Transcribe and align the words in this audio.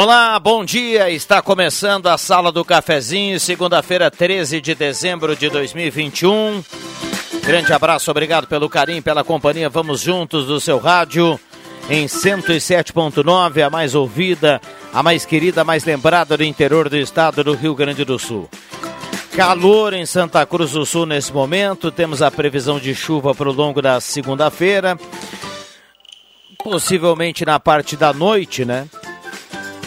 Olá, 0.00 0.38
bom 0.38 0.64
dia. 0.64 1.10
Está 1.10 1.42
começando 1.42 2.06
a 2.06 2.16
Sala 2.16 2.52
do 2.52 2.64
Cafezinho, 2.64 3.40
segunda-feira, 3.40 4.08
13 4.08 4.60
de 4.60 4.72
dezembro 4.72 5.34
de 5.34 5.50
2021. 5.50 6.62
Grande 7.42 7.72
abraço, 7.72 8.08
obrigado 8.08 8.46
pelo 8.46 8.68
carinho, 8.68 9.02
pela 9.02 9.24
companhia. 9.24 9.68
Vamos 9.68 10.00
juntos 10.00 10.46
do 10.46 10.60
seu 10.60 10.78
rádio 10.78 11.36
em 11.90 12.06
107.9, 12.06 13.60
a 13.60 13.68
mais 13.68 13.96
ouvida, 13.96 14.60
a 14.94 15.02
mais 15.02 15.26
querida, 15.26 15.62
a 15.62 15.64
mais 15.64 15.84
lembrada 15.84 16.36
do 16.36 16.44
interior 16.44 16.88
do 16.88 16.96
estado 16.96 17.42
do 17.42 17.54
Rio 17.54 17.74
Grande 17.74 18.04
do 18.04 18.20
Sul. 18.20 18.48
Calor 19.34 19.94
em 19.94 20.06
Santa 20.06 20.46
Cruz 20.46 20.70
do 20.70 20.86
Sul 20.86 21.06
nesse 21.06 21.32
momento, 21.32 21.90
temos 21.90 22.22
a 22.22 22.30
previsão 22.30 22.78
de 22.78 22.94
chuva 22.94 23.34
para 23.34 23.48
o 23.48 23.52
longo 23.52 23.82
da 23.82 24.00
segunda-feira. 24.00 24.96
Possivelmente 26.62 27.44
na 27.44 27.58
parte 27.58 27.96
da 27.96 28.12
noite, 28.12 28.64
né? 28.64 28.86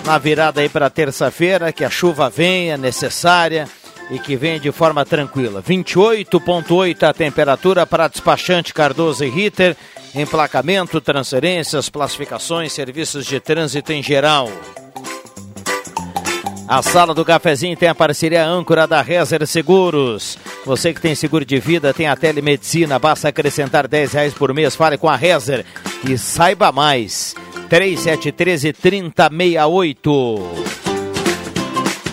Na 0.05 0.17
virada 0.17 0.61
aí 0.61 0.69
para 0.69 0.89
terça-feira, 0.89 1.71
que 1.71 1.83
a 1.83 1.89
chuva 1.89 2.29
venha 2.29 2.77
necessária 2.77 3.67
e 4.09 4.19
que 4.19 4.35
venha 4.35 4.59
de 4.59 4.71
forma 4.71 5.05
tranquila. 5.05 5.61
28,8 5.61 7.03
a 7.03 7.13
temperatura 7.13 7.85
para 7.85 8.07
despachante 8.07 8.73
Cardoso 8.73 9.23
e 9.23 9.29
Ritter, 9.29 9.75
emplacamento, 10.13 10.99
transferências, 10.99 11.87
classificações, 11.87 12.73
serviços 12.73 13.25
de 13.25 13.39
trânsito 13.39 13.93
em 13.93 14.03
geral. 14.03 14.49
A 16.67 16.81
sala 16.81 17.13
do 17.13 17.25
cafezinho 17.25 17.75
tem 17.75 17.89
a 17.89 17.95
parceria 17.95 18.45
âncora 18.45 18.87
da 18.87 19.01
Rezer 19.01 19.45
Seguros. 19.45 20.37
Você 20.65 20.93
que 20.93 21.01
tem 21.01 21.13
seguro 21.15 21.43
de 21.43 21.59
vida, 21.59 21.93
tem 21.93 22.07
a 22.07 22.15
telemedicina, 22.15 22.97
basta 22.97 23.27
acrescentar 23.27 23.87
10 23.89 24.13
reais 24.13 24.33
por 24.33 24.53
mês. 24.53 24.73
Fale 24.73 24.97
com 24.97 25.09
a 25.09 25.15
Rezer 25.17 25.65
e 26.07 26.17
saiba 26.17 26.71
mais. 26.71 27.35
3713 27.71 28.73
3068. 28.73 30.41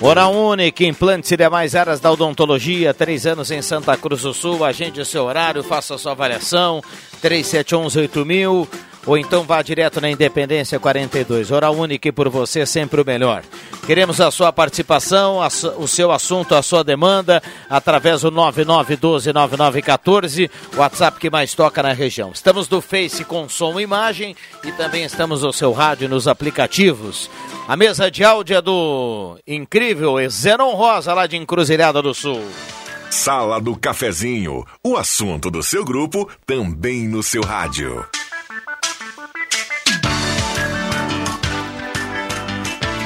Hora 0.00 0.28
Única, 0.28 0.84
implantes 0.84 1.32
e 1.32 1.36
demais 1.36 1.74
áreas 1.74 1.98
da 1.98 2.12
odontologia, 2.12 2.94
três 2.94 3.26
anos 3.26 3.50
em 3.50 3.60
Santa 3.60 3.96
Cruz 3.96 4.22
do 4.22 4.32
Sul. 4.32 4.64
Agende 4.64 5.00
o 5.00 5.04
seu 5.04 5.24
horário, 5.24 5.64
faça 5.64 5.96
a 5.96 5.98
sua 5.98 6.12
avaliação. 6.12 6.80
3711 7.20 7.98
8000 7.98 8.68
ou 9.08 9.16
então 9.16 9.42
vá 9.42 9.62
direto 9.62 10.02
na 10.02 10.10
Independência 10.10 10.78
42. 10.78 11.50
Hora 11.50 11.70
única 11.70 12.12
por 12.12 12.28
você 12.28 12.66
sempre 12.66 13.00
o 13.00 13.06
melhor. 13.06 13.42
Queremos 13.86 14.20
a 14.20 14.30
sua 14.30 14.52
participação, 14.52 15.40
a, 15.42 15.48
o 15.78 15.88
seu 15.88 16.12
assunto, 16.12 16.54
a 16.54 16.60
sua 16.60 16.84
demanda, 16.84 17.42
através 17.70 18.20
do 18.20 18.30
99129914, 18.30 20.50
WhatsApp 20.76 21.18
que 21.18 21.30
mais 21.30 21.54
toca 21.54 21.82
na 21.82 21.94
região. 21.94 22.32
Estamos 22.34 22.68
do 22.68 22.82
Face 22.82 23.24
com 23.24 23.48
som 23.48 23.80
e 23.80 23.82
imagem 23.82 24.36
e 24.62 24.70
também 24.72 25.04
estamos 25.04 25.42
no 25.42 25.54
seu 25.54 25.72
rádio 25.72 26.06
nos 26.06 26.28
aplicativos. 26.28 27.30
A 27.66 27.74
mesa 27.76 28.10
de 28.10 28.22
áudio 28.22 28.58
é 28.58 28.60
do 28.60 29.38
incrível 29.46 30.16
Zenon 30.28 30.74
Rosa, 30.74 31.14
lá 31.14 31.26
de 31.26 31.38
Encruzilhada 31.38 32.02
do 32.02 32.12
Sul. 32.12 32.44
Sala 33.10 33.58
do 33.58 33.74
Cafezinho, 33.74 34.66
o 34.84 34.98
assunto 34.98 35.50
do 35.50 35.62
seu 35.62 35.82
grupo 35.82 36.28
também 36.46 37.08
no 37.08 37.22
seu 37.22 37.42
rádio. 37.42 38.04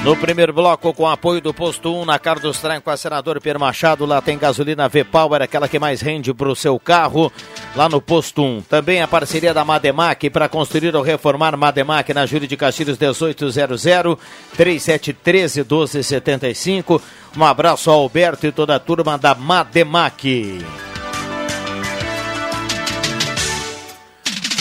No 0.05 0.17
primeiro 0.17 0.53
bloco, 0.53 0.93
com 0.93 1.07
apoio 1.07 1.41
do 1.41 1.55
posto 1.55 1.95
1 1.95 2.05
na 2.05 2.19
Carlos 2.19 2.59
Traem 2.59 2.81
com 2.81 2.91
a 2.91 2.97
senador 2.97 3.41
Pierre 3.41 3.61
Machado, 3.61 4.05
lá 4.05 4.21
tem 4.21 4.37
gasolina 4.37 4.89
V-Power, 4.89 5.41
aquela 5.41 5.69
que 5.69 5.79
mais 5.79 6.01
rende 6.01 6.35
para 6.35 6.49
o 6.49 6.57
seu 6.57 6.77
carro, 6.81 7.31
lá 7.77 7.89
no 7.89 8.01
posto 8.01 8.43
1. 8.43 8.63
Também 8.63 9.01
a 9.01 9.07
parceria 9.07 9.55
da 9.55 9.65
Mademac 9.65 10.29
para 10.29 10.49
construir 10.49 10.97
ou 10.97 11.03
reformar 11.03 11.57
Mademac 11.57 12.13
na 12.13 12.27
Júlia 12.27 12.49
de 12.49 12.57
Castilhos 12.57 12.99
1800 12.99 14.19
3713 14.57 15.61
1275. 15.61 17.01
Um 17.37 17.45
abraço 17.45 17.89
ao 17.89 18.01
Alberto 18.01 18.45
e 18.45 18.51
toda 18.51 18.75
a 18.75 18.81
turma 18.81 19.17
da 19.17 19.37
Mademac. 19.37 20.92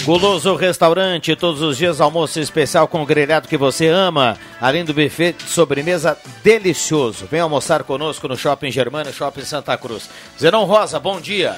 Guloso 0.04 0.56
Restaurante, 0.56 1.36
todos 1.36 1.62
os 1.62 1.78
dias 1.78 2.02
almoço 2.02 2.40
especial 2.40 2.88
com 2.88 3.04
o 3.04 3.06
grelhado 3.06 3.48
que 3.48 3.56
você 3.56 3.88
ama, 3.88 4.36
além 4.60 4.84
do 4.84 4.96
buffet 4.96 5.34
de 5.34 5.44
sobremesa 5.44 6.18
delicioso. 6.44 7.28
Vem 7.30 7.40
almoçar 7.40 7.84
conosco 7.84 8.28
no 8.28 8.36
Shopping 8.36 8.72
Germano, 8.72 9.14
Shopping 9.14 9.46
Santa 9.46 9.78
Cruz. 9.78 10.10
Zenon 10.40 10.66
Rosa, 10.66 11.00
bom 11.00 11.22
dia. 11.22 11.56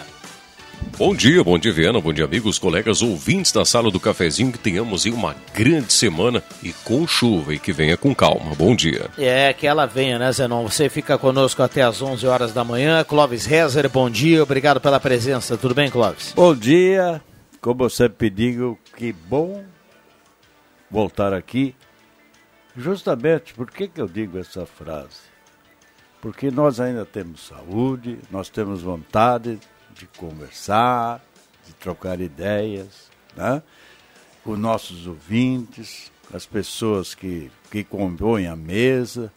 Bom 0.98 1.16
dia, 1.16 1.42
bom 1.42 1.58
dia 1.58 1.72
Viana, 1.72 2.02
bom 2.02 2.12
dia 2.12 2.26
amigos, 2.26 2.60
colegas, 2.60 3.02
ouvintes 3.02 3.54
da 3.54 3.64
sala 3.64 3.90
do 3.90 4.00
cafezinho, 4.00 4.52
que 4.52 4.60
tenhamos 4.60 5.06
aí 5.06 5.12
uma 5.12 5.36
grande 5.54 5.94
semana 5.94 6.44
e 6.62 6.74
com 6.84 7.08
chuva 7.08 7.54
e 7.54 7.60
que 7.60 7.72
venha 7.72 7.96
com 7.96 8.14
calma. 8.14 8.54
Bom 8.56 8.76
dia. 8.76 9.06
É, 9.18 9.54
que 9.54 9.66
ela 9.66 9.86
venha, 9.86 10.20
né 10.20 10.30
Zenon? 10.34 10.64
Você 10.64 10.90
fica 10.90 11.18
conosco 11.18 11.64
até 11.64 11.82
às 11.82 12.02
11 12.02 12.28
horas 12.28 12.54
da 12.54 12.64
manhã. 12.66 13.06
Clóvis 13.06 13.46
Rezer, 13.46 13.90
bom 13.90 14.10
dia, 14.10 14.44
obrigado 14.44 14.82
pela 14.82 15.00
presença. 15.00 15.56
Tudo 15.56 15.74
bem, 15.74 15.90
Clóvis? 15.90 16.34
Bom 16.36 16.54
dia, 16.54 17.22
como 17.64 17.86
eu 17.86 17.90
sempre 17.90 18.30
digo, 18.30 18.78
que 18.98 19.14
bom 19.14 19.64
voltar 20.92 21.34
aqui. 21.34 21.74
Justamente, 22.76 23.54
por 23.54 23.72
que, 23.72 23.88
que 23.88 24.02
eu 24.02 24.08
digo 24.08 24.38
essa 24.38 24.66
frase? 24.66 25.22
Porque 26.22 26.52
nós 26.52 26.82
ainda 26.82 27.06
temos 27.06 27.48
saúde, 27.48 28.20
nós 28.30 28.50
temos 28.50 28.82
vontade 28.82 29.62
de 29.96 30.06
conversar, 30.08 31.24
de 31.66 31.72
trocar 31.76 32.20
ideias, 32.20 33.10
né? 33.34 33.64
com 34.44 34.58
nossos 34.58 35.08
ouvintes, 35.08 36.12
as 36.34 36.46
pessoas 36.46 37.16
que, 37.16 37.50
que 37.72 37.82
compõem 37.82 38.46
a 38.46 38.58
mesa. 38.58 39.32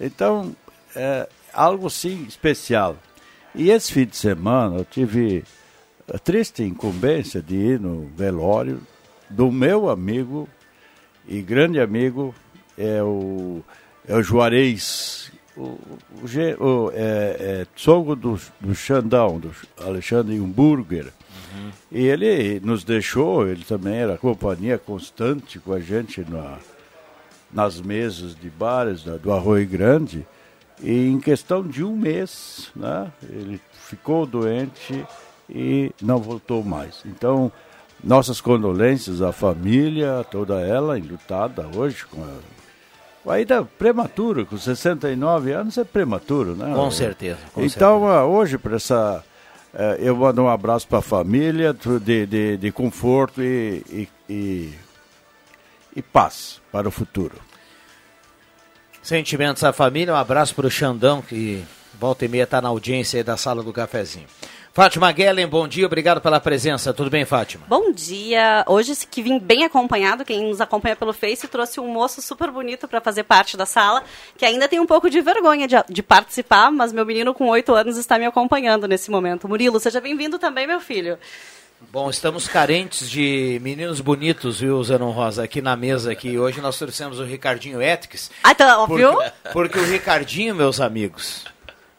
Então, 0.00 0.54
é 0.94 1.28
algo 1.52 1.90
sim 1.90 2.26
especial. 2.28 2.96
E 3.56 3.70
esse 3.70 3.92
fim 3.92 4.06
de 4.06 4.16
semana 4.16 4.76
eu 4.76 4.84
tive 4.84 5.42
a 6.12 6.18
triste 6.18 6.62
incumbência 6.62 7.42
de 7.42 7.56
ir 7.56 7.80
no 7.80 8.06
velório 8.16 8.80
do 9.28 9.50
meu 9.50 9.90
amigo 9.90 10.48
e 11.26 11.42
grande 11.42 11.80
amigo 11.80 12.34
é 12.78 13.02
o, 13.02 13.62
é 14.06 14.14
o 14.14 14.22
Juarez, 14.22 15.32
o, 15.56 15.62
o, 15.62 16.64
o 16.64 16.92
é, 16.92 17.36
é 17.62 17.66
sogro 17.74 18.14
do, 18.14 18.40
do 18.60 18.74
Xandão, 18.74 19.40
do 19.40 19.50
Alexandre 19.80 20.38
Humburger. 20.38 21.12
E 21.90 22.06
ele 22.06 22.60
nos 22.60 22.84
deixou, 22.84 23.48
ele 23.48 23.64
também 23.64 23.94
era 23.94 24.18
companhia 24.18 24.78
constante 24.78 25.58
com 25.58 25.72
a 25.72 25.80
gente 25.80 26.24
na, 26.28 26.58
nas 27.52 27.80
mesas 27.80 28.36
de 28.36 28.50
bares 28.50 29.02
do 29.02 29.32
Arroio 29.32 29.66
Grande. 29.66 30.26
E 30.82 31.08
em 31.08 31.18
questão 31.18 31.66
de 31.66 31.82
um 31.82 31.96
mês, 31.96 32.70
né, 32.76 33.10
ele 33.30 33.58
ficou 33.72 34.26
doente 34.26 35.04
e 35.48 35.92
não 36.00 36.18
voltou 36.18 36.62
mais. 36.62 37.02
Então, 37.04 37.50
nossas 38.02 38.40
condolências 38.40 39.22
à 39.22 39.32
família, 39.32 40.24
toda 40.30 40.60
ela 40.60 40.98
enlutada 40.98 41.66
hoje 41.74 42.04
com 42.06 42.22
a 42.22 42.56
ainda 43.32 43.64
prematuro, 43.64 44.46
com 44.46 44.56
69 44.56 45.52
anos 45.52 45.76
é 45.78 45.84
prematuro, 45.84 46.54
né? 46.54 46.72
Com 46.74 46.90
certeza. 46.90 47.38
Com 47.52 47.62
então, 47.62 48.00
certeza. 48.00 48.24
hoje, 48.24 48.58
para 48.58 48.76
essa. 48.76 49.24
Eh, 49.74 49.98
eu 50.00 50.16
mando 50.16 50.42
um 50.42 50.48
abraço 50.48 50.86
para 50.86 50.98
a 50.98 51.02
família, 51.02 51.74
de, 51.74 52.26
de, 52.26 52.56
de 52.56 52.72
conforto 52.72 53.42
e, 53.42 53.82
e, 53.90 54.08
e, 54.28 54.74
e 55.96 56.02
paz 56.02 56.60
para 56.70 56.88
o 56.88 56.90
futuro. 56.90 57.34
Sentimentos 59.02 59.62
à 59.62 59.72
família, 59.72 60.14
um 60.14 60.16
abraço 60.16 60.54
para 60.54 60.66
o 60.66 60.70
Xandão, 60.70 61.22
que 61.22 61.64
volta 61.98 62.24
e 62.24 62.28
meia 62.28 62.44
está 62.44 62.60
na 62.60 62.68
audiência 62.68 63.22
da 63.22 63.36
sala 63.36 63.62
do 63.62 63.72
cafezinho. 63.72 64.26
Fátima 64.76 65.10
Guellen, 65.10 65.46
bom 65.46 65.66
dia, 65.66 65.86
obrigado 65.86 66.20
pela 66.20 66.38
presença. 66.38 66.92
Tudo 66.92 67.08
bem, 67.08 67.24
Fátima? 67.24 67.64
Bom 67.66 67.90
dia. 67.90 68.62
Hoje 68.68 68.92
que 69.10 69.22
vim 69.22 69.38
bem 69.38 69.64
acompanhado, 69.64 70.22
quem 70.22 70.50
nos 70.50 70.60
acompanha 70.60 70.94
pelo 70.94 71.14
Face 71.14 71.48
trouxe 71.48 71.80
um 71.80 71.88
moço 71.88 72.20
super 72.20 72.50
bonito 72.50 72.86
para 72.86 73.00
fazer 73.00 73.22
parte 73.22 73.56
da 73.56 73.64
sala, 73.64 74.04
que 74.36 74.44
ainda 74.44 74.68
tem 74.68 74.78
um 74.78 74.84
pouco 74.84 75.08
de 75.08 75.18
vergonha 75.22 75.66
de, 75.66 75.76
de 75.88 76.02
participar, 76.02 76.70
mas 76.70 76.92
meu 76.92 77.06
menino 77.06 77.32
com 77.32 77.48
oito 77.48 77.74
anos 77.74 77.96
está 77.96 78.18
me 78.18 78.26
acompanhando 78.26 78.86
nesse 78.86 79.10
momento. 79.10 79.48
Murilo, 79.48 79.80
seja 79.80 79.98
bem-vindo 79.98 80.38
também, 80.38 80.66
meu 80.66 80.78
filho. 80.78 81.18
Bom, 81.90 82.10
estamos 82.10 82.46
carentes 82.46 83.08
de 83.08 83.58
meninos 83.62 84.02
bonitos, 84.02 84.60
viu, 84.60 84.84
Zenon 84.84 85.10
Rosa, 85.10 85.42
aqui 85.42 85.62
na 85.62 85.74
mesa 85.74 86.12
aqui. 86.12 86.38
Hoje 86.38 86.60
nós 86.60 86.76
trouxemos 86.76 87.18
o 87.18 87.24
Ricardinho 87.24 87.80
Etix. 87.80 88.30
Ah, 88.44 88.52
então, 88.52 88.86
viu? 88.88 89.14
Porque, 89.14 89.32
porque 89.54 89.78
o 89.78 89.84
Ricardinho, 89.84 90.54
meus 90.54 90.82
amigos, 90.82 91.46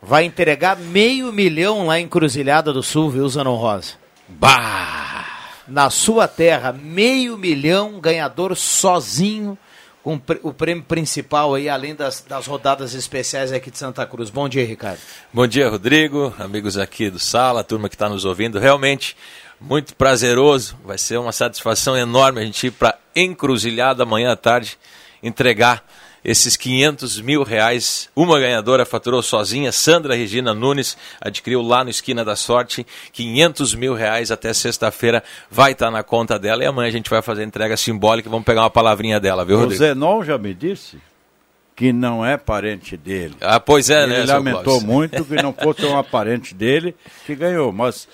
vai 0.01 0.25
entregar 0.25 0.77
meio 0.77 1.31
milhão 1.31 1.87
lá 1.87 1.99
em 1.99 2.07
Cruzilhada 2.07 2.71
do 2.71 2.83
Sul, 2.83 3.09
viu, 3.09 3.27
Zanon 3.27 3.55
Rosa? 3.55 3.93
Bah! 4.27 5.25
Na 5.67 5.89
sua 5.89 6.27
terra, 6.27 6.71
meio 6.71 7.37
milhão, 7.37 7.99
ganhador 7.99 8.55
sozinho, 8.55 9.57
com 10.01 10.21
o 10.43 10.53
prêmio 10.53 10.83
principal 10.85 11.53
aí, 11.53 11.67
além 11.67 11.93
das, 11.93 12.21
das 12.21 12.47
rodadas 12.47 12.93
especiais 12.93 13.51
aqui 13.51 13.69
de 13.69 13.77
Santa 13.77 14.05
Cruz. 14.05 14.29
Bom 14.29 14.47
dia, 14.47 14.65
Ricardo. 14.65 14.99
Bom 15.33 15.45
dia, 15.45 15.69
Rodrigo, 15.69 16.33
amigos 16.39 16.77
aqui 16.77 17.09
do 17.09 17.19
Sala, 17.19 17.61
turma 17.61 17.89
que 17.89 17.95
está 17.95 18.07
nos 18.07 18.23
ouvindo. 18.23 18.57
Realmente, 18.57 19.17
muito 19.59 19.93
prazeroso, 19.95 20.77
vai 20.85 20.97
ser 20.97 21.17
uma 21.17 21.33
satisfação 21.33 21.97
enorme 21.97 22.39
a 22.39 22.45
gente 22.45 22.67
ir 22.67 22.71
para 22.71 22.97
Encruzilhada 23.13 24.03
amanhã 24.03 24.31
à 24.31 24.35
tarde, 24.37 24.77
entregar 25.21 25.83
esses 26.27 26.57
500 26.57 27.21
mil 27.21 27.41
reais. 27.41 28.09
Uma 28.13 28.37
ganhadora 28.37 28.85
faturou 28.85 29.23
sozinha, 29.23 29.71
Sandra 29.71 30.13
Regina 30.13 30.53
Nunes, 30.53 30.97
adquiriu 31.21 31.61
lá 31.61 31.85
no 31.85 31.89
Esquina 31.89 32.25
da 32.25 32.35
Sorte, 32.35 32.85
500 33.13 33.73
mil 33.73 33.93
reais 33.93 34.29
até 34.29 34.51
sexta-feira, 34.53 35.23
vai 35.49 35.71
estar 35.71 35.85
tá 35.85 35.91
na 35.91 36.03
conta 36.03 36.37
dela 36.37 36.61
e 36.61 36.67
amanhã 36.67 36.89
a 36.89 36.91
gente 36.91 37.09
vai 37.09 37.21
fazer 37.21 37.43
a 37.43 37.45
entrega 37.45 37.77
simbólica 37.77 38.27
e 38.27 38.31
vamos 38.31 38.45
pegar 38.45 38.63
uma 38.63 38.69
palavrinha 38.69 39.21
dela, 39.21 39.45
viu, 39.45 39.57
Rodrigo? 39.57 39.81
O 39.81 39.87
Zenon 39.87 40.23
já 40.23 40.37
me 40.37 40.53
disse 40.53 40.97
que 41.77 41.93
não 41.93 42.25
é 42.25 42.35
parente 42.37 42.97
dele. 42.97 43.35
Ah, 43.39 43.59
pois 43.59 43.89
é, 43.89 44.03
Ele 44.03 44.13
né? 44.13 44.19
Ele 44.21 44.31
lamentou 44.31 44.81
muito 44.81 45.23
que 45.23 45.35
não 45.35 45.53
fosse 45.53 45.85
uma 45.85 46.03
parente 46.03 46.53
dele 46.53 46.93
que 47.25 47.35
ganhou, 47.35 47.71
mas 47.71 48.07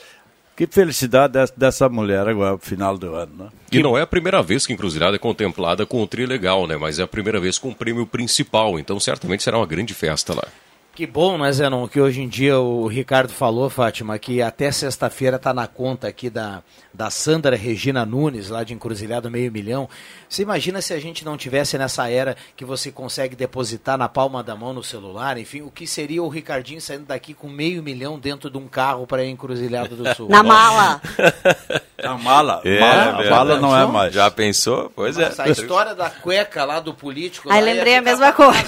que 0.56 0.68
felicidade 0.68 1.34
dessa 1.58 1.90
mulher 1.90 2.28
agora, 2.28 2.52
no 2.54 2.58
final 2.60 2.98
do 2.98 3.14
ano, 3.16 3.46
né? 3.46 3.50
E 3.72 3.82
não 3.82 3.98
é 3.98 4.02
a 4.02 4.08
primeira 4.08 4.42
vez 4.44 4.66
que 4.66 4.74
Encruzilhada 4.74 5.16
é 5.16 5.20
contemplada 5.20 5.86
com 5.86 6.02
o 6.02 6.08
tri 6.08 6.26
legal, 6.26 6.68
né? 6.68 6.78
Mas 6.78 7.00
é 7.00 7.04
a 7.04 7.08
primeira 7.08 7.40
vez 7.40 7.58
com 7.58 7.70
o 7.70 7.76
prêmio 7.76 8.06
principal, 8.06 8.78
então 8.78 9.00
certamente 9.00 9.44
será 9.44 9.58
uma 9.58 9.66
grande 9.66 9.94
festa 9.94 10.34
lá. 10.34 10.48
Que 10.96 11.08
bom, 11.08 11.40
né, 11.40 11.52
Zenon, 11.52 11.88
que 11.88 12.00
hoje 12.00 12.22
em 12.22 12.28
dia 12.28 12.60
o 12.60 12.86
Ricardo 12.86 13.34
falou, 13.34 13.68
Fátima, 13.68 14.20
que 14.20 14.44
até 14.44 14.72
sexta-feira 14.72 15.38
está 15.38 15.52
na 15.52 15.66
conta 15.66 16.08
aqui 16.08 16.30
da, 16.30 16.62
da 16.94 17.10
Sandra 17.10 17.56
Regina 17.56 18.06
Nunes, 18.06 18.50
lá 18.50 18.64
de 18.64 18.76
Encruzilhado 18.76 19.32
Meio 19.32 19.52
Milhão. 19.52 19.90
Você 20.30 20.44
imagina 20.44 20.84
se 20.84 20.94
a 20.94 21.00
gente 21.00 21.26
não 21.26 21.36
tivesse 21.36 21.80
nessa 21.80 22.12
era 22.12 22.38
que 22.56 22.64
você 22.64 22.92
consegue 22.92 23.36
depositar 23.36 23.98
na 23.98 24.08
palma 24.08 24.44
da 24.44 24.56
mão 24.56 24.72
no 24.72 24.84
celular, 24.84 25.36
enfim, 25.40 25.64
o 25.64 25.72
que 25.72 25.88
seria 25.88 26.22
o 26.22 26.30
Ricardinho 26.30 26.80
saindo 26.80 27.06
daqui 27.06 27.34
com 27.34 27.50
meio 27.50 27.82
milhão 27.82 28.20
dentro 28.20 28.48
de 28.48 28.58
um 28.60 28.68
carro 28.68 29.08
para 29.08 29.26
Encruzilhado 29.26 29.96
do 29.96 30.14
Sul? 30.14 30.30
Na 30.30 30.44
mala. 30.44 31.02
Na 32.04 32.18
mala. 32.18 32.62
É, 32.66 32.80
mala, 32.80 33.24
é 33.24 33.30
mala 33.30 33.60
não 33.60 33.78
é 33.78 33.86
mais. 33.86 34.14
Já 34.14 34.30
pensou? 34.30 34.92
Pois 34.94 35.18
é. 35.18 35.32
A 35.38 35.48
história 35.48 35.96
da 35.96 36.10
cueca 36.10 36.66
lá 36.66 36.82
do 36.82 36.94
político. 36.94 37.50
Aí 37.50 37.64
lembrei 37.64 37.96
a 37.96 38.02
mesma 38.02 38.34
coisa. 38.34 38.62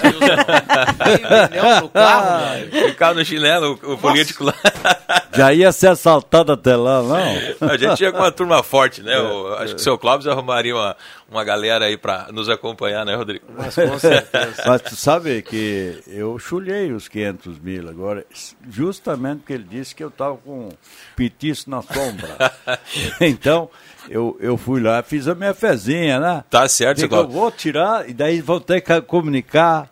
Meio 1.04 1.50
milhão 1.50 1.80
no 1.82 1.88
carro, 1.90 2.15
velho. 2.20 2.88
Ficar 2.88 3.14
no 3.14 3.24
chinelo, 3.24 3.78
o, 3.82 3.92
o 3.92 3.98
político 3.98 4.44
lá. 4.44 4.54
Já 5.34 5.52
ia 5.52 5.70
ser 5.72 5.88
assaltado 5.88 6.52
até 6.52 6.74
lá, 6.76 7.02
não? 7.02 7.68
A 7.68 7.76
gente 7.76 8.00
ia 8.02 8.10
com 8.10 8.18
uma 8.18 8.32
turma 8.32 8.62
forte, 8.62 9.02
né? 9.02 9.18
O- 9.26 9.54
acho 9.54 9.74
que 9.74 9.80
o 9.80 9.84
seu 9.84 9.98
Clóvis 9.98 10.26
arrumaria 10.26 10.74
uma, 10.74 10.96
uma 11.30 11.44
galera 11.44 11.84
aí 11.86 11.96
para 11.96 12.28
nos 12.32 12.48
acompanhar, 12.48 13.04
né, 13.04 13.14
Rodrigo? 13.14 13.44
Mas 13.56 13.74
com 13.74 13.98
certeza. 13.98 14.62
Mas 14.66 14.82
tu 14.82 14.96
sabe 14.96 15.42
que 15.42 15.98
eu 16.06 16.38
chulhei 16.38 16.92
os 16.92 17.08
500 17.08 17.58
mil 17.58 17.88
agora, 17.88 18.24
justamente 18.70 19.38
porque 19.40 19.52
ele 19.52 19.66
disse 19.68 19.94
que 19.94 20.02
eu 20.04 20.08
estava 20.08 20.36
com 20.36 20.68
um 20.68 20.72
petiço 21.14 21.68
na 21.68 21.82
sombra. 21.82 22.52
então, 23.20 23.68
eu, 24.08 24.36
eu 24.40 24.56
fui 24.56 24.80
lá, 24.80 25.02
fiz 25.02 25.28
a 25.28 25.34
minha 25.34 25.52
fezinha, 25.54 26.18
né? 26.20 26.44
Tá 26.48 26.68
certo, 26.68 26.98
seu 27.00 27.08
Digo, 27.08 27.20
eu 27.20 27.28
vou 27.28 27.50
tirar, 27.50 28.08
e 28.08 28.14
daí 28.14 28.40
vou 28.40 28.60
ter 28.60 28.80
que 28.80 29.00
comunicar 29.02 29.88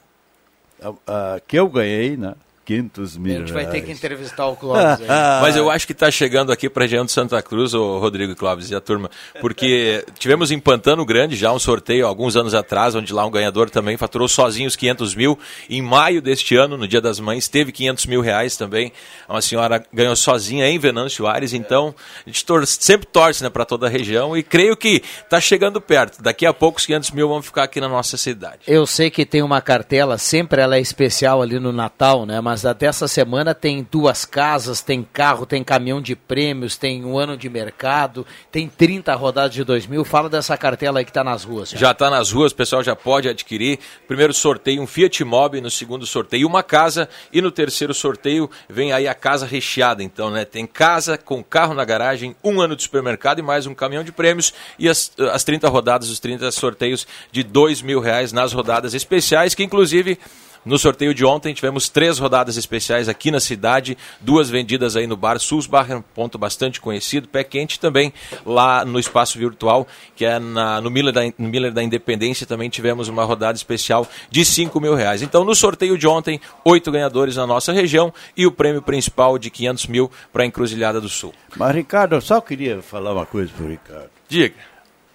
que 1.47 1.59
eu 1.59 1.69
ganhei, 1.69 2.17
né? 2.17 2.35
500 2.65 3.17
A 3.17 3.21
mil 3.21 3.39
gente 3.39 3.53
vai 3.53 3.67
ter 3.67 3.83
que 3.83 3.93
entrevistar 3.93 4.47
o 4.47 4.57
Clóvis 4.57 5.01
aí. 5.03 5.07
Mas 5.43 5.57
eu 5.57 5.71
acho 5.71 5.87
que 5.87 5.93
está 5.93 6.11
chegando 6.11 6.51
aqui 6.51 6.69
para 6.69 6.85
a 6.85 6.87
região 6.87 7.05
de 7.05 7.13
Santa 7.13 7.41
Cruz, 7.43 7.75
o 7.75 7.99
Rodrigo 7.99 8.33
e 8.33 8.35
Clóvis 8.35 8.71
e 8.71 8.75
a 8.75 8.81
turma, 8.81 9.11
porque 9.41 10.05
tivemos 10.19 10.51
em 10.51 10.59
Pantano 10.59 11.05
Grande 11.05 11.37
já 11.37 11.53
um 11.53 11.59
sorteio 11.59 12.07
alguns 12.07 12.37
anos 12.37 12.55
atrás, 12.55 12.95
onde 12.95 13.13
lá 13.13 13.27
um 13.27 13.31
ganhador 13.31 13.69
também 13.71 13.97
faturou 13.97 14.29
sozinho 14.29 14.69
os 14.69 14.77
500 14.77 15.15
mil. 15.15 15.39
Em 15.69 15.83
maio 15.83 16.23
deste 16.23 16.57
ano, 16.57 16.77
no 16.77 16.89
Dia 16.89 17.01
das 17.01 17.21
Mães, 17.21 17.49
teve 17.49 17.73
500 17.73 18.07
mil 18.07 18.21
reais 18.21 18.57
também. 18.57 18.93
Uma 19.29 19.43
senhora 19.43 19.85
ganhou 19.93 20.17
sozinha 20.17 20.67
em 20.69 20.79
Venâncio 20.79 21.27
Aires, 21.27 21.53
então 21.53 21.95
a 22.25 22.29
gente 22.29 22.45
tor 22.45 22.67
sempre 22.67 23.07
torce 23.07 23.43
né, 23.43 23.51
para 23.51 23.65
toda 23.65 23.87
a 23.87 23.91
região 23.91 24.37
e 24.37 24.43
creio 24.43 24.77
que 24.77 25.03
está 25.23 25.41
chegando 25.41 25.81
perto. 25.81 26.23
Daqui 26.23 26.47
a 26.47 26.53
pouco 26.53 26.79
os 26.79 26.87
500 26.87 27.11
mil 27.11 27.29
vão 27.29 27.43
ficar 27.43 27.65
aqui 27.65 27.81
na 27.81 27.89
nossa 27.89 28.17
cidade. 28.17 28.61
Eu 28.67 28.87
sei 28.87 29.11
que 29.11 29.27
tem 29.27 29.43
uma 29.43 29.61
cartela, 29.61 30.19
sempre 30.19 30.61
ela 30.61 30.77
é 30.77 30.81
especial 30.81 31.43
ali 31.43 31.59
no 31.59 31.73
Natal, 31.73 32.25
né? 32.25 32.41
Mas 32.41 32.54
até 32.63 32.85
essa 32.85 33.09
semana 33.09 33.55
tem 33.55 33.87
duas 33.91 34.27
casas, 34.27 34.83
tem 34.83 35.03
carro, 35.03 35.47
tem 35.47 35.65
caminhão 35.65 35.99
de 35.99 36.15
prêmios, 36.15 36.77
tem 36.77 37.03
um 37.07 37.17
ano 37.17 37.39
de 37.39 37.49
mercado, 37.49 38.27
tem 38.53 38.69
30 38.69 39.15
rodadas 39.15 39.55
de 39.55 39.65
2 39.65 39.87
mil. 39.87 40.05
Fala 40.05 40.29
dessa 40.29 40.59
cartela 40.59 40.99
aí 40.99 41.07
que 41.07 41.13
tá 41.13 41.25
nas 41.25 41.43
ruas. 41.43 41.71
Já 41.71 41.93
está 41.93 42.11
nas 42.11 42.31
ruas, 42.31 42.53
o 42.53 42.55
pessoal 42.55 42.83
já 42.83 42.95
pode 42.95 43.31
adquirir. 43.31 43.79
Primeiro 44.07 44.35
sorteio 44.35 44.83
um 44.83 44.87
Fiat 44.87 45.25
Mobi, 45.25 45.63
no 45.63 45.71
segundo 45.71 46.05
sorteio 46.05 46.47
uma 46.47 46.63
casa 46.63 47.09
e 47.33 47.41
no 47.41 47.51
terceiro 47.51 47.95
sorteio 47.95 48.51
vem 48.69 48.93
aí 48.93 49.09
a 49.09 49.15
casa 49.15 49.47
recheada. 49.47 50.03
Então, 50.03 50.31
né, 50.31 50.45
tem 50.45 50.67
casa 50.67 51.17
com 51.17 51.43
carro 51.43 51.73
na 51.73 51.85
garagem, 51.85 52.37
um 52.45 52.61
ano 52.61 52.77
de 52.77 52.83
supermercado 52.83 53.39
e 53.39 53.43
mais 53.43 53.67
um 53.67 53.75
caminhão 53.75 54.05
de 54.05 54.13
prêmios 54.13 54.53
e 54.79 54.87
as, 54.89 55.11
as 55.33 55.45
30 55.45 55.69
rodadas, 55.71 56.11
os 56.11 56.21
30 56.21 56.51
sorteios 56.51 57.07
de 57.33 57.43
dois 57.43 57.81
mil 57.81 58.01
reais 58.01 58.33
nas 58.33 58.53
rodadas 58.53 58.93
especiais, 58.93 59.55
que 59.55 59.63
inclusive 59.63 60.19
no 60.65 60.79
sorteio 60.79 61.15
de 61.15 61.25
ontem 61.25 61.53
tivemos 61.55 61.89
três 61.89 62.19
rodadas 62.19 62.57
especiais 62.57 63.09
aqui 63.09 63.31
na 63.31 63.41
cidade, 63.41 63.97
duas 64.21 64.49
vendidas 64.49 64.97
aí 64.97 65.07
no 65.07 65.17
bar 65.17 65.39
Sulzbach, 65.39 65.93
um 65.93 66.01
ponto 66.03 66.39
bastante 66.39 66.81
conhecido, 66.81 67.29
pé 67.29 67.45
quente 67.45 67.79
também 67.79 68.13
lá 68.47 68.85
no 68.85 68.99
espaço 68.99 69.39
virtual, 69.39 69.87
que 70.17 70.25
é 70.25 70.39
na, 70.39 70.81
no, 70.81 70.91
Miller 70.91 71.13
da, 71.13 71.21
no 71.39 71.49
Miller 71.49 71.73
da 71.73 71.83
Independência, 71.83 72.47
também 72.47 72.71
tivemos 72.71 73.09
uma 73.09 73.25
rodada 73.25 73.57
especial 73.57 74.07
de 74.31 74.45
5 74.45 74.81
mil 74.81 74.95
reais. 74.95 75.23
Então 75.23 75.45
no 75.45 75.55
sorteio 75.55 75.99
de 75.99 76.07
ontem, 76.07 76.41
oito 76.65 76.91
ganhadores 76.91 77.37
na 77.37 77.47
nossa 77.47 77.73
região 77.73 78.13
e 78.37 78.47
o 78.47 78.53
prêmio 78.53 78.83
principal 78.83 79.39
de 79.39 79.51
500 79.51 79.87
mil 79.87 80.11
para 80.33 80.43
a 80.43 80.47
Encruzilhada 80.47 81.01
do 81.01 81.09
Sul. 81.09 81.35
Mas, 81.57 81.75
Ricardo, 81.75 82.15
eu 82.15 82.21
só 82.21 82.41
queria 82.41 82.81
falar 82.83 83.13
uma 83.13 83.27
coisa 83.27 83.53
pro 83.57 83.67
Ricardo. 83.69 84.11
Diga. 84.29 84.55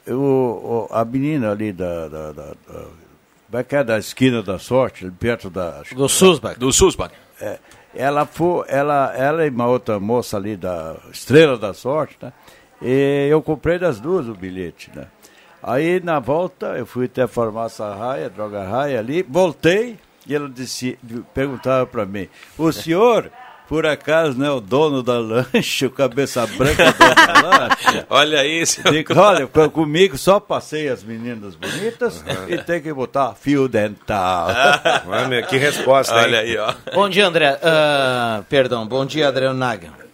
Eu, 0.06 0.20
o- 0.20 0.88
a 0.92 1.04
menina 1.06 1.52
ali 1.52 1.72
da, 1.72 2.08
da, 2.08 2.32
da, 2.32 2.44
da, 2.68 2.86
é 3.52 3.64
que 3.64 3.76
é, 3.76 3.84
da 3.84 3.98
esquina 3.98 4.44
da 4.44 4.60
sorte, 4.60 5.10
perto 5.12 5.50
da. 5.50 5.82
Do 5.96 6.08
Susbach. 6.08 6.60
Do 6.60 6.72
Sulzbach. 6.72 7.14
É, 7.42 7.58
ela, 7.96 8.26
foi, 8.26 8.66
ela, 8.68 9.14
ela 9.16 9.46
e 9.46 9.50
uma 9.50 9.68
outra 9.68 10.00
moça 10.00 10.38
ali 10.38 10.56
da 10.56 10.98
Estrela 11.12 11.58
da 11.58 11.74
Sorte, 11.74 12.18
né? 12.22 12.32
E 12.82 13.28
eu 13.30 13.42
comprei 13.42 13.80
das 13.80 14.00
duas 14.00 14.28
o 14.28 14.34
bilhete, 14.34 14.92
né? 14.96 15.08
Aí 15.62 16.00
na 16.00 16.20
volta 16.20 16.78
eu 16.78 16.86
fui 16.86 17.06
até 17.06 17.24
a 17.24 17.28
farmácia 17.28 17.86
Raia, 17.86 18.30
Droga 18.30 18.64
Raia 18.64 19.00
ali, 19.00 19.24
voltei 19.24 19.98
e 20.26 20.36
ela 20.36 20.48
disse, 20.48 20.98
perguntava 21.34 21.86
para 21.86 22.06
mim, 22.06 22.30
o 22.58 22.72
senhor, 22.72 23.32
por 23.70 23.86
acaso, 23.86 24.38
não 24.38 24.46
é 24.46 24.52
o 24.52 24.60
dono 24.60 25.02
da 25.04 25.18
lanche, 25.20 25.86
o 25.86 25.92
cabeça 25.92 26.46
branca 26.48 26.92
dono 26.92 27.16
da 27.16 27.42
lanche? 27.68 28.06
Olha 28.10 28.44
isso. 28.46 28.82
Digo, 28.90 29.14
olha, 29.18 29.46
co- 29.48 29.70
comigo 29.70 30.18
só 30.18 30.40
passei 30.40 30.90
as 30.90 31.04
meninas 31.04 31.54
bonitas 31.56 32.24
e 32.50 32.58
tem 32.58 32.82
que 32.82 32.92
botar 32.92 33.36
fio 33.40 33.68
dental. 33.68 34.50
Olha, 35.08 35.44
que 35.44 35.56
resposta, 35.58 36.16
hein? 36.16 36.22
Olha 36.24 36.40
aí, 36.40 36.58
ó. 36.58 36.74
Bom 36.94 37.08
dia, 37.08 37.28
André. 37.28 37.60
Ah, 37.64 38.42
perdão, 38.50 38.88
bom 38.88 39.06
dia, 39.06 39.28
Adriano 39.28 39.58
Naga. 39.58 40.09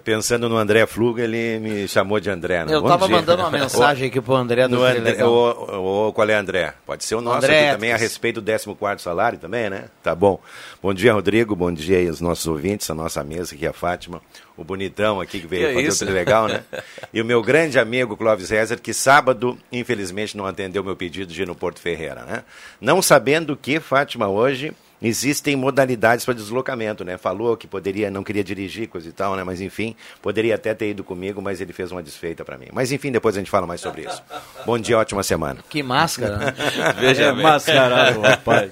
Pensando 0.00 0.48
no 0.48 0.56
André 0.56 0.86
Fluga, 0.86 1.22
ele 1.22 1.58
me 1.58 1.86
chamou 1.86 2.18
de 2.18 2.30
André. 2.30 2.64
Né? 2.64 2.74
Eu 2.74 2.80
Bom 2.80 2.88
tava 2.88 3.06
dia. 3.06 3.16
mandando 3.16 3.42
uma 3.42 3.50
mensagem 3.50 4.08
aqui 4.08 4.20
pro 4.20 4.34
André 4.34 4.66
do 4.66 4.82
André, 4.82 5.22
o, 5.24 6.08
o- 6.08 6.12
qual 6.14 6.28
é 6.28 6.34
André? 6.34 6.72
Pode 6.86 7.04
ser 7.04 7.14
o 7.14 7.20
nosso 7.20 7.38
André 7.38 7.64
aqui 7.68 7.72
também, 7.74 7.92
a 7.92 7.96
respeito 7.96 8.40
do 8.40 8.50
14 8.50 9.02
salário 9.02 9.38
também, 9.38 9.68
né? 9.68 9.84
Tá 10.02 10.14
bom. 10.14 10.40
Bom 10.82 10.94
dia, 10.94 11.12
Rodrigo. 11.12 11.54
Bom 11.54 11.70
dia 11.72 11.98
aí 11.98 12.08
aos 12.08 12.20
nossos 12.20 12.46
ouvintes, 12.46 12.88
a 12.90 12.94
nossa 12.94 13.22
mesa 13.22 13.54
aqui, 13.54 13.66
a 13.66 13.72
Fátima. 13.72 14.22
O 14.56 14.64
bonitão 14.64 15.20
aqui 15.20 15.40
que 15.40 15.46
veio 15.46 15.68
Que 15.68 15.74
fazer 15.74 15.88
isso? 15.88 16.04
o 16.04 16.10
legal, 16.10 16.48
né? 16.48 16.62
E 17.12 17.20
o 17.20 17.24
meu 17.24 17.42
grande 17.42 17.78
amigo 17.78 18.16
Clóvis 18.16 18.48
Rezer, 18.50 18.80
que 18.80 18.94
sábado, 18.94 19.58
infelizmente, 19.70 20.36
não 20.36 20.46
atendeu 20.46 20.82
meu 20.82 20.96
pedido 20.96 21.32
de 21.32 21.42
ir 21.42 21.46
no 21.46 21.54
Porto 21.54 21.80
Ferreira, 21.80 22.22
né? 22.24 22.42
Não 22.80 23.02
sabendo 23.02 23.54
que, 23.56 23.78
Fátima, 23.80 24.26
hoje 24.28 24.72
existem 25.02 25.56
modalidades 25.56 26.24
para 26.24 26.34
deslocamento, 26.34 27.04
né? 27.04 27.18
Falou 27.18 27.56
que 27.56 27.66
poderia, 27.66 28.10
não 28.10 28.22
queria 28.22 28.44
dirigir, 28.44 28.88
coisa 28.88 29.08
e 29.08 29.12
tal, 29.12 29.36
né? 29.36 29.44
Mas 29.44 29.60
enfim, 29.60 29.96
poderia 30.20 30.54
até 30.54 30.72
ter 30.74 30.90
ido 30.90 31.02
comigo, 31.02 31.42
mas 31.42 31.60
ele 31.60 31.72
fez 31.72 31.90
uma 31.90 32.02
desfeita 32.02 32.44
para 32.44 32.56
mim. 32.56 32.68
Mas 32.72 32.92
enfim, 32.92 33.10
depois 33.10 33.36
a 33.36 33.40
gente 33.40 33.50
fala 33.50 33.66
mais 33.66 33.80
sobre 33.80 34.02
isso. 34.02 34.22
Bom 34.64 34.78
dia, 34.78 34.98
ótima 34.98 35.22
semana. 35.22 35.64
Que 35.68 35.82
máscara, 35.82 36.36
né? 36.36 36.54
Veja 36.98 37.24
é 37.24 37.32
mascarado, 37.32 38.20
rapaz. 38.22 38.70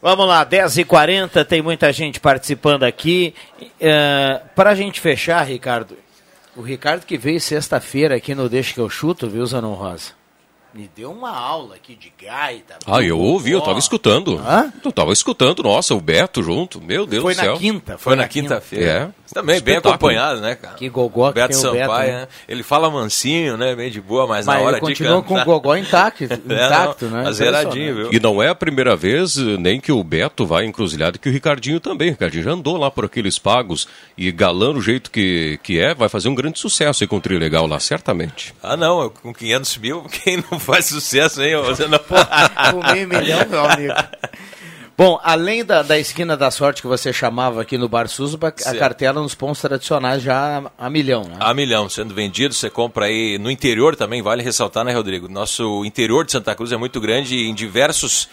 Vamos 0.00 0.26
lá, 0.26 0.46
10h40, 0.46 1.44
tem 1.44 1.60
muita 1.60 1.92
gente 1.92 2.20
participando 2.20 2.84
aqui. 2.84 3.34
Uh, 3.60 4.46
para 4.54 4.70
a 4.70 4.74
gente 4.74 5.00
fechar, 5.00 5.42
Ricardo, 5.42 5.96
o 6.56 6.62
Ricardo 6.62 7.04
que 7.04 7.18
veio 7.18 7.40
sexta-feira 7.40 8.16
aqui 8.16 8.34
no 8.34 8.48
Deixa 8.48 8.72
que 8.72 8.80
eu 8.80 8.88
chuto, 8.88 9.28
viu, 9.28 9.44
Zanon 9.44 9.74
Rosa? 9.74 10.12
Me 10.76 10.90
deu 10.94 11.10
uma 11.10 11.30
aula 11.30 11.76
aqui 11.76 11.94
de 11.94 12.12
gaita. 12.22 12.76
Ah, 12.86 13.02
eu 13.02 13.18
ouvi, 13.18 13.52
eu 13.52 13.62
tava 13.62 13.78
escutando. 13.78 14.38
Hã? 14.38 14.70
Eu 14.84 14.92
tava 14.92 15.10
escutando, 15.10 15.62
nossa, 15.62 15.94
o 15.94 16.00
Beto 16.02 16.42
junto, 16.42 16.82
meu 16.82 17.06
Deus 17.06 17.22
Foi 17.22 17.34
do 17.34 17.40
céu. 17.40 17.52
na 17.54 17.58
quinta. 17.58 17.96
Foi 17.96 18.14
na 18.14 18.28
quinta-feira. 18.28 19.12
É. 19.24 19.26
Também 19.32 19.60
bem 19.60 19.76
acompanhado, 19.76 20.40
né, 20.40 20.54
cara? 20.54 20.74
Que 20.74 20.88
gogó 20.88 21.28
que 21.28 21.34
Beto 21.34 21.58
tem 21.58 21.68
o 21.68 21.72
Beto, 21.72 21.86
Sampaio, 21.86 22.12
né? 22.12 22.20
né? 22.20 22.28
Ele 22.46 22.62
fala 22.62 22.90
mansinho, 22.90 23.56
né? 23.56 23.74
Bem 23.74 23.90
de 23.90 24.00
boa, 24.00 24.26
mas, 24.26 24.46
na 24.46 24.52
Mas 24.52 24.62
hora 24.62 24.76
ele 24.76 24.80
de 24.80 24.92
continua 24.92 25.22
com 25.22 25.34
o 25.40 25.44
gogó 25.44 25.74
intacto, 25.76 26.24
É, 26.30 26.34
intacto 26.34 27.06
não, 27.06 27.18
né? 27.18 27.24
tá 27.24 27.32
zeradinho, 27.32 27.94
viu? 27.96 28.12
E 28.12 28.20
não 28.20 28.42
é 28.42 28.48
a 28.48 28.54
primeira 28.54 28.94
vez 28.94 29.36
eh, 29.36 29.56
nem 29.58 29.80
que 29.80 29.90
o 29.90 30.02
Beto 30.04 30.46
vai 30.46 30.64
encruzilhado, 30.64 31.18
que 31.18 31.28
o 31.28 31.32
Ricardinho 31.32 31.80
também. 31.80 32.08
O 32.08 32.10
Ricardinho 32.12 32.44
já 32.44 32.52
andou 32.52 32.76
lá 32.76 32.90
por 32.90 33.04
aqueles 33.04 33.38
pagos 33.38 33.88
e 34.16 34.30
galando 34.30 34.78
o 34.78 34.82
jeito 34.82 35.10
que, 35.10 35.58
que 35.62 35.80
é, 35.80 35.94
vai 35.94 36.08
fazer 36.08 36.28
um 36.28 36.34
grande 36.34 36.58
sucesso 36.58 37.02
aí 37.02 37.08
com 37.08 37.16
o 37.16 37.20
Trio 37.20 37.38
Legal 37.38 37.66
lá, 37.66 37.80
certamente. 37.80 38.54
Ah, 38.62 38.76
não, 38.76 39.08
com 39.10 39.34
500 39.34 39.78
mil, 39.78 40.02
quem 40.22 40.42
não 40.50 40.58
faz 40.66 40.86
sucesso, 40.86 41.42
hein? 41.42 41.56
Você 41.62 41.86
não... 41.86 41.98
Com 42.72 42.92
meio 42.92 43.08
milhão, 43.08 43.46
meu 43.48 43.64
amigo. 43.64 43.94
Bom, 44.98 45.20
além 45.22 45.62
da, 45.62 45.82
da 45.82 45.98
esquina 45.98 46.38
da 46.38 46.50
sorte 46.50 46.80
que 46.80 46.88
você 46.88 47.12
chamava 47.12 47.60
aqui 47.60 47.76
no 47.76 47.86
Bar 47.86 48.08
Susba, 48.08 48.48
a 48.64 48.74
cartela 48.74 49.20
nos 49.20 49.34
pontos 49.34 49.60
tradicionais 49.60 50.22
já 50.22 50.62
a, 50.78 50.86
a 50.86 50.90
milhão, 50.90 51.22
né? 51.24 51.36
A 51.38 51.52
milhão 51.52 51.86
sendo 51.86 52.14
vendido, 52.14 52.54
você 52.54 52.70
compra 52.70 53.04
aí 53.04 53.36
no 53.36 53.50
interior 53.50 53.94
também, 53.94 54.22
vale 54.22 54.42
ressaltar, 54.42 54.84
né, 54.84 54.94
Rodrigo? 54.94 55.28
Nosso 55.28 55.84
interior 55.84 56.24
de 56.24 56.32
Santa 56.32 56.54
Cruz 56.54 56.72
é 56.72 56.78
muito 56.78 56.98
grande 56.98 57.36
e 57.36 57.46
em 57.46 57.54
diversos 57.54 58.26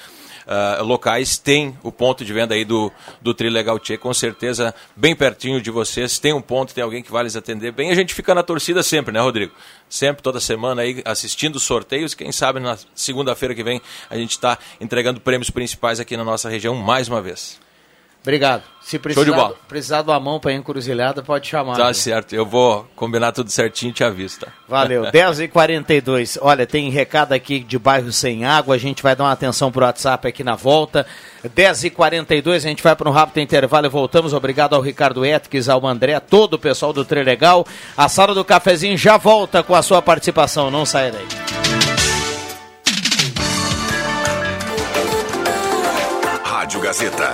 ah, 0.48 0.80
locais 0.82 1.38
tem 1.38 1.78
o 1.84 1.92
ponto 1.92 2.24
de 2.24 2.34
venda 2.34 2.54
aí 2.54 2.66
do, 2.66 2.92
do 3.22 3.34
Trilegal 3.34 3.80
Tchê, 3.80 3.98
com 3.98 4.14
certeza 4.14 4.74
bem 4.96 5.16
pertinho 5.16 5.62
de 5.62 5.72
vocês. 5.72 6.20
Tem 6.20 6.34
um 6.34 6.42
ponto, 6.42 6.74
tem 6.74 6.84
alguém 6.84 7.02
que 7.02 7.12
vai 7.12 7.24
lhes 7.24 7.36
atender 7.36 7.72
bem. 7.72 7.92
A 7.92 7.96
gente 7.96 8.14
fica 8.14 8.34
na 8.34 8.44
torcida 8.44 8.84
sempre, 8.84 9.14
né, 9.14 9.20
Rodrigo? 9.20 9.54
Sempre, 9.90 10.24
toda 10.24 10.40
semana 10.40 10.82
aí 10.82 11.02
assistindo 11.06 11.56
os 11.56 11.64
sorteios. 11.64 12.14
Quem 12.14 12.32
sabe 12.32 12.60
na 12.60 12.78
segunda-feira 12.96 13.54
que 13.54 13.64
vem 13.64 13.82
a 14.10 14.18
gente 14.18 14.32
está 14.32 14.58
entregando 14.80 15.20
prêmios 15.20 15.50
principais 15.50 16.00
aqui 16.00 16.18
na 16.18 16.24
nossa 16.24 16.50
região 16.50 16.76
mais 16.76 17.08
uma 17.08 17.22
vez. 17.22 17.60
Obrigado. 18.24 18.63
Se 18.82 18.98
de 18.98 19.00
precisar, 19.00 19.36
bola. 19.36 19.56
precisar 19.68 20.01
de 20.01 20.10
uma 20.10 20.20
mão 20.20 20.39
para 20.39 20.53
encruzilhada, 20.53 21.22
pode 21.22 21.48
chamar. 21.48 21.75
Tá 21.75 21.86
viu? 21.86 21.94
certo, 21.94 22.34
eu 22.34 22.46
vou 22.46 22.88
combinar 22.96 23.34
tudo 23.34 23.50
certinho 23.50 23.92
e 23.92 23.94
te 23.94 24.03
aviso, 24.03 24.39
tá? 24.39 24.48
Valeu. 24.68 25.03
10h42. 25.12 26.38
Olha, 26.42 26.65
tem 26.65 26.89
recado 26.89 27.34
aqui 27.34 27.60
de 27.60 27.77
bairro 27.77 28.13
sem 28.13 28.46
água. 28.46 28.75
A 28.75 28.77
gente 28.77 29.03
vai 29.03 29.13
dar 29.13 29.25
uma 29.25 29.32
atenção 29.32 29.72
pro 29.72 29.84
WhatsApp 29.86 30.25
aqui 30.25 30.44
na 30.44 30.56
volta. 30.56 31.06
10h42, 31.46 32.56
a 32.56 32.60
gente 32.60 32.82
vai 32.82 32.96
para 32.96 33.10
um 33.10 33.13
rápido 33.13 33.39
intervalo 33.42 33.88
e 33.88 33.89
voltamos. 33.89 34.34
Obrigado 34.34 34.74
ao 34.74 34.82
Ricardo 34.82 35.25
Etques, 35.25 35.68
ao 35.68 35.86
André, 35.86 36.18
todo 36.22 36.53
o 36.53 36.60
pessoal 36.60 36.94
do 36.94 37.03
Trilegal. 37.03 37.65
A 37.98 38.08
sala 38.08 38.34
do 38.34 38.46
cafezinho 38.46 38.98
já 38.98 39.18
volta 39.18 39.62
com 39.62 39.75
a 39.75 39.82
sua 39.82 40.01
participação. 40.01 40.72
Não 40.72 40.86
saia 40.86 41.12
daí. 41.12 41.27
Rádio 46.44 46.80
Gazeta, 46.80 47.34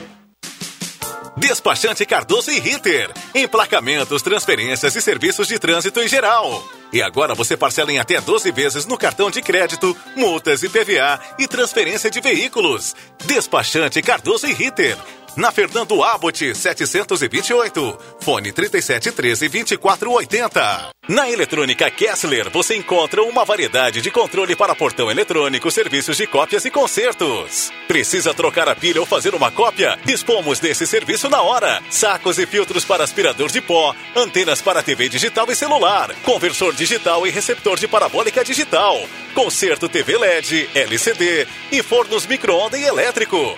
Despachante 1.41 2.05
Cardoso 2.05 2.51
e 2.51 2.59
Ritter. 2.59 3.09
Emplacamentos, 3.33 4.21
transferências 4.21 4.95
e 4.95 5.01
serviços 5.01 5.47
de 5.47 5.57
trânsito 5.57 5.99
em 5.99 6.07
geral. 6.07 6.63
E 6.93 7.01
agora 7.01 7.33
você 7.33 7.57
parcela 7.57 7.91
em 7.91 7.97
até 7.97 8.21
12 8.21 8.51
vezes 8.51 8.85
no 8.85 8.95
cartão 8.95 9.31
de 9.31 9.41
crédito, 9.41 9.97
multas 10.15 10.61
e 10.61 10.69
PVA 10.69 11.19
e 11.39 11.47
transferência 11.47 12.11
de 12.11 12.21
veículos. 12.21 12.95
Despachante 13.25 14.03
Cardoso 14.03 14.45
e 14.45 14.53
Ritter. 14.53 14.95
Na 15.35 15.49
Fernando 15.49 16.03
Abbott 16.03 16.53
728. 16.53 17.97
Fone 18.19 18.51
3713 18.51 19.47
2480. 19.47 20.89
Na 21.07 21.29
Eletrônica 21.29 21.89
Kessler 21.89 22.49
você 22.49 22.75
encontra 22.75 23.23
uma 23.23 23.45
variedade 23.45 24.01
de 24.01 24.11
controle 24.11 24.57
para 24.57 24.75
portão 24.75 25.09
eletrônico, 25.09 25.71
serviços 25.71 26.17
de 26.17 26.27
cópias 26.27 26.65
e 26.65 26.69
consertos. 26.71 27.71
Precisa 27.87 28.33
trocar 28.33 28.67
a 28.67 28.75
pilha 28.75 28.99
ou 28.99 29.05
fazer 29.05 29.33
uma 29.33 29.49
cópia? 29.49 29.97
Dispomos 30.03 30.59
desse 30.59 30.85
serviço 30.85 31.29
na 31.29 31.41
hora. 31.41 31.81
Sacos 31.89 32.37
e 32.37 32.45
filtros 32.45 32.83
para 32.83 33.03
aspirador 33.03 33.49
de 33.49 33.61
pó, 33.61 33.95
antenas 34.15 34.61
para 34.61 34.83
TV 34.83 35.07
digital 35.07 35.49
e 35.49 35.55
celular, 35.55 36.13
conversor 36.23 36.73
digital 36.73 37.25
e 37.25 37.29
receptor 37.29 37.79
de 37.79 37.87
parabólica 37.87 38.43
digital, 38.43 39.01
conserto 39.33 39.87
TV 39.87 40.17
LED, 40.17 40.69
LCD 40.75 41.47
e 41.71 41.81
fornos 41.81 42.27
micro-ondas 42.27 42.79
e 42.79 42.83
elétrico. 42.83 43.57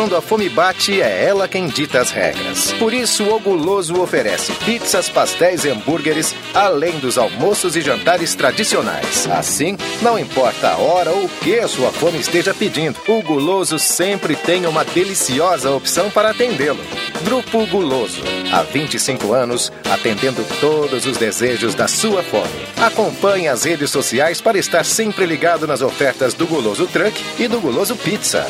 Quando 0.00 0.16
a 0.16 0.22
fome 0.22 0.48
bate, 0.48 1.02
é 1.02 1.26
ela 1.26 1.46
quem 1.46 1.66
dita 1.66 2.00
as 2.00 2.10
regras. 2.10 2.72
Por 2.78 2.94
isso, 2.94 3.22
o 3.22 3.38
Guloso 3.38 4.00
oferece 4.00 4.50
pizzas, 4.64 5.10
pastéis 5.10 5.66
e 5.66 5.68
hambúrgueres, 5.68 6.34
além 6.54 6.98
dos 6.98 7.18
almoços 7.18 7.76
e 7.76 7.82
jantares 7.82 8.34
tradicionais. 8.34 9.28
Assim, 9.28 9.76
não 10.00 10.18
importa 10.18 10.70
a 10.70 10.78
hora 10.78 11.10
ou 11.10 11.26
o 11.26 11.28
que 11.28 11.58
a 11.58 11.68
sua 11.68 11.92
fome 11.92 12.18
esteja 12.18 12.54
pedindo, 12.54 12.98
o 13.06 13.20
Guloso 13.20 13.78
sempre 13.78 14.34
tem 14.34 14.64
uma 14.64 14.86
deliciosa 14.86 15.70
opção 15.70 16.10
para 16.10 16.30
atendê-lo. 16.30 16.82
Grupo 17.22 17.66
Guloso. 17.66 18.22
Há 18.50 18.62
25 18.62 19.34
anos, 19.34 19.70
atendendo 19.84 20.42
todos 20.62 21.04
os 21.04 21.18
desejos 21.18 21.74
da 21.74 21.86
sua 21.86 22.22
fome. 22.22 22.48
Acompanhe 22.80 23.48
as 23.48 23.64
redes 23.64 23.90
sociais 23.90 24.40
para 24.40 24.56
estar 24.56 24.86
sempre 24.86 25.26
ligado 25.26 25.66
nas 25.66 25.82
ofertas 25.82 26.32
do 26.32 26.46
Guloso 26.46 26.86
Truck 26.86 27.22
e 27.38 27.46
do 27.46 27.60
Guloso 27.60 27.94
Pizza. 27.96 28.46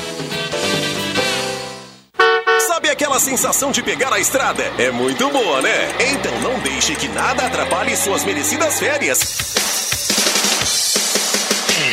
Sabe 2.81 2.93
aquela 2.93 3.21
sensação 3.21 3.71
de 3.71 3.83
pegar 3.83 4.11
a 4.11 4.19
estrada? 4.19 4.63
É 4.79 4.91
muito 4.91 5.29
boa, 5.29 5.61
né? 5.61 5.95
Então 6.13 6.41
não 6.41 6.59
deixe 6.61 6.97
que 6.97 7.09
nada 7.09 7.45
atrapalhe 7.45 7.95
suas 7.95 8.25
merecidas 8.25 8.79
férias. 8.79 9.19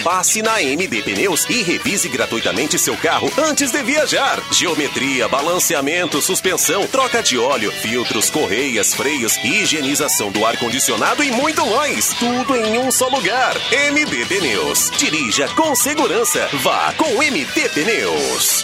Passe 0.01 0.41
na 0.41 0.63
MD 0.63 1.01
Pneus 1.01 1.46
e 1.50 1.62
revise 1.62 2.08
gratuitamente 2.08 2.79
seu 2.79 2.96
carro 2.96 3.29
antes 3.38 3.70
de 3.70 3.84
viajar. 3.84 4.41
Geometria, 4.50 5.27
balanceamento, 5.27 6.22
suspensão, 6.22 6.88
troca 6.88 7.22
de 7.22 7.38
óleo, 7.38 7.70
filtros, 7.70 8.29
correias, 8.29 8.94
freios, 8.94 9.36
higienização 9.44 10.32
do 10.32 10.46
ar-condicionado 10.46 11.22
e 11.22 11.29
muito 11.32 11.65
mais. 11.65 12.13
Tudo 12.13 12.56
em 12.56 12.77
um 12.77 12.89
só 12.91 13.10
lugar. 13.10 13.58
MD 13.74 14.25
Pneus. 14.25 14.89
Dirija 14.98 15.50
com 15.50 15.75
segurança. 15.75 16.48
Vá 16.53 16.94
com 16.94 17.22
MD 17.22 17.67
Pneus. 17.67 18.63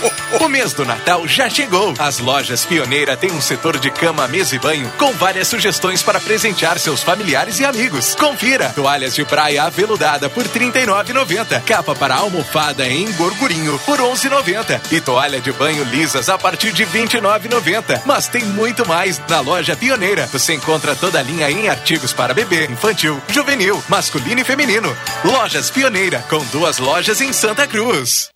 O 0.40 0.48
mês 0.48 0.72
do 0.72 0.84
Natal 0.84 1.26
já 1.26 1.48
chegou. 1.48 1.94
As 1.98 2.18
lojas 2.18 2.64
Pioneira 2.64 3.16
têm 3.16 3.32
um 3.32 3.40
setor 3.40 3.78
de 3.78 3.90
cama, 3.90 4.28
mesa 4.28 4.54
e 4.54 4.58
banho 4.58 4.90
com 4.98 5.12
várias 5.12 5.48
sugestões 5.48 6.02
para 6.02 6.20
presentear 6.20 6.78
seus 6.78 7.02
familiares 7.02 7.58
e 7.58 7.64
amigos. 7.64 8.14
Confira: 8.14 8.70
toalhas 8.70 9.14
de 9.14 9.24
praia 9.24 9.64
aveludada 9.64 10.28
por 10.28 10.44
R$ 10.44 10.50
39,90, 10.50 11.62
capa 11.62 11.94
para 11.94 12.16
almofada 12.16 12.88
em 12.88 13.10
gorgurinho 13.12 13.78
por 13.80 13.98
R$ 13.98 14.04
11,90 14.04 14.92
e 14.92 15.00
toalha 15.00 15.40
de 15.40 15.52
banho 15.52 15.84
lisas 15.84 16.28
a 16.28 16.36
partir 16.36 16.72
de 16.72 16.84
R$ 16.84 17.00
29,90. 17.00 18.02
Mas 18.04 18.28
tem 18.28 18.44
muito 18.44 18.86
mais 18.86 19.20
na 19.28 19.40
loja 19.40 19.76
Pioneira. 19.76 20.26
Você 20.26 20.54
encontra 20.54 20.94
toda 20.94 21.18
a 21.18 21.22
linha 21.22 21.50
em 21.50 21.68
artigos 21.68 22.12
para 22.12 22.34
bebê, 22.34 22.66
infantil, 22.66 23.20
juvenil, 23.28 23.82
masculino 23.88 24.40
e 24.40 24.44
feminino. 24.44 24.94
Lojas 25.24 25.70
Pioneira, 25.70 26.24
com 26.28 26.44
duas 26.46 26.78
lojas 26.78 27.20
em 27.20 27.32
Santa 27.32 27.66
Cruz. 27.66 28.35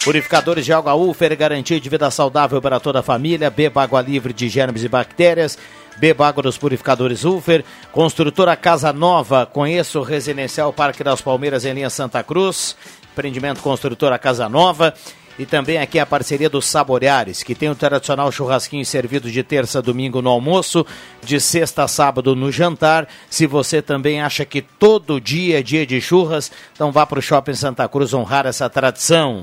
Purificadores 0.03 0.65
de 0.65 0.73
água 0.73 0.95
Ufer, 0.95 1.35
garantia 1.35 1.79
de 1.79 1.89
vida 1.89 2.11
saudável 2.11 2.61
para 2.61 2.79
toda 2.79 2.99
a 2.99 3.03
família. 3.03 3.49
Beba 3.49 3.81
água 3.81 4.01
livre 4.01 4.31
de 4.31 4.47
germes 4.47 4.83
e 4.83 4.87
bactérias. 4.87 5.57
Beba 5.97 6.27
água 6.27 6.43
dos 6.43 6.57
purificadores 6.57 7.25
Ufer. 7.25 7.63
Construtora 7.91 8.55
Casa 8.55 8.91
Nova. 8.91 9.45
Conheça 9.45 9.99
o 9.99 10.03
Residencial 10.03 10.71
Parque 10.73 11.03
das 11.03 11.21
Palmeiras 11.21 11.65
em 11.65 11.73
linha 11.73 11.89
Santa 11.89 12.23
Cruz. 12.23 12.75
Empreendimento 13.11 13.61
Construtora 13.61 14.17
Casa 14.17 14.47
Nova. 14.49 14.93
E 15.39 15.45
também 15.45 15.77
aqui 15.77 15.97
a 15.97 16.05
parceria 16.05 16.49
dos 16.49 16.65
Saboreares, 16.65 17.41
que 17.41 17.55
tem 17.55 17.69
o 17.69 17.75
tradicional 17.75 18.31
churrasquinho 18.31 18.85
servido 18.85 19.31
de 19.31 19.41
terça 19.41 19.79
a 19.79 19.81
domingo 19.81 20.21
no 20.21 20.29
almoço, 20.29 20.85
de 21.23 21.39
sexta 21.39 21.83
a 21.83 21.87
sábado 21.87 22.35
no 22.35 22.51
jantar. 22.51 23.07
Se 23.29 23.47
você 23.47 23.81
também 23.81 24.21
acha 24.21 24.45
que 24.45 24.61
todo 24.61 25.21
dia 25.21 25.59
é 25.59 25.63
dia 25.63 25.85
de 25.85 25.99
churras, 26.01 26.51
então 26.73 26.91
vá 26.91 27.05
para 27.05 27.19
o 27.19 27.21
Shopping 27.21 27.55
Santa 27.55 27.87
Cruz 27.87 28.13
honrar 28.13 28.45
essa 28.45 28.69
tradição. 28.69 29.41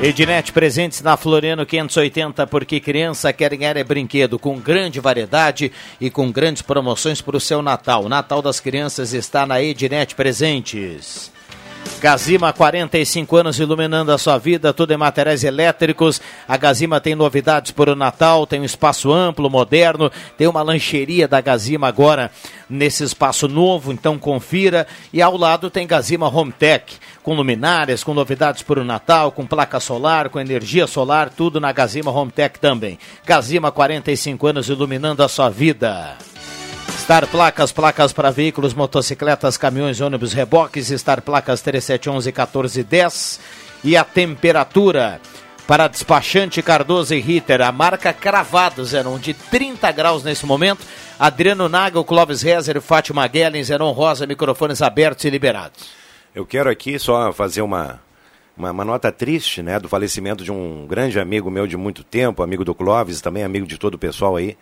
Ednet 0.00 0.52
presentes 0.52 1.02
na 1.02 1.16
Floriano 1.16 1.66
580, 1.66 2.46
porque 2.46 2.78
criança 2.78 3.32
quer 3.32 3.56
ganhar 3.56 3.76
é 3.76 3.82
brinquedo 3.82 4.38
com 4.38 4.56
grande 4.56 5.00
variedade 5.00 5.72
e 6.00 6.08
com 6.08 6.30
grandes 6.30 6.62
promoções 6.62 7.20
para 7.20 7.36
o 7.36 7.40
seu 7.40 7.60
Natal. 7.62 8.04
O 8.04 8.08
Natal 8.08 8.40
das 8.40 8.60
crianças 8.60 9.12
está 9.12 9.44
na 9.44 9.60
Ednet 9.60 10.14
Presentes. 10.14 11.32
Gazima, 12.00 12.52
45 12.52 13.36
anos 13.36 13.58
iluminando 13.58 14.12
a 14.12 14.18
sua 14.18 14.38
vida, 14.38 14.72
tudo 14.72 14.92
em 14.92 14.96
materiais 14.96 15.42
elétricos. 15.42 16.20
A 16.46 16.56
Gazima 16.56 17.00
tem 17.00 17.14
novidades 17.14 17.72
para 17.72 17.92
o 17.92 17.96
Natal, 17.96 18.46
tem 18.46 18.60
um 18.60 18.64
espaço 18.64 19.12
amplo, 19.12 19.50
moderno, 19.50 20.10
tem 20.36 20.46
uma 20.46 20.62
lancheria 20.62 21.26
da 21.26 21.40
Gazima 21.40 21.88
agora 21.88 22.30
nesse 22.70 23.02
espaço 23.02 23.48
novo, 23.48 23.92
então 23.92 24.18
confira. 24.18 24.86
E 25.12 25.20
ao 25.20 25.36
lado 25.36 25.70
tem 25.70 25.86
Gazima 25.86 26.28
Home 26.28 26.52
Tech, 26.52 26.96
com 27.22 27.34
luminárias, 27.34 28.04
com 28.04 28.14
novidades 28.14 28.62
para 28.62 28.80
o 28.80 28.84
Natal, 28.84 29.32
com 29.32 29.46
placa 29.46 29.80
solar, 29.80 30.28
com 30.28 30.38
energia 30.38 30.86
solar, 30.86 31.30
tudo 31.30 31.60
na 31.60 31.72
Gazima 31.72 32.10
Home 32.10 32.30
Tech 32.30 32.58
também. 32.60 32.98
Gazima, 33.26 33.72
45 33.72 34.46
anos 34.46 34.68
iluminando 34.68 35.22
a 35.22 35.28
sua 35.28 35.48
vida. 35.50 36.16
Star 36.98 37.26
Placas, 37.26 37.72
placas 37.72 38.12
para 38.12 38.30
veículos, 38.30 38.74
motocicletas, 38.74 39.56
caminhões, 39.56 40.00
ônibus, 40.00 40.32
reboques, 40.32 40.88
Star 40.88 41.22
Placas 41.22 41.62
3711 41.62 42.28
1410. 42.28 43.40
E 43.84 43.96
a 43.96 44.04
temperatura 44.04 45.20
para 45.66 45.86
despachante 45.86 46.60
Cardoso 46.62 47.14
e 47.14 47.20
Ritter, 47.20 47.60
a 47.60 47.70
marca 47.70 48.12
Cravados, 48.12 48.94
eram 48.94 49.18
de 49.18 49.32
30 49.32 49.92
graus 49.92 50.24
nesse 50.24 50.44
momento. 50.44 50.84
Adriano 51.18 51.68
Nagel, 51.68 52.04
Clóvis 52.04 52.42
Rezer, 52.42 52.80
Fátima 52.80 53.26
Guellen, 53.26 53.62
Zeron 53.62 53.92
Rosa, 53.92 54.26
microfones 54.26 54.82
abertos 54.82 55.24
e 55.24 55.30
liberados. 55.30 55.90
Eu 56.34 56.44
quero 56.44 56.68
aqui 56.68 56.98
só 56.98 57.32
fazer 57.32 57.62
uma, 57.62 58.00
uma, 58.56 58.70
uma, 58.70 58.84
nota 58.84 59.12
triste, 59.12 59.62
né, 59.62 59.78
do 59.78 59.88
falecimento 59.88 60.42
de 60.42 60.50
um 60.50 60.86
grande 60.86 61.18
amigo 61.20 61.50
meu 61.50 61.66
de 61.66 61.76
muito 61.76 62.02
tempo, 62.02 62.42
amigo 62.42 62.64
do 62.64 62.74
Clóvis, 62.74 63.20
também 63.20 63.44
amigo 63.44 63.66
de 63.66 63.78
todo 63.78 63.94
o 63.94 63.98
pessoal 63.98 64.36
aí, 64.36 64.56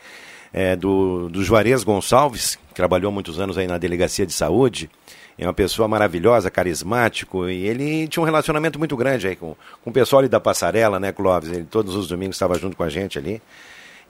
é, 0.52 0.76
do, 0.76 1.28
do 1.28 1.42
Juarez 1.42 1.84
Gonçalves, 1.84 2.56
que 2.68 2.74
trabalhou 2.74 3.12
muitos 3.12 3.40
anos 3.40 3.58
aí 3.58 3.66
na 3.66 3.78
Delegacia 3.78 4.26
de 4.26 4.32
Saúde. 4.32 4.90
É 5.38 5.46
uma 5.46 5.52
pessoa 5.52 5.86
maravilhosa, 5.86 6.50
carismático, 6.50 7.48
e 7.48 7.66
ele 7.66 8.08
tinha 8.08 8.22
um 8.22 8.26
relacionamento 8.26 8.78
muito 8.78 8.96
grande 8.96 9.28
aí 9.28 9.36
com, 9.36 9.54
com 9.82 9.90
o 9.90 9.92
pessoal 9.92 10.20
ali 10.20 10.28
da 10.28 10.40
Passarela, 10.40 10.98
né, 10.98 11.12
Clóvis? 11.12 11.50
Ele 11.50 11.64
todos 11.64 11.94
os 11.94 12.08
domingos 12.08 12.36
estava 12.36 12.58
junto 12.58 12.76
com 12.76 12.82
a 12.82 12.88
gente 12.88 13.18
ali. 13.18 13.42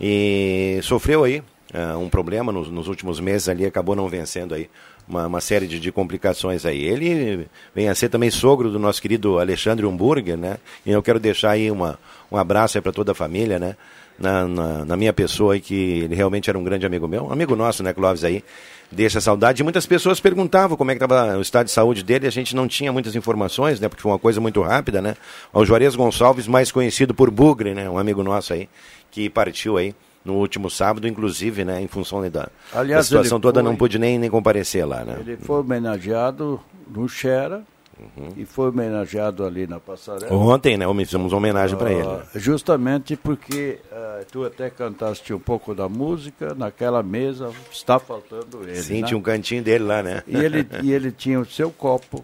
E 0.00 0.78
sofreu 0.82 1.24
aí 1.24 1.42
uh, 1.74 1.98
um 1.98 2.08
problema 2.08 2.52
nos, 2.52 2.68
nos, 2.68 2.86
últimos 2.86 3.18
meses 3.18 3.48
ali, 3.48 3.66
acabou 3.66 3.96
não 3.96 4.08
vencendo 4.08 4.54
aí 4.54 4.70
uma, 5.08 5.26
uma 5.26 5.40
série 5.40 5.66
de, 5.66 5.80
de, 5.80 5.90
complicações 5.90 6.64
aí. 6.64 6.84
Ele 6.84 7.48
vem 7.74 7.88
a 7.88 7.94
ser 7.94 8.08
também 8.08 8.30
sogro 8.30 8.70
do 8.70 8.78
nosso 8.78 9.00
querido 9.00 9.38
Alexandre 9.38 9.86
Humburger, 9.86 10.36
né? 10.36 10.58
E 10.84 10.90
eu 10.90 11.02
quero 11.02 11.18
deixar 11.18 11.50
aí 11.50 11.70
uma, 11.70 11.98
um 12.30 12.36
abraço 12.36 12.80
para 12.80 12.92
toda 12.92 13.12
a 13.12 13.14
família, 13.14 13.58
né? 13.58 13.76
Na, 14.18 14.46
na, 14.46 14.84
na, 14.84 14.96
minha 14.96 15.12
pessoa 15.12 15.54
aí, 15.54 15.60
que 15.60 16.00
ele 16.00 16.14
realmente 16.14 16.48
era 16.48 16.58
um 16.58 16.64
grande 16.64 16.86
amigo 16.86 17.06
meu, 17.06 17.24
um 17.24 17.32
amigo 17.32 17.54
nosso, 17.54 17.82
né, 17.82 17.92
Clóvis, 17.92 18.24
aí, 18.24 18.42
deixa 18.90 19.20
saudade. 19.20 19.60
E 19.60 19.64
muitas 19.64 19.86
pessoas 19.86 20.20
perguntavam 20.20 20.76
como 20.76 20.90
é 20.90 20.94
que 20.94 21.04
estava 21.04 21.36
o 21.36 21.40
estado 21.40 21.66
de 21.66 21.72
saúde 21.72 22.02
dele, 22.02 22.26
a 22.26 22.30
gente 22.30 22.56
não 22.56 22.66
tinha 22.66 22.92
muitas 22.92 23.14
informações, 23.14 23.80
né, 23.80 23.88
porque 23.88 24.02
foi 24.02 24.10
uma 24.12 24.18
coisa 24.18 24.40
muito 24.40 24.62
rápida, 24.62 25.02
né. 25.02 25.16
O 25.52 25.64
Juarez 25.64 25.94
Gonçalves, 25.94 26.46
mais 26.46 26.72
conhecido 26.72 27.14
por 27.14 27.30
Bugre, 27.30 27.74
né, 27.74 27.88
um 27.88 27.98
amigo 27.98 28.22
nosso 28.22 28.52
aí, 28.52 28.68
que 29.10 29.28
partiu 29.28 29.76
aí 29.76 29.94
no 30.24 30.34
último 30.34 30.68
sábado, 30.68 31.06
inclusive, 31.06 31.64
né, 31.64 31.80
em 31.80 31.86
função 31.86 32.28
da, 32.28 32.48
Aliás, 32.72 32.98
da 32.98 33.02
situação 33.04 33.38
toda, 33.38 33.60
foi, 33.60 33.70
não 33.70 33.76
pude 33.76 33.98
nem, 33.98 34.18
nem 34.18 34.28
comparecer 34.30 34.86
lá, 34.86 35.04
né. 35.04 35.18
Ele 35.20 35.36
foi 35.36 35.60
homenageado 35.60 36.60
no 36.88 37.08
Xera, 37.08 37.62
Uhum. 37.98 38.32
E 38.36 38.44
foi 38.44 38.68
homenageado 38.68 39.44
ali 39.44 39.66
na 39.66 39.80
passarela. 39.80 40.32
Ontem, 40.32 40.76
né? 40.76 40.84
Fizemos 41.04 41.32
uma 41.32 41.38
homenagem 41.38 41.78
para 41.78 41.90
ele. 41.90 42.08
Justamente 42.34 43.16
porque 43.16 43.78
uh, 43.90 44.24
tu 44.30 44.44
até 44.44 44.68
cantaste 44.68 45.32
um 45.32 45.38
pouco 45.38 45.74
da 45.74 45.88
música, 45.88 46.54
naquela 46.54 47.02
mesa 47.02 47.50
está 47.72 47.98
faltando 47.98 48.62
ele. 48.62 48.82
Sim, 48.82 49.00
né? 49.00 49.06
tinha 49.06 49.18
um 49.18 49.22
cantinho 49.22 49.62
dele 49.62 49.84
lá, 49.84 50.02
né? 50.02 50.22
E 50.26 50.36
ele, 50.36 50.66
e 50.82 50.92
ele 50.92 51.10
tinha 51.10 51.40
o 51.40 51.46
seu 51.46 51.70
copo 51.70 52.22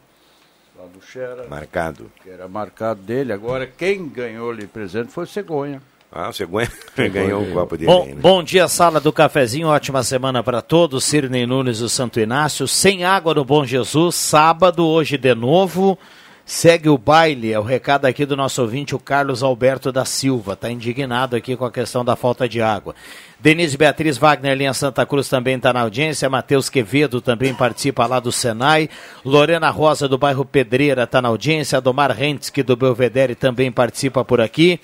lá 0.83 0.87
do 0.87 1.01
Xera. 1.01 1.47
Marcado. 1.49 2.11
Que 2.23 2.31
era 2.31 2.49
marcado 2.49 3.01
dele. 3.01 3.33
Agora, 3.33 3.67
quem 3.67 4.09
ganhou-lhe 4.09 4.67
presente 4.67 5.11
foi 5.11 5.27
Cegonha. 5.27 5.81
Ah, 6.12 6.31
você 6.31 6.44
ganha- 6.46 6.68
ganhou 7.09 7.42
um 7.42 7.53
copo 7.53 7.75
dele 7.77 7.90
Bom, 7.90 8.05
né? 8.05 8.14
bom 8.20 8.42
dia, 8.42 8.68
sala 8.68 9.01
do 9.01 9.12
cafezinho, 9.12 9.68
ótima 9.68 10.03
semana 10.03 10.42
para 10.42 10.61
todos. 10.61 11.05
Cirnei 11.05 11.46
Nunes 11.46 11.79
do 11.79 11.88
Santo 11.88 12.20
Inácio, 12.20 12.68
sem 12.68 13.03
água 13.03 13.33
no 13.33 13.44
Bom 13.44 13.64
Jesus, 13.64 14.14
sábado, 14.14 14.87
hoje 14.87 15.16
de 15.16 15.35
novo. 15.35 15.98
Segue 16.44 16.88
o 16.88 16.98
baile, 16.98 17.53
é 17.53 17.59
o 17.59 17.62
recado 17.62 18.05
aqui 18.05 18.27
do 18.27 18.37
nosso 18.37 18.61
ouvinte, 18.61 18.94
o 18.96 18.98
Carlos 18.98 19.42
Alberto 19.44 19.92
da 19.92 20.05
Silva. 20.05 20.53
Está 20.55 20.70
indignado 20.70 21.37
aqui 21.37 21.57
com 21.57 21.64
a 21.64 21.70
questão 21.70 22.05
da 22.05 22.16
falta 22.16 22.48
de 22.48 22.61
água. 22.61 22.94
Denise 23.38 23.77
Beatriz 23.79 24.18
Wagner, 24.18 24.57
linha 24.57 24.75
Santa 24.75 25.07
Cruz, 25.07 25.29
também 25.29 25.55
está 25.57 25.72
na 25.72 25.81
audiência. 25.83 26.29
Matheus 26.29 26.68
Quevedo 26.68 27.20
também 27.20 27.55
participa 27.55 28.05
lá 28.07 28.18
do 28.20 28.33
Senai. 28.33 28.90
Lorena 29.25 29.70
Rosa, 29.70 30.09
do 30.09 30.18
bairro 30.18 30.44
Pedreira, 30.44 31.05
está 31.05 31.22
na 31.22 31.29
audiência. 31.29 31.81
Domar 31.81 32.11
Rentzke, 32.11 32.62
do 32.62 32.77
Belvedere, 32.77 33.37
também 33.37 33.70
participa 33.70 34.25
por 34.25 34.40
aqui. 34.40 34.81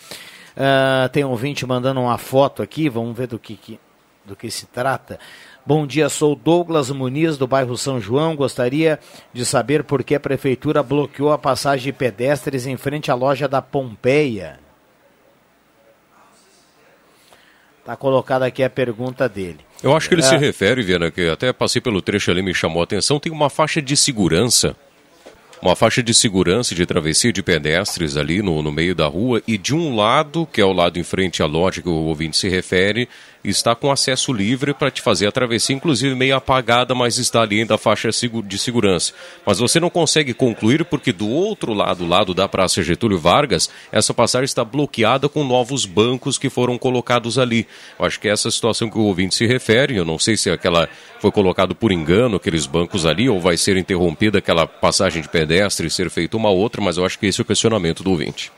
Ah, 0.61 1.09
tem 1.13 1.25
um 1.25 1.31
ouvinte 1.31 1.65
mandando 1.65 2.01
uma 2.01 2.19
foto 2.19 2.63
aqui, 2.63 2.89
vamos 2.89 3.17
ver 3.17 3.29
do 3.29 3.39
que, 3.39 3.55
que- 3.57 3.79
do 4.25 4.35
que 4.35 4.51
se 4.51 4.67
trata. 4.67 5.21
Bom 5.65 5.87
dia, 5.87 6.09
sou 6.09 6.35
Douglas 6.35 6.91
Muniz, 6.91 7.37
do 7.39 7.47
bairro 7.47 7.77
São 7.77 8.01
João. 8.01 8.35
Gostaria 8.35 8.99
de 9.33 9.45
saber 9.45 9.85
por 9.85 10.03
que 10.03 10.15
a 10.15 10.21
prefeitura 10.21 10.83
bloqueou 10.83 11.31
a 11.31 11.39
passagem 11.39 11.93
de 11.93 11.93
pedestres 11.93 12.67
em 12.67 12.77
frente 12.77 13.11
à 13.11 13.15
loja 13.15 13.47
da 13.47 13.63
Pompeia. 13.63 14.59
Está 17.81 17.97
colocada 17.97 18.45
aqui 18.47 18.63
a 18.63 18.69
pergunta 18.71 19.29
dele. 19.29 19.61
Eu 19.83 19.97
acho 19.97 20.09
que 20.09 20.15
ele 20.15 20.23
Ah, 20.23 20.27
se 20.27 20.37
refere, 20.37 20.83
Viana, 20.83 21.11
que 21.11 21.29
até 21.29 21.53
passei 21.53 21.81
pelo 21.81 22.03
trecho 22.03 22.31
ali, 22.31 22.43
me 22.43 22.53
chamou 22.55 22.81
a 22.81 22.85
atenção, 22.85 23.21
tem 23.21 23.31
uma 23.33 23.49
faixa 23.49 23.81
de 23.81 23.97
segurança. 23.97 24.77
Uma 25.61 25.75
faixa 25.75 26.03
de 26.03 26.15
segurança 26.15 26.73
de 26.75 26.87
travessia 26.87 27.33
de 27.33 27.43
pedestres 27.43 28.17
ali 28.17 28.41
no, 28.41 28.63
no 28.63 28.71
meio 28.71 28.95
da 28.95 29.07
rua 29.07 29.43
e 29.47 29.59
de 29.59 29.75
um 29.75 29.97
lado, 29.97 30.47
que 30.53 30.61
é 30.61 30.65
o 30.65 30.73
lado 30.73 30.99
em 30.99 31.03
frente 31.03 31.43
à 31.43 31.47
loja 31.47 31.83
que 31.83 31.89
o 31.89 31.93
ouvinte 31.93 32.37
se 32.37 32.49
refere, 32.49 33.09
está 33.51 33.75
com 33.75 33.91
acesso 33.91 34.33
livre 34.33 34.75
para 34.75 34.91
te 34.91 35.03
fazer 35.03 35.27
a 35.27 35.33
travessia, 35.33 35.75
inclusive 35.75 36.15
meio 36.15 36.37
apagada, 36.37 36.95
mas 36.95 37.19
está 37.19 37.43
ali 37.43 37.61
ainda 37.61 37.75
a 37.75 37.79
faixa 37.79 38.11
de 38.11 38.59
segurança. 38.59 39.13
Mas 39.45 39.59
você 39.59 39.79
não 39.81 39.91
consegue 39.91 40.35
concluir 40.35 40.85
porque 40.85 41.13
do 41.13 41.29
outro 41.29 41.73
lado, 41.73 42.07
lado 42.07 42.35
da 42.35 42.49
Praça 42.49 42.83
Getúlio 42.83 43.19
Vargas, 43.19 43.71
essa 43.91 44.15
passagem 44.15 44.45
está 44.45 44.65
bloqueada 44.65 45.29
com 45.29 45.45
novos 45.45 45.85
bancos 45.85 46.39
que 46.39 46.51
foram 46.51 46.79
colocados 46.79 47.39
ali. 47.39 47.67
Eu 47.99 48.07
acho 48.07 48.21
que 48.21 48.29
é 48.29 48.33
essa 48.33 48.51
situação 48.51 48.91
que 48.91 48.99
o 48.99 49.03
ouvinte 49.03 49.35
se 49.35 49.47
refere, 49.47 49.97
eu 49.97 50.05
não 50.05 50.19
sei 50.19 50.37
se 50.37 50.51
aquela 50.51 50.89
foi 51.21 51.31
colocado 51.33 51.75
por 51.75 51.93
engano, 51.93 52.37
aqueles 52.37 52.67
bancos 52.67 53.05
ali, 53.05 53.29
ou 53.29 53.41
vai 53.41 53.57
ser 53.57 53.77
interrompida 53.77 54.39
aquela 54.39 54.67
passagem 54.67 55.23
de 55.23 55.29
pedestre 55.29 55.87
e 55.87 55.91
ser 55.91 56.11
feita 56.11 56.37
uma 56.37 56.51
outra, 56.51 56.81
mas 56.81 56.97
eu 56.97 57.05
acho 57.05 57.19
que 57.19 57.27
esse 57.27 57.41
é 57.41 57.43
o 57.43 57.45
questionamento 57.45 58.03
do 58.03 58.11
ouvinte. 58.11 58.53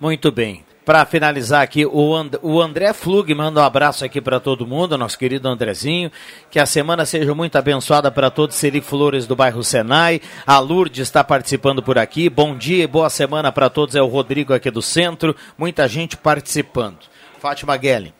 Muito 0.00 0.32
bem. 0.32 0.64
Para 0.84 1.04
finalizar 1.04 1.62
aqui, 1.62 1.84
o, 1.84 2.16
And- 2.16 2.30
o 2.42 2.60
André 2.60 2.92
Flug 2.92 3.32
manda 3.34 3.60
um 3.60 3.64
abraço 3.64 4.04
aqui 4.04 4.20
para 4.20 4.40
todo 4.40 4.66
mundo, 4.66 4.96
nosso 4.96 5.18
querido 5.18 5.46
Andrezinho. 5.46 6.10
Que 6.50 6.58
a 6.58 6.66
semana 6.66 7.04
seja 7.04 7.34
muito 7.34 7.56
abençoada 7.56 8.10
para 8.10 8.30
todos. 8.30 8.56
Seri 8.56 8.80
Flores 8.80 9.26
do 9.26 9.36
bairro 9.36 9.62
Senai. 9.62 10.20
A 10.46 10.58
Lourdes 10.58 11.02
está 11.06 11.22
participando 11.22 11.82
por 11.82 11.98
aqui. 11.98 12.28
Bom 12.30 12.56
dia 12.56 12.82
e 12.84 12.86
boa 12.86 13.10
semana 13.10 13.52
para 13.52 13.68
todos. 13.70 13.94
É 13.94 14.02
o 14.02 14.06
Rodrigo 14.06 14.54
aqui 14.54 14.70
do 14.70 14.80
centro. 14.82 15.36
Muita 15.56 15.86
gente 15.86 16.16
participando. 16.16 16.98
Fátima 17.38 17.76
Guelli. 17.76 18.12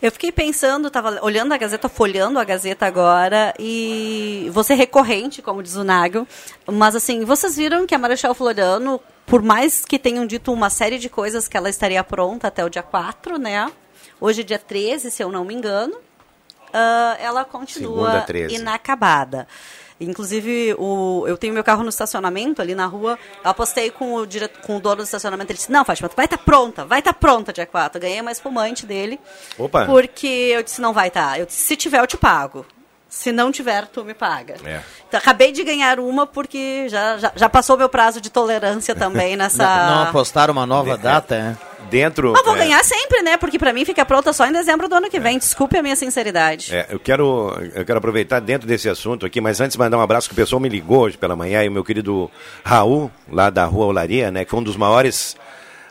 Eu 0.00 0.10
fiquei 0.10 0.32
pensando, 0.32 0.88
estava 0.88 1.18
olhando 1.22 1.52
a 1.52 1.58
Gazeta, 1.58 1.86
folhando 1.86 2.38
a 2.38 2.44
Gazeta 2.44 2.86
agora, 2.86 3.52
e 3.58 4.48
você 4.50 4.72
recorrente, 4.72 5.42
como 5.42 5.62
diz 5.62 5.76
o 5.76 5.84
Nagel, 5.84 6.26
mas 6.66 6.96
assim, 6.96 7.22
vocês 7.26 7.54
viram 7.54 7.86
que 7.86 7.94
a 7.94 7.98
Marechal 7.98 8.34
Floriano, 8.34 8.98
por 9.30 9.40
mais 9.42 9.84
que 9.84 9.98
tenham 9.98 10.26
dito 10.26 10.52
uma 10.52 10.68
série 10.68 10.98
de 10.98 11.08
coisas 11.08 11.48
que 11.48 11.56
ela 11.56 11.70
estaria 11.70 12.02
pronta 12.04 12.48
até 12.48 12.64
o 12.64 12.68
dia 12.68 12.82
4, 12.82 13.38
né? 13.38 13.70
Hoje 14.20 14.40
é 14.42 14.44
dia 14.44 14.58
13, 14.58 15.10
se 15.10 15.22
eu 15.22 15.30
não 15.32 15.44
me 15.44 15.54
engano, 15.54 15.96
ah, 16.74 17.16
ela 17.20 17.44
continua 17.44 18.06
Segunda, 18.10 18.20
13. 18.26 18.54
inacabada. 18.56 19.46
Inclusive, 20.02 20.74
o, 20.78 21.24
eu 21.28 21.36
tenho 21.36 21.52
meu 21.52 21.62
carro 21.62 21.82
no 21.82 21.90
estacionamento 21.90 22.62
ali 22.62 22.74
na 22.74 22.86
rua. 22.86 23.18
Eu 23.44 23.50
apostei 23.50 23.90
com 23.90 24.14
o, 24.14 24.26
dire- 24.26 24.48
com 24.48 24.78
o 24.78 24.80
dono 24.80 24.96
do 24.96 25.02
estacionamento. 25.02 25.52
Ele 25.52 25.58
disse: 25.58 25.70
Não, 25.70 25.84
Fátima, 25.84 26.08
vai 26.16 26.24
estar 26.24 26.38
pronta, 26.38 26.86
vai 26.86 27.00
estar 27.00 27.12
pronta 27.12 27.52
dia 27.52 27.66
4. 27.66 27.98
Eu 27.98 28.00
ganhei 28.00 28.20
uma 28.20 28.32
espumante 28.32 28.86
dele. 28.86 29.20
Opa. 29.58 29.84
Porque 29.84 30.26
eu 30.26 30.62
disse: 30.62 30.80
Não 30.80 30.94
vai 30.94 31.08
estar. 31.08 31.38
Eu 31.38 31.44
disse: 31.44 31.60
Se 31.64 31.76
tiver, 31.76 32.00
eu 32.00 32.06
te 32.06 32.16
pago. 32.16 32.64
Se 33.10 33.32
não 33.32 33.50
tiver, 33.50 33.88
tu 33.88 34.04
me 34.04 34.14
paga. 34.14 34.54
É. 34.64 34.80
Então, 35.08 35.18
acabei 35.18 35.50
de 35.50 35.64
ganhar 35.64 35.98
uma 35.98 36.28
porque 36.28 36.88
já, 36.88 37.18
já, 37.18 37.32
já 37.34 37.48
passou 37.48 37.76
meu 37.76 37.88
prazo 37.88 38.20
de 38.20 38.30
tolerância 38.30 38.94
também 38.94 39.34
nessa. 39.36 39.64
Não, 39.64 39.96
não 39.96 40.02
apostaram 40.04 40.52
uma 40.52 40.64
nova 40.64 40.96
data, 40.96 41.34
é? 41.34 41.70
Dentro. 41.90 42.30
Mas 42.32 42.44
vou 42.44 42.54
é, 42.54 42.58
ganhar 42.58 42.84
sempre, 42.84 43.20
né? 43.22 43.36
Porque 43.36 43.58
pra 43.58 43.72
mim 43.72 43.84
fica 43.84 44.04
pronta 44.04 44.32
só 44.32 44.46
em 44.46 44.52
dezembro 44.52 44.88
do 44.88 44.94
ano 44.94 45.10
que 45.10 45.18
vem. 45.18 45.38
Desculpe 45.38 45.76
a 45.76 45.82
minha 45.82 45.96
sinceridade. 45.96 46.72
É, 46.72 46.86
eu 46.88 47.00
quero, 47.00 47.52
eu 47.74 47.84
quero 47.84 47.98
aproveitar 47.98 48.38
dentro 48.38 48.68
desse 48.68 48.88
assunto 48.88 49.26
aqui, 49.26 49.40
mas 49.40 49.60
antes 49.60 49.76
mandar 49.76 49.98
um 49.98 50.02
abraço 50.02 50.28
que 50.28 50.32
o 50.32 50.36
pessoal 50.36 50.60
me 50.60 50.68
ligou 50.68 51.00
hoje 51.00 51.18
pela 51.18 51.34
manhã 51.34 51.64
e 51.64 51.68
o 51.68 51.72
meu 51.72 51.82
querido 51.82 52.30
Raul, 52.64 53.10
lá 53.28 53.50
da 53.50 53.64
Rua 53.64 53.86
Olaria, 53.86 54.30
né, 54.30 54.44
que 54.44 54.50
foi 54.52 54.60
um 54.60 54.62
dos 54.62 54.76
maiores 54.76 55.36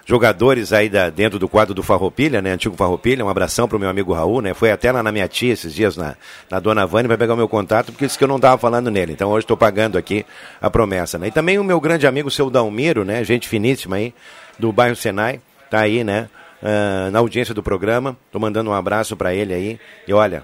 jogadores 0.10 0.74
aí 0.74 0.90
da, 0.90 1.12
dentro 1.12 1.38
do 1.38 1.48
quadro 1.48 1.72
do 1.72 1.84
Farroupilha, 1.84 2.42
né, 2.42 2.54
antigo 2.54 2.76
Farroupilha, 2.76 3.24
um 3.24 3.30
abração 3.30 3.68
pro 3.68 3.78
meu 3.78 3.88
amigo 3.88 4.12
Raul, 4.12 4.42
né, 4.42 4.56
foi 4.56 4.72
até 4.72 4.92
lá 4.92 5.04
na 5.04 5.12
minha 5.12 5.28
tia 5.28 5.54
esses 5.54 5.72
dias, 5.72 5.96
na, 5.96 6.16
na 6.50 6.60
Dona 6.60 6.84
Vânia, 6.84 7.08
vai 7.08 7.16
pegar 7.16 7.36
o 7.36 7.38
meu 7.38 7.48
contato, 7.48 7.92
porque 7.92 8.08
disse 8.08 8.18
que 8.18 8.24
eu 8.24 8.28
não 8.28 8.38
estava 8.38 8.58
falando 8.58 8.90
nele, 8.90 9.14
então 9.14 9.30
hoje 9.30 9.44
estou 9.44 9.56
pagando 9.56 10.00
aqui 10.00 10.26
a 10.60 10.68
promessa, 10.68 11.20
né, 11.20 11.28
e 11.28 11.32
também 11.32 11.60
o 11.60 11.64
meu 11.64 11.80
grande 11.80 12.08
amigo, 12.08 12.32
seu 12.32 12.50
Dalmiro, 12.50 13.06
né, 13.06 13.24
gente 13.24 13.48
finíssima 13.48 13.98
aí, 13.98 14.12
do 14.58 14.74
bairro 14.74 14.96
Senai, 14.96 15.40
tá 15.70 15.82
aí, 15.82 16.04
né, 16.04 16.28
ah, 16.64 17.12
na 17.12 17.20
audiência 17.20 17.54
do 17.54 17.62
programa, 17.62 18.18
tô 18.32 18.40
mandando 18.40 18.72
um 18.72 18.74
abraço 18.74 19.16
para 19.16 19.32
ele 19.36 19.54
aí, 19.54 19.80
e 20.08 20.12
olha, 20.12 20.42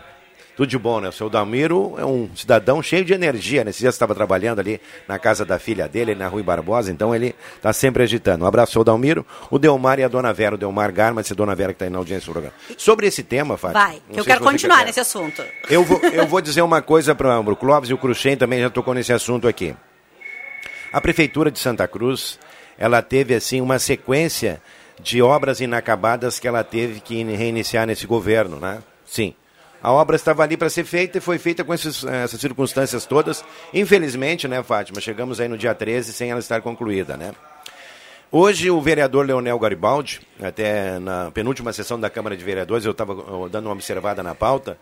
tudo 0.56 0.68
de 0.70 0.78
bom, 0.78 1.02
né? 1.02 1.10
O 1.10 1.12
seu 1.12 1.30
Dalmiro 1.30 1.96
é 1.98 2.06
um 2.06 2.30
cidadão 2.36 2.82
cheio 2.82 3.04
de 3.04 3.13
energia, 3.13 3.63
né? 3.63 3.72
Esse 3.72 3.80
dia 3.80 3.89
estava 3.89 4.15
trabalhando 4.15 4.60
ali 4.60 4.80
na 5.08 5.20
casa 5.20 5.44
da 5.44 5.60
filha 5.60 5.88
dele, 5.88 6.15
na 6.15 6.28
Rui 6.28 6.41
Barbosa, 6.44 6.91
então 6.91 7.13
ele 7.13 7.36
está 7.58 7.74
sempre 7.74 8.04
agitando. 8.04 8.46
Um 8.46 8.48
abraço, 8.48 8.72
seu 8.72 8.84
Dalmiro, 8.84 9.26
o 9.52 9.60
Delmar 9.60 10.00
e 10.00 10.04
a 10.04 10.08
Dona 10.08 10.32
Vera, 10.32 10.56
o 10.56 10.58
Delmar 10.58 10.94
Garmas 10.94 11.30
e 11.30 11.34
a 11.34 11.36
Dona 11.36 11.54
Vera 11.56 11.74
que 11.74 11.76
está 11.76 11.86
aí 11.86 11.91
na 11.91 11.98
audiência 11.98 12.28
do 12.28 12.32
programa. 12.32 12.54
Sobre 12.78 13.06
esse 13.08 13.22
tema, 13.24 13.58
Fátima. 13.58 13.86
Vai, 13.86 14.02
eu 14.13 14.24
quero 14.24 14.41
continuar 14.41 14.78
quer- 14.80 14.86
nesse 14.86 15.00
assunto. 15.02 15.44
eu 15.70 15.84
vou, 15.84 16.00
eu 16.02 16.26
vou 16.26 16.39
dizer 16.39 16.62
uma 16.62 16.82
coisa 16.82 17.13
para 17.13 17.38
o 17.39 17.56
Clóvis 17.56 17.89
e 17.89 17.94
o 17.94 17.98
Cruxem 17.98 18.38
também 18.38 18.62
já 18.62 18.70
tocou 18.70 18.94
nesse 18.94 19.12
assunto 19.12 19.48
aqui. 19.48 19.76
A 20.94 21.02
Prefeitura 21.02 21.52
de 21.52 21.60
Santa 21.60 21.86
Cruz, 21.88 22.39
ela 22.78 23.02
teve 23.02 23.36
assim 23.36 23.60
uma 23.60 23.78
sequência 23.78 24.62
de 25.02 25.22
obras 25.22 25.60
inacabadas 25.60 26.39
que 26.39 26.48
ela 26.48 26.63
teve 26.63 27.02
que 27.02 27.22
reiniciar 27.24 27.86
nesse 27.86 28.08
governo, 28.08 28.58
né? 28.58 28.80
Sim. 29.06 29.34
A 29.86 29.91
obra 29.91 30.15
estava 30.15 30.41
ali 30.41 30.58
para 30.58 30.67
ser 30.67 30.84
feita 30.84 31.19
e 31.19 31.21
foi 31.21 31.38
feita 31.38 31.63
com 31.63 31.71
esses, 31.71 32.04
eh, 32.04 32.24
essas 32.24 32.41
circunstâncias 32.41 33.06
todas. 33.06 33.45
Infelizmente, 33.71 34.48
né, 34.48 34.63
Fátima, 34.63 35.00
chegamos 35.00 35.39
aí 35.39 35.48
no 35.48 35.60
dia 35.60 35.76
13 35.76 36.12
sem 36.12 36.32
ela 36.32 36.39
estar 36.39 36.60
concluída, 36.60 37.15
né? 37.15 37.36
Hoje, 38.32 38.71
o 38.71 38.82
vereador 38.82 39.28
Leonel 39.28 39.60
Garibaldi, 39.60 40.21
até 40.41 40.98
na 40.98 41.30
penúltima 41.30 41.71
sessão 41.71 42.00
da 42.00 42.10
Câmara 42.10 42.36
de 42.36 42.43
Vereadores, 42.43 42.84
eu 42.84 42.93
estava 42.93 43.13
dando 43.48 43.67
uma 43.67 43.74
observada 43.74 44.24
na 44.24 44.34
pauta, 44.34 44.76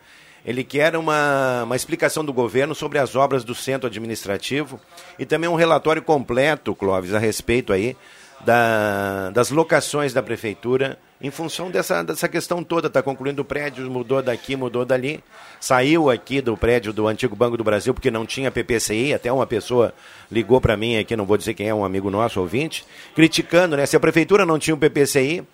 ele 0.45 0.63
quer 0.63 0.95
uma, 0.95 1.63
uma 1.63 1.75
explicação 1.75 2.23
do 2.23 2.31
governo 2.31 2.73
sobre 2.73 2.97
as 2.97 3.13
obras 3.13 3.43
do 3.43 3.53
centro 3.53 3.87
administrativo 3.87 4.79
e 5.19 5.25
também 5.25 5.49
um 5.49 5.55
relatório 5.55 6.01
completo, 6.01 6.73
Clóvis, 6.73 7.13
a 7.13 7.19
respeito 7.19 7.73
aí 7.73 7.97
da, 8.45 9.29
das 9.31 9.49
locações 9.49 10.13
da 10.13 10.21
prefeitura 10.21 10.97
em 11.21 11.31
função 11.31 11.71
dessa, 11.71 12.03
dessa 12.03 12.27
questão 12.27 12.63
toda. 12.63 12.87
Está 12.87 13.01
concluindo 13.01 13.41
o 13.41 13.45
prédio, 13.45 13.89
mudou 13.89 14.21
daqui, 14.21 14.55
mudou 14.55 14.83
dali. 14.83 15.23
Saiu 15.59 16.09
aqui 16.09 16.41
do 16.41 16.57
prédio 16.57 16.91
do 16.91 17.07
antigo 17.07 17.35
Banco 17.35 17.55
do 17.55 17.63
Brasil 17.63 17.93
porque 17.93 18.11
não 18.11 18.25
tinha 18.25 18.51
PPCI. 18.51 19.13
Até 19.13 19.31
uma 19.31 19.47
pessoa 19.47 19.93
ligou 20.31 20.59
para 20.59 20.75
mim 20.75 20.97
aqui, 20.97 21.15
não 21.15 21.25
vou 21.25 21.37
dizer 21.37 21.53
quem 21.53 21.69
é, 21.69 21.73
um 21.73 21.85
amigo 21.85 22.09
nosso, 22.09 22.41
ouvinte, 22.41 22.85
criticando, 23.15 23.77
né? 23.77 23.85
Se 23.85 23.95
a 23.95 23.99
prefeitura 23.99 24.45
não 24.45 24.59
tinha 24.59 24.75
o 24.75 24.77
PPCI, 24.77 25.45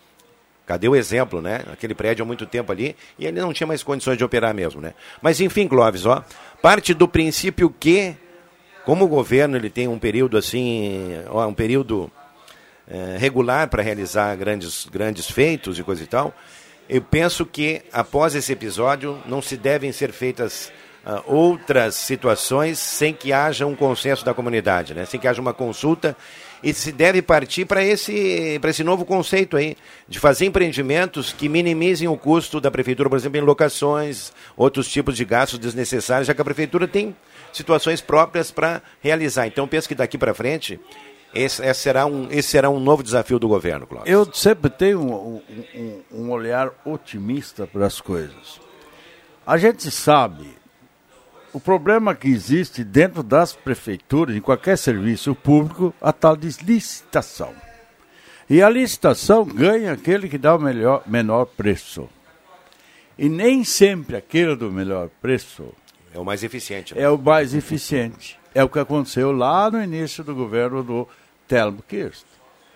Cadê 0.70 0.88
o 0.88 0.96
exemplo, 0.96 1.42
né? 1.42 1.64
Aquele 1.74 1.96
prédio 1.96 2.22
há 2.22 2.26
muito 2.28 2.46
tempo 2.46 2.72
ali 2.72 2.96
e 3.18 3.26
ele 3.26 3.42
não 3.42 3.52
tinha 3.52 3.66
mais 3.66 3.82
condições 3.82 4.20
de 4.20 4.24
operar 4.24 4.54
mesmo, 4.54 4.80
né? 4.80 4.94
Mas 5.20 5.42
enfim, 5.42 5.68
Clóvis, 5.68 6.06
ó, 6.06 6.24
parte 6.62 6.94
do 6.94 7.08
princípio 7.08 7.72
que, 7.72 8.16
como 8.86 9.06
o 9.06 9.08
governo 9.08 9.58
ele 9.58 9.72
tem 9.72 9.88
um 9.88 9.98
período 9.98 10.38
assim, 10.38 11.24
ó, 11.28 11.48
um 11.48 11.56
período 11.56 12.12
eh, 12.90 13.18
regular 13.20 13.68
para 13.70 13.84
realizar 13.84 14.36
grandes, 14.36 14.88
grandes 14.92 15.30
feitos 15.30 15.78
e 15.78 15.84
coisa 15.84 16.04
e 16.04 16.08
tal, 16.08 16.34
eu 16.90 17.02
penso 17.02 17.46
que 17.46 17.84
após 17.94 18.34
esse 18.34 18.52
episódio 18.52 19.22
não 19.28 19.42
se 19.42 19.56
devem 19.56 19.92
ser 19.92 20.12
feitas 20.12 20.72
ah, 21.06 21.22
outras 21.26 21.96
situações 21.96 22.80
sem 22.80 23.14
que 23.14 23.32
haja 23.32 23.66
um 23.66 23.76
consenso 23.76 24.26
da 24.26 24.34
comunidade, 24.34 24.94
né? 24.94 25.06
sem 25.06 25.20
que 25.20 25.28
haja 25.28 25.40
uma 25.40 25.54
consulta 25.54 26.18
e 26.62 26.74
se 26.74 26.92
deve 26.92 27.22
partir 27.22 27.66
para 27.66 27.84
esse, 27.84 28.60
esse 28.62 28.84
novo 28.84 29.06
conceito 29.06 29.56
aí, 29.56 29.78
de 30.08 30.20
fazer 30.20 30.46
empreendimentos 30.46 31.32
que 31.32 31.48
minimizem 31.48 32.08
o 32.08 32.18
custo 32.18 32.60
da 32.60 32.70
prefeitura, 32.70 33.10
por 33.10 33.18
exemplo, 33.18 33.38
em 33.38 33.42
locações, 33.42 34.34
outros 34.58 34.90
tipos 34.90 35.16
de 35.16 35.24
gastos 35.24 35.58
desnecessários, 35.58 36.28
já 36.28 36.34
que 36.34 36.42
a 36.42 36.46
prefeitura 36.46 36.88
tem 36.88 37.16
situações 37.54 38.02
próprias 38.02 38.52
para 38.52 38.82
realizar. 39.02 39.48
Então, 39.48 39.68
penso 39.68 39.88
que 39.88 39.96
daqui 39.96 40.18
para 40.18 40.34
frente 40.34 40.80
Esse, 41.34 41.64
esse 41.64 41.82
será 41.82 42.06
um, 42.06 42.28
esse 42.32 42.50
será 42.50 42.70
um 42.70 42.80
novo 42.80 43.04
desafio 43.04 43.38
do 43.38 43.48
governo, 43.48 43.86
Cláudio. 43.86 44.12
Eu 44.12 44.34
sempre 44.34 44.70
tenho 44.70 45.00
um, 45.02 45.42
um, 45.76 46.02
um 46.12 46.32
olhar 46.32 46.72
otimista 46.84 47.68
para 47.68 47.86
as 47.86 48.02
coisas. 48.02 48.60
A 49.46 49.58
gente 49.58 49.90
sabe 49.92 50.58
o 51.54 51.60
problema 51.60 52.14
que 52.16 52.28
existe 52.28 52.84
dentro 52.84 53.24
das 53.24 53.54
prefeituras, 53.54 54.36
em 54.36 54.42
qualquer 54.42 54.78
serviço 54.78 55.34
público, 55.36 55.94
a 56.02 56.14
tal 56.14 56.36
de 56.36 56.48
licitação. 56.64 57.54
E 58.50 58.62
a 58.64 58.70
licitação 58.70 59.46
ganha 59.46 59.94
aquele 59.94 60.28
que 60.28 60.38
dá 60.38 60.56
o 60.56 60.60
melhor, 60.60 61.04
menor 61.06 61.46
preço. 61.46 62.10
E 63.18 63.30
nem 63.30 63.64
sempre 63.64 64.16
aquele 64.16 64.56
do 64.56 64.72
melhor 64.72 65.10
preço 65.22 65.74
É 66.14 66.20
o 66.20 66.26
mais 66.26 66.44
eficiente. 66.44 66.96
né? 66.96 67.02
é 67.02 67.10
o 67.10 67.18
mais 67.18 67.54
eficiente. 67.54 68.40
É 68.56 68.64
o 68.64 68.70
que 68.70 68.80
aconteceu 68.80 69.32
lá 69.32 69.70
no 69.70 69.82
início 69.84 70.24
do 70.24 70.34
governo 70.34 70.84
do 70.84 71.08
Telmo 71.50 71.84
Kirst. 71.88 72.24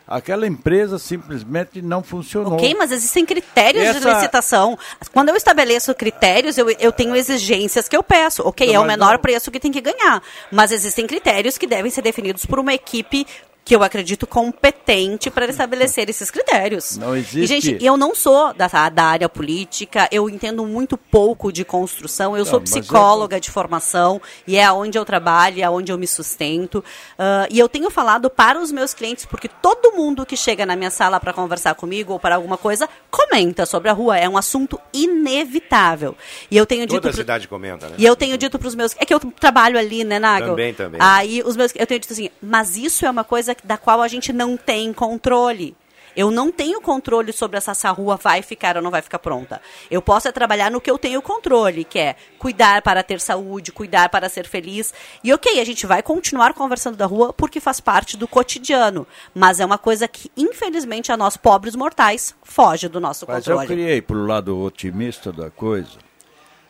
Aquela 0.06 0.46
empresa 0.46 1.00
simplesmente 1.00 1.82
não 1.82 2.04
funcionou. 2.04 2.56
Ok, 2.56 2.76
mas 2.78 2.92
existem 2.92 3.26
critérios 3.26 3.84
de 3.84 3.98
Essa- 4.00 4.14
licitação. 4.16 4.78
Quando 5.14 5.30
eu 5.30 5.36
estabeleço 5.38 5.96
critérios, 5.96 6.58
eu, 6.58 6.70
eu 6.72 6.92
tenho 6.92 7.16
exigências 7.16 7.88
que 7.88 7.96
eu 7.96 8.04
peço. 8.04 8.46
Ok, 8.46 8.68
Não, 8.68 8.74
é 8.76 8.80
o 8.80 8.84
menor 8.86 9.14
não- 9.14 9.20
preço 9.20 9.50
que 9.50 9.62
tem 9.62 9.72
que 9.72 9.80
ganhar. 9.80 10.22
Mas 10.52 10.74
existem 10.74 11.08
critérios 11.08 11.58
que 11.58 11.66
devem 11.66 11.90
ser 11.90 12.02
definidos 12.02 12.46
por 12.46 12.60
uma 12.60 12.74
equipe 12.74 13.26
que 13.66 13.74
eu 13.76 13.82
acredito 13.82 14.28
competente 14.28 15.30
para 15.32 15.46
estabelecer 15.46 16.10
esses 16.10 16.30
critérios. 16.30 16.98
Não 16.98 17.16
E, 17.16 17.20
existe- 17.20 17.48
gente, 17.72 17.86
eu 17.86 17.96
não 17.96 18.14
sou 18.14 18.54
da, 18.54 18.68
da 18.90 19.04
área 19.06 19.30
política, 19.30 20.08
eu 20.12 20.30
entendo 20.30 20.66
muito 20.66 20.98
pouco 20.98 21.52
de 21.52 21.64
construção, 21.64 22.36
eu 22.38 22.46
sou 22.46 22.60
mas 22.60 22.76
é- 22.76 22.80
psicóloga 22.82 23.40
de 23.40 23.50
formação 23.50 24.22
e 24.46 24.58
é 24.58 24.70
onde 24.72 24.98
eu 24.98 25.06
trabalho, 25.06 25.64
é 25.64 25.70
onde 25.70 25.92
eu 25.92 25.98
me 25.98 26.06
sustento. 26.08 26.84
Ah, 27.18 27.48
e 27.50 27.58
eu 27.58 27.70
tenho 27.70 27.90
falado 27.90 28.30
para 28.30 28.60
os 28.60 28.72
meus 28.72 28.94
clientes, 28.94 29.26
porque 29.26 29.48
todo 29.48 29.94
mundo 29.94 30.26
que 30.26 30.36
chega 30.36 30.66
na 30.66 30.76
minha 30.76 30.92
sala 30.92 31.20
para 31.20 31.32
conversar 31.32 31.74
comigo 31.76 32.14
ou 32.14 32.20
para 32.20 32.36
alguma 32.36 32.58
coisa, 32.58 32.90
comenta 33.10 33.66
sobre 33.66 33.90
a 33.90 33.94
rua. 33.94 34.18
É 34.18 34.28
um 34.28 34.38
assunto 34.38 34.80
inevitável. 34.94 36.16
E 36.50 36.58
eu 36.58 36.66
tenho 36.66 36.82
dito. 36.86 36.96
Toda 36.96 37.08
a 37.10 37.12
pro- 37.12 37.18
cidade 37.18 37.48
comenta, 37.48 37.88
né? 37.90 37.96
e 37.98 38.06
eu 38.06 38.16
tenho 38.16 38.38
dito 38.38 38.60
para 38.60 38.68
os 38.68 38.76
meus. 38.76 38.96
É 39.00 39.06
que 39.06 39.14
eu 39.14 39.20
trabalho 39.20 39.78
ali, 39.78 40.04
né, 40.04 40.20
Nagel? 40.20 40.50
Também, 40.50 40.74
também. 40.74 41.00
Aí 41.02 41.42
os 41.46 41.56
meus. 41.56 41.72
Eu 41.76 41.88
tenho 41.88 42.00
dito 42.00 42.12
assim, 42.14 42.30
mas 42.42 42.78
isso 42.78 43.06
é 43.06 43.10
uma 43.10 43.24
coisa 43.24 43.53
da 43.64 43.78
qual 43.78 44.02
a 44.02 44.08
gente 44.08 44.32
não 44.34 44.58
tem 44.58 44.92
controle. 44.94 45.76
Eu 46.16 46.30
não 46.30 46.52
tenho 46.52 46.80
controle 46.80 47.34
sobre 47.34 47.60
se 47.60 47.70
essa 47.70 47.90
rua 47.92 48.18
vai 48.18 48.42
ficar 48.42 48.78
ou 48.78 48.84
não 48.84 48.92
vai 48.92 49.02
ficar 49.02 49.20
pronta. 49.20 49.62
Eu 49.90 50.02
posso 50.02 50.28
é 50.28 50.32
trabalhar 50.32 50.70
no 50.70 50.80
que 50.80 50.90
eu 50.90 50.98
tenho 50.98 51.22
controle, 51.22 51.84
que 51.84 51.98
é 51.98 52.16
cuidar 52.38 52.82
para 52.82 53.02
ter 53.04 53.20
saúde, 53.20 53.72
cuidar 53.72 54.10
para 54.10 54.30
ser 54.30 54.48
feliz. 54.48 54.94
E 55.24 55.34
ok, 55.34 55.60
a 55.60 55.66
gente 55.66 55.86
vai 55.86 56.04
continuar 56.04 56.54
conversando 56.54 56.96
da 56.96 57.06
rua 57.06 57.34
porque 57.34 57.60
faz 57.60 57.80
parte 57.80 58.16
do 58.16 58.28
cotidiano. 58.28 59.08
Mas 59.34 59.60
é 59.60 59.66
uma 59.66 59.78
coisa 59.78 60.08
que, 60.08 60.32
infelizmente, 60.38 61.12
a 61.12 61.18
nós 61.18 61.36
pobres 61.36 61.76
mortais 61.76 62.36
foge 62.44 62.88
do 62.88 63.00
nosso 63.00 63.26
Mas 63.28 63.48
eu 63.48 63.58
controle. 63.58 63.68
criei 63.68 64.02
para 64.02 64.18
o 64.18 64.26
lado 64.26 64.60
otimista 64.60 65.32
da 65.32 65.50
coisa. 65.50 65.98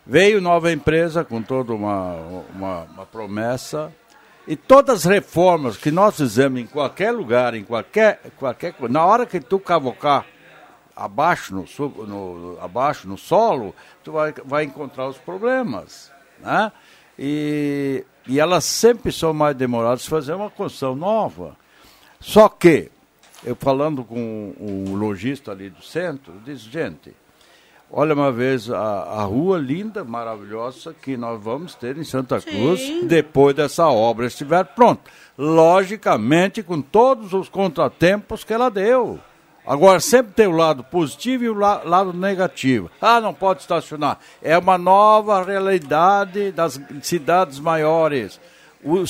Veio 0.06 0.41
nova 0.41 0.72
empresa 0.72 1.24
com 1.24 1.41
toda 1.41 1.74
uma, 1.74 2.15
uma, 2.54 2.84
uma 2.84 3.06
promessa. 3.06 3.93
E 4.48 4.56
todas 4.56 5.06
as 5.06 5.12
reformas 5.12 5.78
que 5.78 5.90
nós 5.90 6.18
fizemos 6.18 6.60
em 6.60 6.66
qualquer 6.66 7.12
lugar, 7.12 7.54
em 7.54 7.64
qualquer, 7.64 8.20
qualquer 8.38 8.76
na 8.90 9.06
hora 9.06 9.26
que 9.26 9.40
tu 9.40 9.58
cavocar 9.58 10.26
abaixo 10.96 11.56
no, 11.56 11.66
no, 12.06 12.58
abaixo 12.62 13.08
no 13.08 13.18
solo, 13.18 13.74
tu 14.04 14.12
vai, 14.12 14.34
vai 14.46 14.64
encontrar 14.66 15.08
os 15.08 15.18
problemas. 15.18 16.12
Né? 16.40 16.72
E, 17.18 18.06
e 18.28 18.40
elas 18.40 18.66
sempre 18.66 19.12
são 19.12 19.34
mais 19.34 19.56
demoradas 19.56 20.04
de 20.04 20.10
fazer 20.10 20.34
uma 20.34 20.50
construção 20.50 20.96
nova. 20.96 21.56
Só 22.20 22.50
que, 22.50 22.92
eu 23.44 23.56
falando 23.56 24.04
com 24.04 24.54
o 24.60 24.94
lojista 24.96 25.52
ali 25.52 25.70
do 25.70 25.82
centro, 25.82 26.34
disse, 26.46 26.70
gente, 26.70 27.16
olha 27.96 28.14
uma 28.16 28.32
vez 28.32 28.70
a, 28.70 28.78
a 28.80 29.24
rua 29.24 29.58
linda, 29.60 30.04
maravilhosa 30.04 30.94
que 31.00 31.16
nós 31.16 31.40
vamos 31.42 31.76
ter 31.76 31.96
em 31.98 32.04
Santa 32.04 32.42
Cruz 32.42 32.82
depois 33.06 33.56
dessa 33.56 33.88
obra 33.88 34.26
estiver 34.26 34.66
pronta. 34.66 35.10
Logicamente, 35.38 36.62
com 36.64 36.82
todos 36.82 37.32
os 37.34 37.48
contratempos 37.50 38.44
que 38.44 38.52
ela 38.54 38.70
deu. 38.70 39.20
Agora, 39.66 40.00
sempre 40.02 40.34
tem 40.34 40.46
o 40.46 40.52
lado 40.52 40.84
positivo 40.84 41.46
e 41.46 41.50
o 41.50 41.54
la- 41.54 41.82
lado 41.86 42.12
negativo. 42.12 42.92
Ah, 43.02 43.22
não 43.22 43.34
pode 43.34 43.62
estacionar. 43.62 44.20
É 44.42 44.58
uma 44.58 44.78
nova 44.78 45.42
realidade 45.42 46.52
das 46.52 46.80
cidades 47.02 47.60
maiores. 47.60 48.42
O 48.86 49.02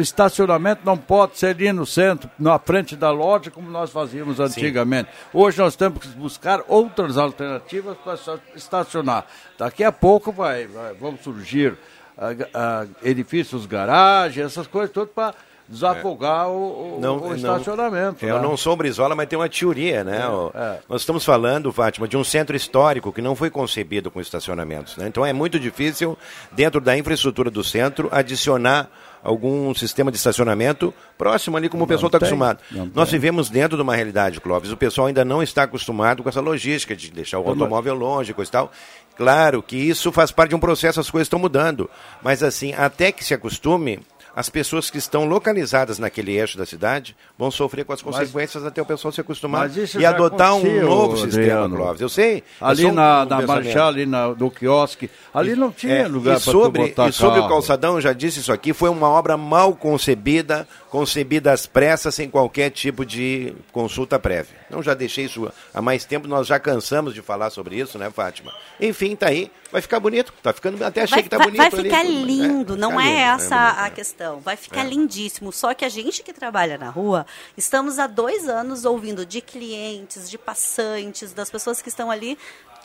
estacionamento 0.00 0.82
não 0.84 0.96
pode 0.96 1.38
ser 1.38 1.48
ali 1.48 1.72
no 1.72 1.84
centro, 1.84 2.30
na 2.38 2.58
frente 2.58 2.94
da 2.94 3.10
loja, 3.10 3.50
como 3.50 3.70
nós 3.70 3.90
fazíamos 3.90 4.38
antigamente. 4.40 5.10
Hoje 5.32 5.58
nós 5.58 5.74
temos 5.76 5.98
que 6.00 6.08
buscar 6.08 6.60
outras 6.68 7.18
alternativas 7.18 7.96
para 7.98 8.12
esta- 8.14 8.40
estacionar. 8.54 9.26
Daqui 9.58 9.82
a 9.82 9.90
pouco 9.92 10.30
vai, 10.30 10.66
vai- 10.66 10.94
vão 10.94 11.16
surgir 11.22 11.76
ah, 12.18 12.28
ah, 12.54 12.86
edifícios, 13.02 13.66
garagens, 13.66 14.46
essas 14.46 14.66
coisas 14.66 14.90
todas 14.90 15.10
para 15.12 15.34
desafogar 15.68 16.48
o, 16.48 16.98
o- 17.00 17.28
o 17.28 17.34
estacionamento. 17.34 18.24
Eu 18.24 18.36
né? 18.36 18.42
não 18.42 18.56
sou 18.56 18.76
Brizola, 18.76 19.14
mas 19.16 19.28
tem 19.28 19.38
uma 19.38 19.48
teoria, 19.48 20.04
né? 20.04 20.22
É, 20.22 20.28
O- 20.28 20.50
é. 20.54 20.78
Nós 20.88 21.02
estamos 21.02 21.24
falando, 21.24 21.72
Fátima, 21.72 22.06
de 22.06 22.16
um 22.16 22.22
centro 22.24 22.56
histórico 22.56 23.12
que 23.12 23.20
não 23.20 23.34
foi 23.34 23.50
concebido 23.50 24.10
com 24.10 24.20
estacionamentos. 24.20 24.96
Né? 24.96 25.08
Então 25.08 25.26
é 25.26 25.32
muito 25.32 25.58
difícil, 25.58 26.16
dentro 26.52 26.80
da 26.80 26.96
infraestrutura 26.96 27.50
do 27.50 27.64
centro, 27.64 28.08
adicionar 28.12 28.88
algum 29.22 29.74
sistema 29.74 30.10
de 30.10 30.16
estacionamento 30.16 30.92
próximo 31.18 31.56
ali 31.56 31.68
como 31.68 31.84
o 31.84 31.86
pessoal 31.86 32.06
está 32.08 32.18
acostumado. 32.18 32.60
não 32.70 32.90
Nós 32.94 33.08
tem. 33.10 33.18
vivemos 33.18 33.48
dentro 33.50 33.76
de 33.76 33.82
uma 33.82 33.94
realidade, 33.94 34.40
Clóvis. 34.40 34.70
O 34.70 34.76
pessoal 34.76 35.06
ainda 35.08 35.24
não 35.24 35.42
está 35.42 35.64
acostumado 35.64 36.22
com 36.22 36.28
essa 36.28 36.40
logística 36.40 36.94
de 36.94 37.10
deixar 37.10 37.38
o 37.38 37.48
automóvel 37.48 37.94
longe, 37.94 38.32
coisa 38.34 38.48
e 38.48 38.52
tal. 38.52 38.72
Claro 39.16 39.62
que 39.62 39.76
isso 39.76 40.12
faz 40.12 40.30
parte 40.30 40.50
de 40.50 40.56
um 40.56 40.60
processo, 40.60 41.00
as 41.00 41.10
coisas 41.10 41.26
estão 41.26 41.38
mudando. 41.38 41.88
Mas 42.22 42.42
assim, 42.42 42.74
até 42.74 43.10
que 43.10 43.24
se 43.24 43.32
acostume, 43.32 44.00
as 44.36 44.50
pessoas 44.50 44.90
que 44.90 44.98
estão 44.98 45.24
localizadas 45.24 45.98
naquele 45.98 46.36
eixo 46.38 46.58
da 46.58 46.66
cidade 46.66 47.16
vão 47.38 47.50
sofrer 47.50 47.84
com 47.86 47.94
as 47.94 48.02
Mas- 48.02 48.14
consequências 48.18 48.64
até 48.66 48.82
o 48.82 48.84
pessoal 48.86 49.10
se 49.10 49.20
acostumar 49.20 49.68
Mas 49.70 49.94
e 49.94 50.04
adotar 50.04 50.54
um 50.54 50.82
novo 50.82 51.16
sistema. 51.16 51.66
Clóvis. 51.68 52.00
Eu 52.02 52.08
sei. 52.10 52.42
eu 52.60 52.66
Ali 52.66 52.84
um- 52.84 52.92
na, 52.92 53.22
um 53.24 53.28
na. 53.28 53.46
Marchal, 53.46 53.88
ali 53.88 54.04
na, 54.04 54.28
no 54.28 54.50
quiosque, 54.50 55.10
ali 55.32 55.56
não 55.56 55.72
tinha 55.72 55.94
É, 55.94 56.06
lugar 56.06 56.38
e 56.38 56.40
para 56.44 56.52
botar 56.68 57.08
e 57.08 57.12
sobre 57.12 57.38
o 57.38 57.42
carro. 57.44 57.54
calçadão, 57.54 57.94
eu 57.94 58.00
já 58.02 58.12
disse 58.12 58.40
isso 58.40 58.52
aqui, 58.52 58.74
foi 58.74 58.90
uma 58.90 59.08
obra 59.08 59.36
mal 59.38 59.74
concebida, 59.74 60.68
concebida 60.96 61.52
às 61.52 61.66
pressas, 61.66 62.14
sem 62.14 62.30
qualquer 62.30 62.70
tipo 62.70 63.04
de 63.04 63.54
consulta 63.70 64.18
prévia. 64.18 64.56
Então 64.66 64.82
já 64.82 64.94
deixei 64.94 65.26
isso 65.26 65.52
há 65.74 65.82
mais 65.82 66.06
tempo, 66.06 66.26
nós 66.26 66.46
já 66.46 66.58
cansamos 66.58 67.12
de 67.12 67.20
falar 67.20 67.50
sobre 67.50 67.76
isso, 67.76 67.98
né, 67.98 68.10
Fátima? 68.10 68.50
Enfim, 68.80 69.14
tá 69.14 69.28
aí, 69.28 69.52
vai 69.70 69.82
ficar 69.82 70.00
bonito, 70.00 70.32
tá 70.42 70.54
ficando, 70.54 70.82
até 70.82 71.02
achei 71.02 71.16
Vai, 71.16 71.22
que 71.22 71.28
tá 71.28 71.36
vai- 71.36 71.46
bonito 71.48 71.58
vai 71.58 71.66
ali, 71.80 71.82
ficar 71.90 72.02
tudo, 72.02 72.14
mas, 72.14 72.26
lindo, 72.26 72.66
vai 72.72 72.76
não 72.78 72.90
ficar 72.92 73.02
é 73.04 73.08
lindo, 73.32 73.42
essa 73.44 73.82
a 73.82 73.86
é. 73.86 73.90
questão. 73.90 74.40
Vai 74.40 74.56
ficar 74.56 74.86
É. 74.86 74.88
lindíssimo. 74.88 75.52
Só 75.52 75.74
que 75.74 75.84
a 75.84 75.88
gente 75.90 76.22
que 76.22 76.32
trabalha 76.32 76.78
na 76.78 76.88
rua, 76.88 77.26
estamos 77.58 77.98
há 77.98 78.06
dois 78.06 78.48
anos 78.48 78.86
ouvindo 78.86 79.26
de 79.26 79.42
clientes, 79.42 80.30
de 80.30 80.38
passantes, 80.38 81.34
das 81.34 81.50
pessoas 81.50 81.82
que 81.82 81.90
estão 81.90 82.10
ali, 82.10 82.38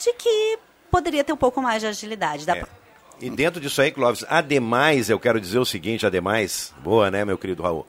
de 0.03 0.11
que 0.13 0.59
poderia 0.91 1.23
ter 1.23 1.31
um 1.31 1.37
pouco 1.37 1.61
mais 1.61 1.81
de 1.81 1.87
agilidade. 1.87 2.45
Dá 2.45 2.57
É. 2.57 2.59
pra- 2.59 2.80
E 3.21 3.29
dentro 3.29 3.61
disso 3.61 3.81
aí, 3.81 3.91
Clóvis, 3.91 4.25
ademais, 4.27 5.09
eu 5.09 5.19
quero 5.19 5.39
dizer 5.39 5.59
o 5.59 5.65
seguinte, 5.65 6.05
ademais, 6.05 6.73
boa, 6.83 7.11
né, 7.11 7.23
meu 7.23 7.37
querido 7.37 7.63
Raul? 7.63 7.85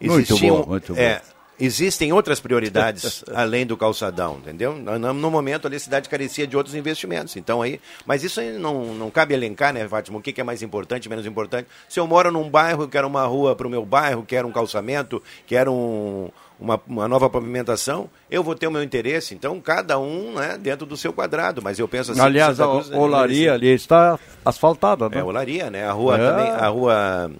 Muito 0.00 0.38
boa, 0.38 0.66
muito 0.66 0.94
boa. 0.94 1.04
é, 1.04 1.22
existem 1.58 2.12
outras 2.12 2.40
prioridades 2.40 3.24
além 3.34 3.66
do 3.66 3.76
calçadão, 3.76 4.38
entendeu? 4.38 4.74
No, 4.74 5.30
momento 5.30 5.66
ali 5.66 5.76
a 5.76 5.80
cidade 5.80 6.08
carecia 6.08 6.46
de 6.46 6.56
outros 6.56 6.74
investimentos, 6.74 7.36
então 7.36 7.62
aí, 7.62 7.80
mas 8.04 8.22
isso 8.22 8.40
aí 8.40 8.52
não, 8.58 8.94
não 8.94 9.10
cabe 9.10 9.34
elencar, 9.34 9.72
né, 9.72 9.86
Fátima, 9.88 10.18
o 10.18 10.22
que, 10.22 10.32
que 10.32 10.40
é 10.40 10.44
mais 10.44 10.62
importante, 10.62 11.08
menos 11.08 11.26
importante. 11.26 11.68
Se 11.88 11.98
eu 11.98 12.06
moro 12.06 12.30
num 12.30 12.48
bairro, 12.48 12.88
quero 12.88 13.06
uma 13.06 13.24
rua 13.24 13.56
para 13.56 13.66
o 13.66 13.70
meu 13.70 13.84
bairro, 13.84 14.24
quero 14.26 14.46
um 14.46 14.52
calçamento, 14.52 15.22
quero 15.46 15.72
um, 15.72 16.28
uma, 16.60 16.80
uma 16.86 17.08
nova 17.08 17.28
pavimentação, 17.28 18.10
eu 18.30 18.42
vou 18.42 18.54
ter 18.54 18.66
o 18.66 18.70
meu 18.70 18.82
interesse, 18.82 19.34
então 19.34 19.60
cada 19.60 19.98
um, 19.98 20.34
né, 20.34 20.58
dentro 20.58 20.86
do 20.86 20.96
seu 20.96 21.12
quadrado, 21.12 21.62
mas 21.62 21.78
eu 21.78 21.88
penso 21.88 22.12
assim... 22.12 22.20
Aliás, 22.20 22.60
a 22.60 22.64
é 22.64 22.96
olaria 22.96 23.54
ali 23.54 23.68
está 23.68 24.18
asfaltada, 24.44 25.08
né? 25.08 25.18
é, 25.18 25.24
olaria, 25.24 25.70
né? 25.70 25.86
A 25.86 25.92
rua 25.92 26.16
É. 26.16 26.30
também, 26.30 26.50
a 26.50 26.68
rua 26.68 27.30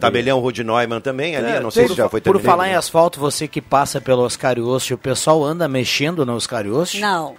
Tabelião 0.00 0.40
Rudi 0.40 0.64
Neumann 0.64 1.00
também, 1.00 1.36
ali, 1.36 1.46
É, 1.52 1.56
eu 1.58 1.62
não 1.62 1.70
sei 1.70 1.84
por 1.84 1.90
se 1.92 1.96
já 1.96 2.08
foi 2.08 2.20
Por 2.20 2.32
terminado, 2.32 2.44
falar 2.46 2.68
em 2.68 2.74
asfalto, 2.74 3.20
você 3.20 3.46
que 3.46 3.60
passa 3.60 4.00
pelo 4.00 4.22
Oscar 4.22 4.58
Ioste, 4.58 4.92
o 4.94 4.98
pessoal 4.98 5.44
anda 5.44 5.68
mexendo 5.68 6.26
no 6.26 6.34
Oscar 6.34 6.66
Ioste? 6.66 7.00
Não. 7.00 7.36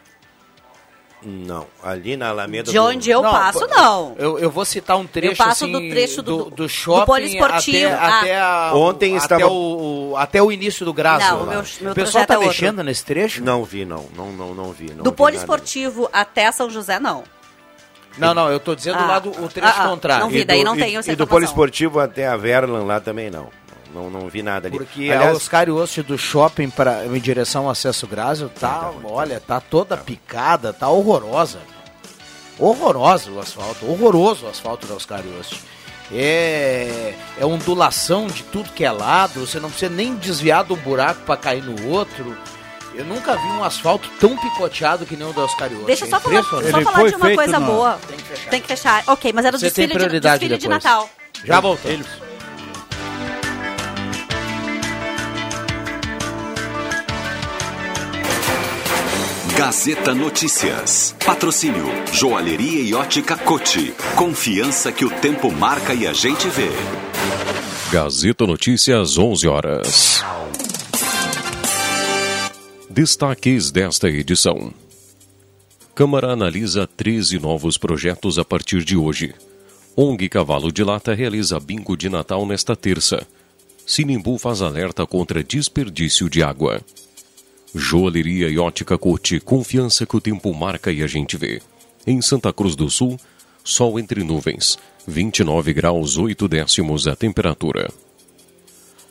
Não, 1.26 1.66
ali 1.82 2.18
na 2.18 2.30
Alameda 2.30 2.70
De 2.70 2.78
onde 2.78 3.10
eu 3.10 3.22
passo, 3.22 3.60
pô, 3.60 3.68
não. 3.68 4.14
Eu, 4.18 4.38
eu 4.40 4.50
vou 4.52 4.66
citar 4.66 4.98
um 4.98 5.08
trecho 5.08 5.38
passo 5.38 5.64
assim, 5.64 5.72
do 5.72 5.80
trecho 5.90 6.22
do- 6.22 6.38
do, 6.38 6.44
do- 6.50 6.56
do 6.58 6.70
shopping 6.70 7.00
do 7.00 7.06
poliesportivo. 7.06 7.88
até, 7.88 7.96
Ah. 7.96 8.20
até 8.20 8.40
a- 8.42 8.72
Ontem 8.76 9.16
até 9.16 9.24
estava- 9.24 9.48
o, 9.48 10.12
o- 10.12 10.18
até 10.18 10.44
o 10.44 10.52
início 10.52 10.86
do 10.86 10.94
Graça. 10.94 11.32
Não, 11.32 11.46
lá. 11.46 11.54
meu- 11.54 11.64
meu 11.80 11.92
o 11.94 11.96
pessoal 11.96 12.26
tá 12.26 12.34
é 12.34 12.38
outro. 12.38 12.50
mexendo 12.52 12.84
nesse 12.84 13.06
trecho? 13.06 13.42
Não 13.42 13.64
vi, 13.64 13.86
não, 13.86 14.06
não, 14.18 14.34
não, 14.34 14.54
não 14.54 14.72
vi. 14.74 14.90
Não 14.94 15.02
Do 15.02 15.12
vi 15.12 15.16
poliesportivo 15.16 16.10
até 16.12 16.52
São 16.52 16.70
José, 16.70 17.00
não. 17.00 17.24
Não, 18.18 18.34
não, 18.34 18.52
eu 18.52 18.60
tô 18.60 18.76
dizendo 18.76 18.98
Ah. 19.00 19.02
do 19.02 19.08
lado 19.08 19.30
o 19.44 19.48
trecho 19.50 19.74
Ah, 19.80 19.86
ah, 19.86 19.90
contrário. 19.90 20.24
não 20.26 20.30
vi, 20.32 20.40
E 20.42 20.46
daí 20.46 20.60
do- 20.60 20.66
não 20.66 20.76
e- 20.76 20.80
tenho 20.80 21.00
essa 21.00 21.12
E 21.12 21.16
do 21.16 21.26
poliesportivo 21.28 22.00
até 22.00 22.28
a 22.28 22.38
Verlan 22.38 22.84
lá 22.84 23.00
também 23.00 23.30
não. 23.32 23.48
não, 23.94 24.10
não 24.10 24.28
vi 24.28 24.42
nada 24.44 24.68
ali. 24.68 24.78
Porque 24.78 25.12
a 25.12 25.32
Oscar 25.32 25.70
Oste 25.70 26.02
do 26.02 26.18
shopping 26.18 26.70
pra, 26.70 27.06
em 27.06 27.20
direção 27.20 27.66
ao 27.66 27.70
acesso 27.72 28.06
Grásio 28.08 28.50
tá, 28.50 28.92
olha, 29.04 29.40
tá 29.40 29.60
toda 29.60 29.96
picada, 29.98 30.72
tá 30.74 30.90
horrorosa. 30.90 31.60
Horrorosa 32.60 33.32
o 33.32 33.40
asfalto, 33.40 33.86
horroroso 33.90 34.46
o 34.46 34.50
asfalto 34.50 34.86
da 34.88 34.94
Oscar 34.96 35.22
Oste. 35.40 35.60
É, 36.12 37.14
é 37.40 37.46
ondulação 37.46 38.28
de 38.28 38.44
tudo 38.44 38.70
que 38.72 38.86
é 38.86 38.92
lado, 38.92 39.46
você 39.48 39.60
não 39.60 39.70
precisa 39.70 39.92
nem 39.92 40.16
desviar 40.16 40.64
de 40.64 40.74
um 40.74 40.76
buraco 40.76 41.22
para 41.26 41.36
cair 41.38 41.64
no 41.64 41.90
outro. 41.90 42.38
Eu 42.96 43.06
nunca 43.06 43.36
vi 43.36 43.48
um 43.48 43.64
asfalto 43.64 44.08
tão 44.20 44.38
picoteado 44.38 45.06
que 45.06 45.16
nem 45.16 45.28
o 45.28 45.34
da 45.34 45.42
Oscar 45.42 45.72
Oste. 45.72 45.86
Deixa 45.86 46.06
eu 46.06 46.10
só 46.10 46.20
falar, 46.20 46.44
só 46.44 46.82
falar 46.82 47.10
de 47.10 47.16
uma 47.16 47.36
coisa 47.36 47.60
boa. 47.60 48.00
Tem 48.08 48.18
que 48.18 48.24
fechar. 48.24 48.50
Tem 48.50 48.62
que 48.62 48.68
fechar. 48.68 49.04
Ok, 49.08 49.34
mas 49.34 49.46
era 49.46 49.56
o 49.56 49.60
Você 49.60 49.72
tem 49.72 49.88
desfile, 49.88 49.88
de, 49.88 49.94
prioridade 49.94 50.40
desfile 50.40 50.58
de 50.58 50.68
depois. 50.68 50.84
Natal. 50.84 51.10
Já 51.44 51.60
voltamos. 51.60 52.08
Gazeta 59.58 60.14
Notícias. 60.14 61.16
Patrocínio 61.26 61.86
Joalheria 62.12 62.82
e 62.82 62.94
Ótica 62.94 63.36
Cote. 63.38 63.94
Confiança 64.16 64.92
que 64.92 65.06
o 65.06 65.10
tempo 65.10 65.52
marca 65.52 65.94
e 65.94 66.06
a 66.06 66.14
gente 66.14 66.48
vê. 66.50 66.70
Gazeta 67.92 68.46
Notícias, 68.46 69.18
11 69.18 69.48
horas. 69.48 70.24
Destaques 72.96 73.72
desta 73.72 74.08
edição. 74.08 74.72
Câmara 75.96 76.32
analisa 76.32 76.86
13 76.86 77.40
novos 77.40 77.76
projetos 77.76 78.38
a 78.38 78.46
partir 78.46 78.84
de 78.84 78.96
hoje. 78.96 79.34
ONG 79.96 80.30
Cavalo 80.30 80.72
de 80.72 80.84
Lata 80.84 81.12
realiza 81.12 81.60
bingo 81.60 81.98
de 81.98 82.08
Natal 82.08 82.46
nesta 82.46 82.76
terça. 82.76 83.26
Sinimbu 83.84 84.38
faz 84.38 84.62
alerta 84.62 85.08
contra 85.08 85.44
desperdício 85.44 86.30
de 86.30 86.44
água. 86.44 86.82
Joalheria 87.74 88.48
e 88.48 88.60
ótica 88.60 88.96
Cote, 88.96 89.40
confiança 89.40 90.06
que 90.06 90.16
o 90.16 90.22
tempo 90.22 90.54
marca 90.54 90.92
e 90.92 91.02
a 91.02 91.08
gente 91.08 91.36
vê. 91.36 91.64
Em 92.06 92.22
Santa 92.22 92.54
Cruz 92.54 92.76
do 92.76 92.92
Sul, 92.92 93.20
sol 93.64 93.98
entre 93.98 94.24
nuvens, 94.24 94.78
29 95.08 95.74
graus 95.74 96.16
8 96.16 96.48
décimos 96.48 97.08
a 97.08 97.16
temperatura. 97.16 97.90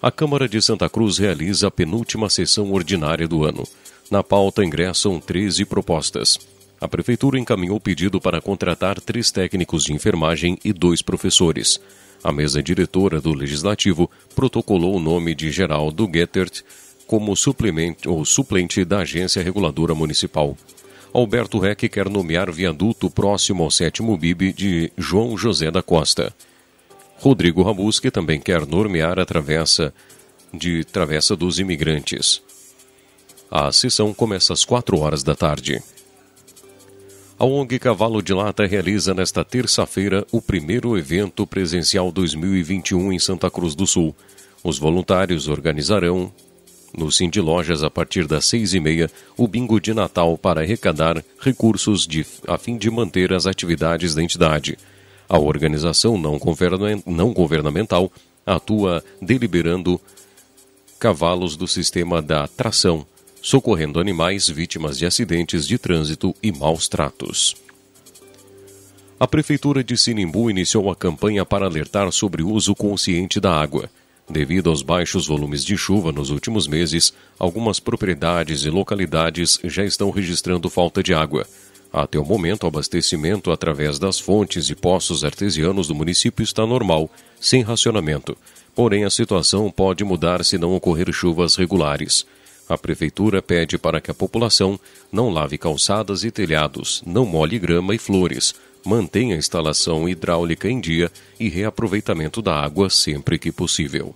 A 0.02 0.10
Câmara 0.10 0.48
de 0.48 0.60
Santa 0.60 0.88
Cruz 0.88 1.16
realiza 1.18 1.68
a 1.68 1.70
penúltima 1.70 2.28
sessão 2.28 2.72
ordinária 2.72 3.28
do 3.28 3.44
ano. 3.44 3.62
Na 4.10 4.20
pauta 4.20 4.64
ingressam 4.64 5.20
13 5.20 5.64
propostas. 5.64 6.40
A 6.80 6.88
Prefeitura 6.88 7.38
encaminhou 7.38 7.78
pedido 7.78 8.20
para 8.20 8.40
contratar 8.40 9.00
três 9.00 9.30
técnicos 9.30 9.84
de 9.84 9.92
enfermagem 9.92 10.58
e 10.64 10.72
dois 10.72 11.02
professores. 11.02 11.80
A 12.24 12.32
mesa 12.32 12.60
diretora 12.60 13.20
do 13.20 13.32
Legislativo 13.32 14.10
protocolou 14.34 14.96
o 14.96 15.00
nome 15.00 15.36
de 15.36 15.52
Geraldo 15.52 16.10
Gettert 16.12 16.62
como 17.06 17.36
suplemento 17.36 18.12
ou 18.12 18.24
suplente 18.24 18.84
da 18.84 19.02
Agência 19.02 19.40
Reguladora 19.40 19.94
Municipal. 19.94 20.56
Alberto 21.12 21.60
Reck 21.60 21.88
quer 21.88 22.08
nomear 22.08 22.50
viaduto 22.50 23.08
próximo 23.08 23.62
ao 23.62 23.70
sétimo 23.70 24.16
BIB 24.16 24.52
de 24.52 24.92
João 24.98 25.38
José 25.38 25.70
da 25.70 25.80
Costa. 25.80 26.34
Rodrigo 27.22 27.62
Rabusque 27.62 28.10
também 28.10 28.40
quer 28.40 28.66
normear 28.66 29.16
a 29.20 29.24
travessa 29.24 29.94
de 30.52 30.82
Travessa 30.82 31.36
dos 31.36 31.60
Imigrantes. 31.60 32.42
A 33.48 33.70
sessão 33.70 34.12
começa 34.12 34.52
às 34.52 34.64
4 34.64 34.98
horas 34.98 35.22
da 35.22 35.32
tarde. 35.32 35.80
A 37.38 37.44
ONG 37.44 37.78
Cavalo 37.78 38.20
de 38.20 38.34
Lata 38.34 38.66
realiza 38.66 39.14
nesta 39.14 39.44
terça-feira 39.44 40.26
o 40.32 40.42
primeiro 40.42 40.98
evento 40.98 41.46
presencial 41.46 42.10
2021 42.10 43.12
em 43.12 43.20
Santa 43.20 43.48
Cruz 43.48 43.76
do 43.76 43.86
Sul. 43.86 44.16
Os 44.64 44.76
voluntários 44.76 45.46
organizarão 45.46 46.32
no 46.92 47.08
Cindy 47.12 47.40
Lojas 47.40 47.84
a 47.84 47.90
partir 47.90 48.26
das 48.26 48.46
seis 48.46 48.74
e 48.74 48.80
meia 48.80 49.08
o 49.36 49.46
bingo 49.46 49.80
de 49.80 49.94
Natal 49.94 50.36
para 50.36 50.62
arrecadar 50.62 51.24
recursos 51.38 52.04
de, 52.04 52.26
a 52.48 52.58
fim 52.58 52.76
de 52.76 52.90
manter 52.90 53.32
as 53.32 53.46
atividades 53.46 54.12
da 54.12 54.24
entidade. 54.24 54.76
A 55.32 55.38
organização 55.38 56.18
não, 56.18 56.38
governa, 56.38 57.02
não 57.06 57.32
governamental 57.32 58.12
atua 58.44 59.02
deliberando 59.18 59.98
cavalos 61.00 61.56
do 61.56 61.66
sistema 61.66 62.20
da 62.20 62.46
tração, 62.46 63.06
socorrendo 63.40 63.98
animais 63.98 64.46
vítimas 64.50 64.98
de 64.98 65.06
acidentes 65.06 65.66
de 65.66 65.78
trânsito 65.78 66.34
e 66.42 66.52
maus 66.52 66.86
tratos. 66.86 67.56
A 69.18 69.26
Prefeitura 69.26 69.82
de 69.82 69.96
Sinimbu 69.96 70.50
iniciou 70.50 70.90
a 70.90 70.94
campanha 70.94 71.46
para 71.46 71.64
alertar 71.64 72.12
sobre 72.12 72.42
o 72.42 72.50
uso 72.50 72.74
consciente 72.74 73.40
da 73.40 73.58
água. 73.58 73.88
Devido 74.28 74.68
aos 74.68 74.82
baixos 74.82 75.26
volumes 75.26 75.64
de 75.64 75.78
chuva 75.78 76.12
nos 76.12 76.28
últimos 76.28 76.66
meses, 76.66 77.10
algumas 77.38 77.80
propriedades 77.80 78.66
e 78.66 78.70
localidades 78.70 79.58
já 79.64 79.82
estão 79.82 80.10
registrando 80.10 80.68
falta 80.68 81.02
de 81.02 81.14
água. 81.14 81.46
Até 81.92 82.18
o 82.18 82.24
momento, 82.24 82.64
o 82.64 82.66
abastecimento 82.66 83.50
através 83.50 83.98
das 83.98 84.18
fontes 84.18 84.70
e 84.70 84.74
poços 84.74 85.24
artesianos 85.24 85.88
do 85.88 85.94
município 85.94 86.42
está 86.42 86.66
normal, 86.66 87.10
sem 87.38 87.62
racionamento. 87.62 88.36
Porém, 88.74 89.04
a 89.04 89.10
situação 89.10 89.70
pode 89.70 90.02
mudar 90.02 90.42
se 90.42 90.56
não 90.56 90.74
ocorrer 90.74 91.12
chuvas 91.12 91.54
regulares. 91.54 92.24
A 92.66 92.78
Prefeitura 92.78 93.42
pede 93.42 93.76
para 93.76 94.00
que 94.00 94.10
a 94.10 94.14
população 94.14 94.80
não 95.12 95.28
lave 95.28 95.58
calçadas 95.58 96.24
e 96.24 96.30
telhados, 96.30 97.02
não 97.04 97.26
molhe 97.26 97.58
grama 97.58 97.94
e 97.94 97.98
flores, 97.98 98.54
mantenha 98.86 99.34
a 99.34 99.38
instalação 99.38 100.08
hidráulica 100.08 100.70
em 100.70 100.80
dia 100.80 101.12
e 101.38 101.50
reaproveitamento 101.50 102.40
da 102.40 102.54
água 102.54 102.88
sempre 102.88 103.38
que 103.38 103.52
possível. 103.52 104.14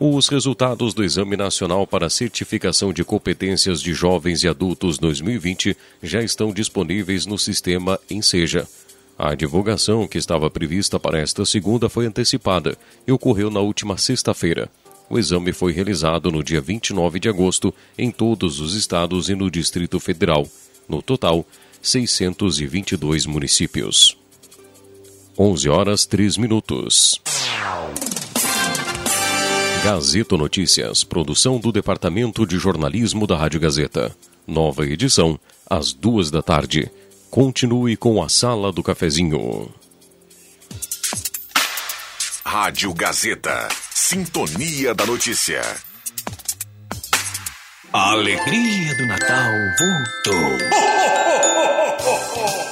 Os 0.00 0.28
resultados 0.28 0.94
do 0.94 1.02
Exame 1.02 1.36
Nacional 1.36 1.84
para 1.84 2.08
Certificação 2.08 2.92
de 2.92 3.02
Competências 3.02 3.82
de 3.82 3.92
Jovens 3.92 4.44
e 4.44 4.48
Adultos 4.48 4.96
2020 4.96 5.76
já 6.00 6.22
estão 6.22 6.52
disponíveis 6.52 7.26
no 7.26 7.36
sistema 7.36 7.98
Enseja. 8.08 8.68
A 9.18 9.34
divulgação, 9.34 10.06
que 10.06 10.16
estava 10.16 10.48
prevista 10.48 11.00
para 11.00 11.18
esta 11.18 11.44
segunda, 11.44 11.88
foi 11.88 12.06
antecipada 12.06 12.78
e 13.08 13.10
ocorreu 13.10 13.50
na 13.50 13.58
última 13.58 13.98
sexta-feira. 13.98 14.70
O 15.10 15.18
exame 15.18 15.52
foi 15.52 15.72
realizado 15.72 16.30
no 16.30 16.44
dia 16.44 16.60
29 16.60 17.18
de 17.18 17.28
agosto 17.28 17.74
em 17.98 18.12
todos 18.12 18.60
os 18.60 18.76
estados 18.76 19.28
e 19.28 19.34
no 19.34 19.50
Distrito 19.50 19.98
Federal. 19.98 20.46
No 20.88 21.02
total, 21.02 21.44
622 21.82 23.26
municípios. 23.26 24.16
11 25.36 25.68
horas 25.68 26.06
3 26.06 26.36
minutos. 26.36 27.20
Gazeta 29.82 30.36
Notícias, 30.36 31.04
produção 31.04 31.58
do 31.58 31.70
Departamento 31.70 32.44
de 32.44 32.58
Jornalismo 32.58 33.26
da 33.26 33.36
Rádio 33.36 33.60
Gazeta. 33.60 34.14
Nova 34.46 34.84
edição, 34.84 35.38
às 35.68 35.92
duas 35.92 36.30
da 36.30 36.42
tarde. 36.42 36.90
Continue 37.30 37.96
com 37.96 38.22
a 38.22 38.28
Sala 38.28 38.72
do 38.72 38.82
Cafezinho. 38.82 39.72
Rádio 42.44 42.92
Gazeta. 42.92 43.68
Sintonia 43.94 44.94
da 44.94 45.06
Notícia. 45.06 45.62
A 47.90 48.10
alegria 48.10 48.94
do 48.96 49.06
Natal 49.06 49.50
voltou. 49.78 50.58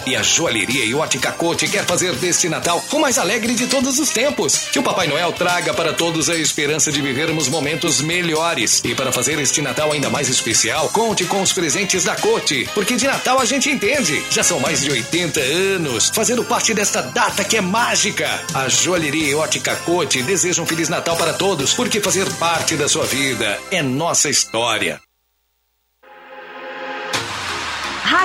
E 0.06 0.14
a 0.14 0.22
joalheria 0.22 0.84
e 0.84 0.94
ótica 0.94 1.32
Cote 1.32 1.66
quer 1.66 1.86
fazer 1.86 2.14
deste 2.16 2.50
Natal 2.50 2.84
o 2.92 2.98
mais 2.98 3.16
alegre 3.16 3.54
de 3.54 3.66
todos 3.66 3.98
os 3.98 4.10
tempos. 4.10 4.68
Que 4.70 4.78
o 4.78 4.82
Papai 4.82 5.06
Noel 5.06 5.32
traga 5.32 5.72
para 5.72 5.94
todos 5.94 6.28
a 6.28 6.36
esperança 6.36 6.92
de 6.92 7.00
vivermos 7.00 7.48
momentos 7.48 8.02
melhores. 8.02 8.82
E 8.84 8.94
para 8.94 9.10
fazer 9.10 9.38
este 9.40 9.62
Natal 9.62 9.90
ainda 9.90 10.10
mais 10.10 10.28
especial, 10.28 10.90
conte 10.90 11.24
com 11.24 11.40
os 11.40 11.52
presentes 11.52 12.04
da 12.04 12.14
Cote. 12.14 12.68
Porque 12.74 12.94
de 12.94 13.06
Natal 13.06 13.40
a 13.40 13.46
gente 13.46 13.70
entende. 13.70 14.22
Já 14.30 14.44
são 14.44 14.60
mais 14.60 14.82
de 14.82 14.90
80 14.90 15.40
anos 15.40 16.10
fazendo 16.14 16.44
parte 16.44 16.74
desta 16.74 17.00
data 17.00 17.42
que 17.42 17.56
é 17.56 17.62
mágica. 17.62 18.28
A 18.52 18.68
joalheria 18.68 19.30
e 19.30 19.34
ótica 19.34 19.74
Cote 19.76 20.22
desejam 20.22 20.64
um 20.64 20.68
Feliz 20.68 20.90
Natal 20.90 21.16
para 21.16 21.32
todos, 21.32 21.72
porque 21.72 22.02
fazer 22.02 22.30
parte 22.34 22.76
da 22.76 22.86
sua 22.86 23.06
vida 23.06 23.58
é 23.70 23.82
nossa 23.82 24.28
história. 24.28 25.00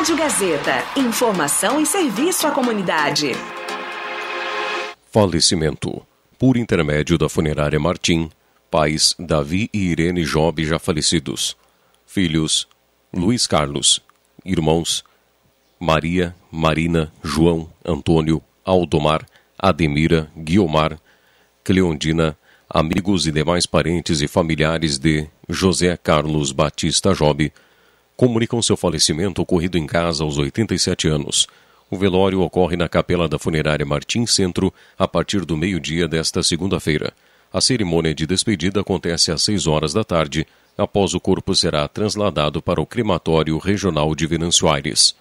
Rádio 0.01 0.17
Gazeta. 0.17 0.83
Informação 0.97 1.79
e 1.79 1.85
serviço 1.85 2.47
à 2.47 2.51
comunidade. 2.51 3.33
Falecimento. 5.11 6.01
Por 6.39 6.57
intermédio 6.57 7.19
da 7.19 7.29
funerária 7.29 7.79
Martim, 7.79 8.27
pais 8.71 9.13
Davi 9.19 9.69
e 9.71 9.91
Irene 9.91 10.23
Job 10.23 10.65
já 10.65 10.79
falecidos. 10.79 11.55
Filhos 12.07 12.67
Luiz 13.13 13.45
Carlos. 13.45 14.01
Irmãos 14.43 15.03
Maria, 15.79 16.35
Marina, 16.51 17.13
João, 17.23 17.69
Antônio, 17.85 18.41
Aldomar, 18.65 19.23
Ademira, 19.55 20.31
Guiomar, 20.35 20.99
Cleondina, 21.63 22.35
amigos 22.67 23.27
e 23.27 23.31
demais 23.31 23.67
parentes 23.67 24.19
e 24.19 24.27
familiares 24.27 24.97
de 24.97 25.27
José 25.47 25.95
Carlos 25.95 26.51
Batista 26.51 27.13
Job 27.13 27.53
comunicam 28.21 28.61
seu 28.61 28.77
falecimento 28.77 29.41
ocorrido 29.41 29.79
em 29.79 29.87
casa 29.87 30.23
aos 30.23 30.37
87 30.37 31.07
anos. 31.07 31.47
O 31.89 31.97
velório 31.97 32.41
ocorre 32.41 32.77
na 32.77 32.87
capela 32.87 33.27
da 33.27 33.39
funerária 33.39 33.83
Martim 33.83 34.27
Centro 34.27 34.71
a 34.95 35.07
partir 35.07 35.43
do 35.43 35.57
meio-dia 35.57 36.07
desta 36.07 36.43
segunda-feira. 36.43 37.13
A 37.51 37.59
cerimônia 37.59 38.13
de 38.13 38.27
despedida 38.27 38.81
acontece 38.81 39.31
às 39.31 39.41
6 39.41 39.65
horas 39.65 39.91
da 39.91 40.03
tarde. 40.03 40.45
Após 40.77 41.15
o 41.15 41.19
corpo 41.19 41.55
será 41.55 41.87
trasladado 41.87 42.61
para 42.61 42.79
o 42.79 42.85
crematório 42.85 43.57
regional 43.57 44.13
de 44.13 44.27
Venâncio 44.27 44.69
Aires. 44.69 45.15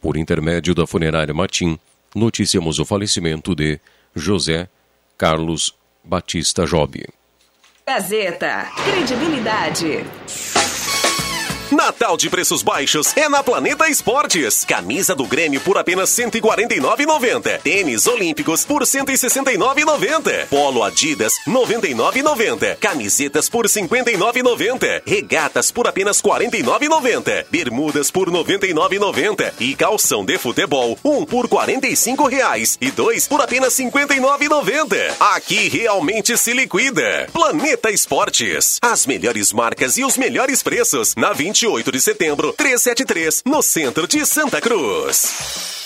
Por 0.00 0.16
intermédio 0.16 0.72
da 0.72 0.86
funerária 0.86 1.34
Matim, 1.34 1.76
noticiamos 2.14 2.78
o 2.78 2.84
falecimento 2.84 3.56
de 3.56 3.80
José 4.14 4.68
Carlos 5.18 5.74
Batista 6.04 6.64
Job. 6.64 7.08
Gazeta. 7.84 8.70
Credibilidade. 8.84 10.04
Natal 11.70 12.16
de 12.16 12.30
preços 12.30 12.62
baixos 12.62 13.16
é 13.16 13.28
na 13.28 13.42
Planeta 13.42 13.88
Esportes. 13.88 14.64
Camisa 14.64 15.16
do 15.16 15.26
Grêmio 15.26 15.60
por 15.60 15.76
apenas 15.76 16.16
R$ 16.16 16.26
149,90. 16.26 17.60
Tênis 17.60 18.06
Olímpicos 18.06 18.64
por 18.64 18.82
R$ 18.82 18.86
169,90. 18.86 20.46
Polo 20.46 20.84
Adidas 20.84 21.32
R$ 21.44 21.52
99,90. 21.52 22.76
Camisetas 22.76 23.48
por 23.48 23.66
R$ 23.66 23.72
59,90. 23.72 25.02
Regatas 25.04 25.72
por 25.72 25.88
apenas 25.88 26.20
R$ 26.20 26.30
49,90. 26.30 27.46
Bermudas 27.50 28.12
por 28.12 28.28
R$ 28.28 28.44
99,90. 28.44 29.54
E 29.58 29.74
calção 29.74 30.24
de 30.24 30.38
futebol, 30.38 30.96
um 31.04 31.24
por 31.24 31.48
45 31.48 32.28
reais 32.28 32.78
e 32.80 32.92
dois 32.92 33.26
por 33.26 33.40
apenas 33.40 33.76
R$ 33.76 33.90
59,90. 33.90 35.16
Aqui 35.18 35.68
realmente 35.68 36.38
se 36.38 36.52
liquida. 36.52 37.28
Planeta 37.32 37.90
Esportes. 37.90 38.78
As 38.80 39.04
melhores 39.04 39.52
marcas 39.52 39.98
e 39.98 40.04
os 40.04 40.16
melhores 40.16 40.62
preços. 40.62 41.14
Na 41.16 41.32
28 41.56 41.90
de 41.90 42.00
setembro, 42.00 42.52
373, 42.52 43.42
no 43.46 43.62
centro 43.62 44.06
de 44.06 44.26
Santa 44.26 44.60
Cruz. 44.60 45.85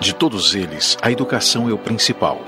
De 0.00 0.14
todos 0.14 0.54
eles, 0.54 0.96
a 1.02 1.10
educação 1.10 1.68
é 1.68 1.72
o 1.72 1.78
principal. 1.78 2.40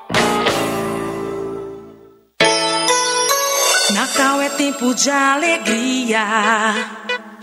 Natal 4.11 4.41
é 4.41 4.49
tempo 4.49 4.93
de 4.93 5.09
alegria. 5.09 6.25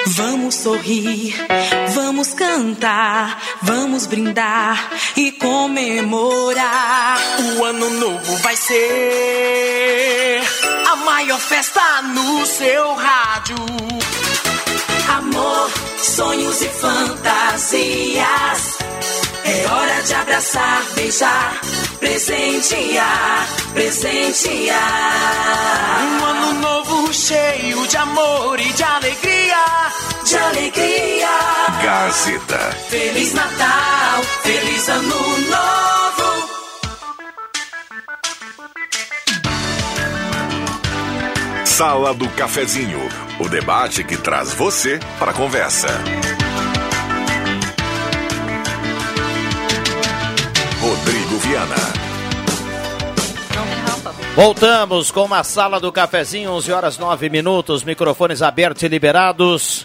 Vamos 0.09 0.55
sorrir, 0.55 1.35
vamos 1.95 2.35
cantar, 2.35 3.41
vamos 3.63 4.05
brindar 4.05 4.91
e 5.17 5.33
comemorar. 5.33 7.19
O 7.57 7.65
ano 7.65 7.89
novo 7.89 8.37
vai 8.43 8.55
ser 8.55 10.43
a 10.93 10.97
maior 10.97 11.41
festa 11.41 12.03
no 12.03 12.45
seu 12.45 12.95
rádio. 12.95 13.57
Amor, 15.17 15.71
sonhos 15.97 16.61
e 16.61 16.69
fantasias. 16.69 18.19
É 19.43 19.67
hora 19.73 20.03
de 20.03 20.15
abraçar, 20.15 20.85
beijar, 20.95 21.61
presentear, 21.99 23.49
presentear. 23.79 24.81
Um 26.03 26.25
ano 26.25 26.53
novo 26.55 27.15
cheio 27.15 27.87
de 27.87 27.97
amor 27.97 28.59
e 28.59 28.73
de 28.73 28.83
alegria. 28.83 29.65
De 30.25 30.37
alegria. 30.37 31.29
Gazeta. 31.81 32.59
Feliz 32.89 33.33
Natal, 33.35 34.23
feliz 34.43 34.89
Ano 34.89 35.39
Novo. 35.39 36.49
Sala 41.65 42.13
do 42.15 42.29
Cafezinho, 42.31 43.09
o 43.39 43.49
debate 43.49 44.03
que 44.03 44.17
traz 44.17 44.53
você 44.55 44.99
para 45.21 45.31
a 45.31 45.35
conversa. 45.35 45.87
Rodrigo 50.81 51.39
Viana. 51.39 52.08
Voltamos 54.39 55.11
com 55.11 55.25
uma 55.25 55.43
sala 55.43 55.81
do 55.81 55.91
cafezinho, 55.91 56.53
11 56.53 56.71
horas 56.71 56.97
9 56.97 57.29
minutos, 57.29 57.83
microfones 57.83 58.41
abertos 58.41 58.85
e 58.85 58.89
liberados. 58.89 59.85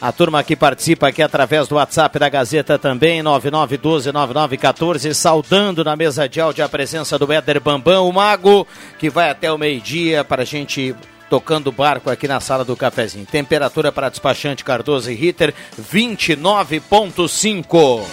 A 0.00 0.12
turma 0.12 0.44
que 0.44 0.54
participa 0.54 1.08
aqui 1.08 1.20
através 1.20 1.66
do 1.66 1.74
WhatsApp 1.74 2.16
da 2.16 2.28
Gazeta 2.28 2.78
também, 2.78 3.24
9912-9914, 3.24 5.12
saudando 5.14 5.82
na 5.82 5.96
mesa 5.96 6.28
de 6.28 6.40
áudio 6.40 6.64
a 6.64 6.68
presença 6.68 7.18
do 7.18 7.32
Éder 7.32 7.60
Bambam, 7.60 8.08
o 8.08 8.12
mago, 8.12 8.64
que 9.00 9.10
vai 9.10 9.30
até 9.30 9.52
o 9.52 9.58
meio-dia 9.58 10.22
para 10.22 10.42
a 10.42 10.46
gente 10.46 10.94
tocando 11.28 11.72
barco 11.72 12.08
aqui 12.08 12.28
na 12.28 12.38
sala 12.38 12.64
do 12.64 12.76
cafezinho. 12.76 13.26
Temperatura 13.26 13.90
para 13.90 14.10
despachante 14.10 14.62
Cardoso 14.62 15.10
e 15.10 15.14
Ritter, 15.16 15.52
29,5. 15.92 18.04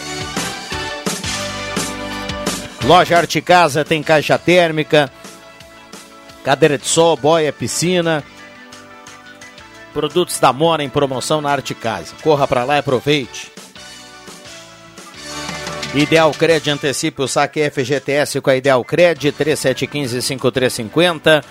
Loja 2.86 3.20
Arte 3.20 3.40
Casa 3.40 3.86
tem 3.86 4.02
caixa 4.02 4.40
térmica, 4.40 5.12
cadeira 6.46 6.78
de 6.78 6.88
sol, 6.88 7.18
boia, 7.18 7.52
piscina. 7.52 8.24
Produtos 9.92 10.40
da 10.40 10.54
Mora 10.54 10.84
em 10.84 10.90
promoção 10.90 11.42
na 11.42 11.50
Arte 11.50 11.74
Casa. 11.74 12.14
Corra 12.22 12.48
para 12.48 12.64
lá 12.64 12.76
e 12.76 12.80
aproveite. 12.80 13.52
Ideal 15.96 16.32
Cred 16.34 16.70
antecipe 16.70 17.24
o 17.24 17.28
saque 17.28 17.68
FGTS 17.72 18.40
com 18.42 18.52
a 18.52 18.58
Ideal 18.58 18.84
Cred 18.84 19.32
3715-5350. 19.32 21.44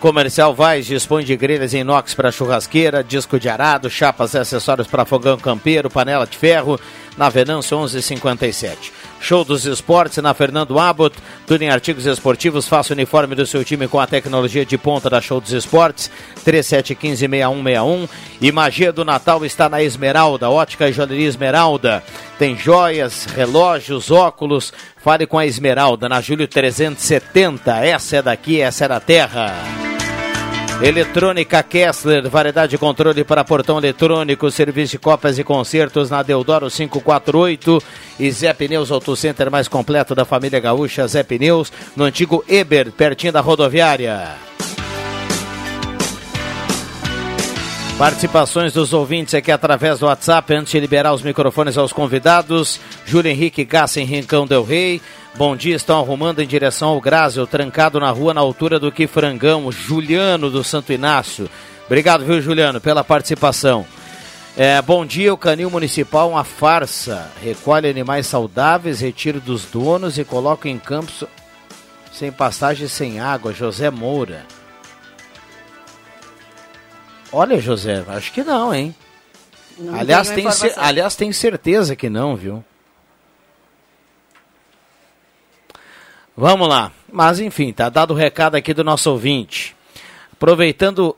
Comercial 0.00 0.52
Vaz 0.54 0.86
dispõe 0.86 1.24
de 1.24 1.36
grelhas 1.36 1.72
em 1.72 1.80
inox 1.80 2.12
para 2.12 2.32
churrasqueira, 2.32 3.04
disco 3.04 3.38
de 3.38 3.48
arado, 3.48 3.88
chapas 3.88 4.34
e 4.34 4.38
acessórios 4.38 4.88
para 4.88 5.04
fogão 5.04 5.38
campeiro, 5.38 5.88
panela 5.88 6.26
de 6.26 6.36
ferro, 6.36 6.80
na 7.16 7.28
Venâncio 7.28 7.78
1157. 7.78 8.92
Show 9.24 9.42
dos 9.42 9.64
Esportes 9.64 10.18
na 10.18 10.34
Fernando 10.34 10.78
Abbott, 10.78 11.16
tudo 11.46 11.62
em 11.62 11.70
artigos 11.70 12.04
esportivos, 12.04 12.68
faça 12.68 12.92
o 12.92 12.94
uniforme 12.94 13.34
do 13.34 13.46
seu 13.46 13.64
time 13.64 13.88
com 13.88 13.98
a 13.98 14.06
tecnologia 14.06 14.66
de 14.66 14.76
ponta 14.76 15.08
da 15.08 15.18
Show 15.18 15.40
dos 15.40 15.50
Esportes, 15.50 16.10
3715-6161. 16.44 18.06
E 18.38 18.52
Magia 18.52 18.92
do 18.92 19.02
Natal 19.02 19.42
está 19.46 19.66
na 19.66 19.82
Esmeralda, 19.82 20.50
Ótica 20.50 20.90
e 20.90 20.92
Joalheria 20.92 21.26
Esmeralda. 21.26 22.04
Tem 22.38 22.54
joias, 22.54 23.24
relógios, 23.24 24.10
óculos. 24.10 24.74
Fale 25.02 25.26
com 25.26 25.38
a 25.38 25.46
Esmeralda 25.46 26.06
na 26.06 26.20
Júlio 26.20 26.46
370. 26.46 27.82
Essa 27.82 28.16
é 28.16 28.22
daqui, 28.22 28.60
essa 28.60 28.84
é 28.84 28.88
da 28.88 29.00
terra. 29.00 29.93
Eletrônica 30.82 31.62
Kessler, 31.62 32.28
variedade 32.28 32.70
de 32.70 32.78
controle 32.78 33.24
para 33.24 33.44
portão 33.44 33.78
eletrônico, 33.78 34.50
serviço 34.50 34.92
de 34.92 34.98
cópias 34.98 35.38
e 35.38 35.44
concertos 35.44 36.10
na 36.10 36.22
Deodoro 36.22 36.70
548 36.70 37.82
e 38.18 38.30
Zé 38.30 38.52
Pneus 38.52 38.90
Auto 38.90 39.16
Center 39.16 39.50
mais 39.50 39.68
completo 39.68 40.14
da 40.14 40.24
família 40.24 40.60
gaúcha 40.60 41.06
Zé 41.06 41.22
Pneus, 41.22 41.72
no 41.96 42.04
antigo 42.04 42.44
Eber, 42.48 42.90
pertinho 42.92 43.32
da 43.32 43.40
rodoviária. 43.40 44.53
Participações 47.98 48.72
dos 48.72 48.92
ouvintes 48.92 49.34
aqui 49.34 49.52
através 49.52 50.00
do 50.00 50.06
WhatsApp, 50.06 50.52
antes 50.52 50.72
de 50.72 50.80
liberar 50.80 51.14
os 51.14 51.22
microfones 51.22 51.78
aos 51.78 51.92
convidados. 51.92 52.80
Júlio 53.06 53.30
Henrique 53.30 53.64
Gassen, 53.64 54.04
Rincão 54.04 54.48
Del 54.48 54.64
Rei. 54.64 55.00
Bom 55.36 55.54
dia, 55.54 55.76
estão 55.76 56.00
arrumando 56.00 56.40
em 56.40 56.46
direção 56.46 56.88
ao 56.88 57.00
Grásio, 57.00 57.46
trancado 57.46 58.00
na 58.00 58.10
rua 58.10 58.34
na 58.34 58.40
altura 58.40 58.80
do 58.80 58.90
que 58.90 59.06
Frangão, 59.06 59.70
Juliano 59.70 60.50
do 60.50 60.64
Santo 60.64 60.92
Inácio. 60.92 61.48
Obrigado, 61.86 62.24
viu, 62.24 62.42
Juliano, 62.42 62.80
pela 62.80 63.04
participação. 63.04 63.86
É, 64.56 64.82
bom 64.82 65.06
dia, 65.06 65.32
o 65.32 65.38
Canil 65.38 65.70
Municipal, 65.70 66.30
uma 66.30 66.42
farsa. 66.42 67.30
Recolhe 67.40 67.88
animais 67.88 68.26
saudáveis, 68.26 69.00
retira 69.00 69.38
dos 69.38 69.66
donos 69.66 70.18
e 70.18 70.24
coloca 70.24 70.68
em 70.68 70.78
campos 70.78 71.22
sem 72.12 72.32
passagem 72.32 72.88
sem 72.88 73.20
água. 73.20 73.52
José 73.52 73.88
Moura. 73.88 74.44
Olha, 77.34 77.60
José, 77.60 78.04
acho 78.06 78.32
que 78.32 78.44
não, 78.44 78.72
hein? 78.72 78.94
Não 79.76 79.92
aliás, 79.98 80.30
tenho 80.30 80.48
tem 80.54 80.70
aliás, 80.76 81.16
tem 81.16 81.32
certeza 81.32 81.96
que 81.96 82.08
não, 82.08 82.36
viu? 82.36 82.64
Vamos 86.36 86.68
lá. 86.68 86.92
Mas 87.12 87.40
enfim, 87.40 87.72
tá 87.72 87.88
dado 87.88 88.12
o 88.12 88.16
recado 88.16 88.54
aqui 88.54 88.72
do 88.72 88.84
nosso 88.84 89.10
ouvinte. 89.10 89.74
Aproveitando 90.32 91.16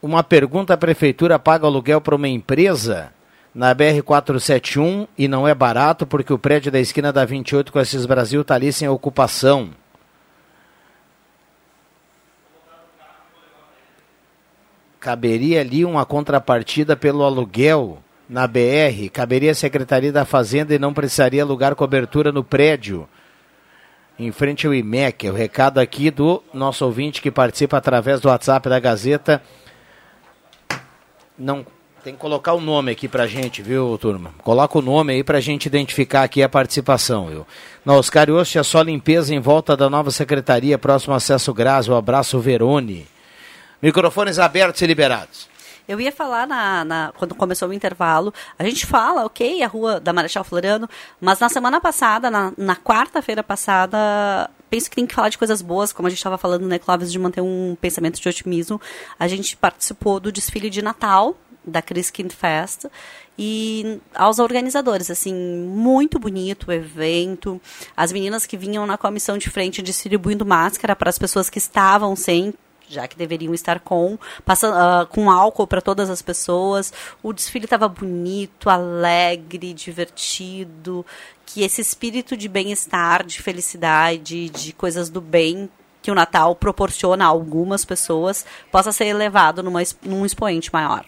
uma 0.00 0.22
pergunta, 0.22 0.74
a 0.74 0.76
prefeitura 0.76 1.36
paga 1.36 1.66
aluguel 1.66 2.00
para 2.00 2.14
uma 2.14 2.28
empresa 2.28 3.12
na 3.52 3.74
BR 3.74 4.02
471 4.04 5.08
e 5.18 5.26
não 5.26 5.48
é 5.48 5.54
barato 5.54 6.06
porque 6.06 6.32
o 6.32 6.38
prédio 6.38 6.70
da 6.70 6.78
esquina 6.78 7.12
da 7.12 7.24
28 7.24 7.72
com 7.72 7.80
esses 7.80 8.06
Brasil 8.06 8.42
está 8.42 8.54
ali 8.54 8.72
sem 8.72 8.88
ocupação. 8.88 9.70
Caberia 15.06 15.60
ali 15.60 15.84
uma 15.84 16.04
contrapartida 16.04 16.96
pelo 16.96 17.22
aluguel 17.22 17.98
na 18.28 18.44
BR, 18.44 19.08
caberia 19.12 19.52
a 19.52 19.54
Secretaria 19.54 20.10
da 20.10 20.24
Fazenda 20.24 20.74
e 20.74 20.80
não 20.80 20.92
precisaria 20.92 21.44
alugar 21.44 21.76
cobertura 21.76 22.32
no 22.32 22.42
prédio. 22.42 23.08
Em 24.18 24.32
frente 24.32 24.66
ao 24.66 24.74
IMEC, 24.74 25.30
o 25.30 25.32
recado 25.32 25.78
aqui 25.78 26.10
do 26.10 26.42
nosso 26.52 26.84
ouvinte 26.84 27.22
que 27.22 27.30
participa 27.30 27.76
através 27.76 28.20
do 28.20 28.26
WhatsApp 28.26 28.68
da 28.68 28.80
Gazeta. 28.80 29.40
Não 31.38 31.64
tem 32.02 32.14
que 32.14 32.18
colocar 32.18 32.54
o 32.54 32.60
nome 32.60 32.90
aqui 32.90 33.06
pra 33.06 33.28
gente, 33.28 33.62
viu, 33.62 33.96
turma? 33.98 34.34
Coloca 34.42 34.76
o 34.76 34.82
nome 34.82 35.12
aí 35.12 35.22
pra 35.22 35.38
gente 35.38 35.66
identificar 35.66 36.24
aqui 36.24 36.42
a 36.42 36.48
participação, 36.48 37.28
viu? 37.28 37.46
Na 37.84 37.94
Oscar 37.94 38.28
Oste 38.28 38.58
é 38.58 38.62
só 38.64 38.82
limpeza 38.82 39.32
em 39.32 39.38
volta 39.38 39.76
da 39.76 39.88
nova 39.88 40.10
secretaria, 40.10 40.76
próximo 40.76 41.14
acesso 41.14 41.54
Graz, 41.54 41.88
o 41.88 41.94
abraço 41.94 42.40
Verone. 42.40 43.06
Microfones 43.82 44.38
abertos 44.38 44.80
e 44.82 44.86
liberados. 44.86 45.48
Eu 45.88 46.00
ia 46.00 46.10
falar 46.10 46.48
na, 46.48 46.84
na- 46.84 47.12
quando 47.16 47.34
começou 47.34 47.68
o 47.68 47.72
intervalo, 47.72 48.34
a 48.58 48.64
gente 48.64 48.84
fala, 48.84 49.24
ok, 49.24 49.62
a 49.62 49.68
rua 49.68 50.00
da 50.00 50.12
Marechal 50.12 50.42
Floriano, 50.42 50.88
mas 51.20 51.38
na 51.38 51.48
semana 51.48 51.80
passada, 51.80 52.28
na, 52.28 52.52
na 52.56 52.74
quarta-feira 52.74 53.40
passada, 53.42 54.50
penso 54.68 54.90
que 54.90 54.96
tem 54.96 55.06
que 55.06 55.14
falar 55.14 55.28
de 55.28 55.38
coisas 55.38 55.62
boas, 55.62 55.92
como 55.92 56.08
a 56.08 56.10
gente 56.10 56.18
estava 56.18 56.36
falando, 56.36 56.66
né, 56.66 56.78
Clóvis, 56.78 57.12
de 57.12 57.18
manter 57.20 57.40
um 57.40 57.76
pensamento 57.80 58.20
de 58.20 58.28
otimismo. 58.28 58.80
A 59.16 59.28
gente 59.28 59.56
participou 59.56 60.18
do 60.18 60.32
desfile 60.32 60.68
de 60.70 60.82
Natal 60.82 61.36
da 61.64 61.80
Chris 61.82 62.10
Kind 62.10 62.32
Fest 62.32 62.86
e 63.38 64.00
aos 64.14 64.38
organizadores, 64.40 65.08
assim, 65.10 65.34
muito 65.34 66.18
bonito 66.18 66.68
o 66.68 66.72
evento. 66.72 67.60
As 67.96 68.10
meninas 68.12 68.44
que 68.46 68.56
vinham 68.56 68.86
na 68.86 68.96
comissão 68.98 69.36
de 69.38 69.50
frente 69.50 69.82
distribuindo 69.82 70.44
máscara 70.46 70.96
para 70.96 71.10
as 71.10 71.18
pessoas 71.18 71.50
que 71.50 71.58
estavam 71.58 72.14
sem, 72.16 72.54
já 72.88 73.06
que 73.08 73.16
deveriam 73.16 73.52
estar 73.54 73.80
com, 73.80 74.18
ah, 74.46 75.06
com 75.10 75.30
álcool 75.30 75.66
para 75.66 75.80
todas 75.80 76.08
as 76.10 76.22
pessoas. 76.22 76.92
O 77.22 77.32
desfile 77.32 77.64
estava 77.64 77.88
bonito, 77.88 78.70
alegre, 78.70 79.72
divertido, 79.72 81.04
que 81.44 81.62
esse 81.62 81.80
espírito 81.80 82.36
de 82.36 82.48
bem-estar, 82.48 83.24
de 83.24 83.40
felicidade, 83.42 84.48
de 84.50 84.72
coisas 84.72 85.08
do 85.10 85.20
bem 85.20 85.68
que 86.02 86.10
o 86.10 86.14
Natal 86.14 86.54
proporciona 86.54 87.24
a 87.24 87.28
algumas 87.28 87.84
pessoas 87.84 88.46
possa 88.70 88.92
ser 88.92 89.06
elevado 89.06 89.62
numa, 89.62 89.80
num 90.02 90.24
expoente 90.24 90.72
maior. 90.72 91.04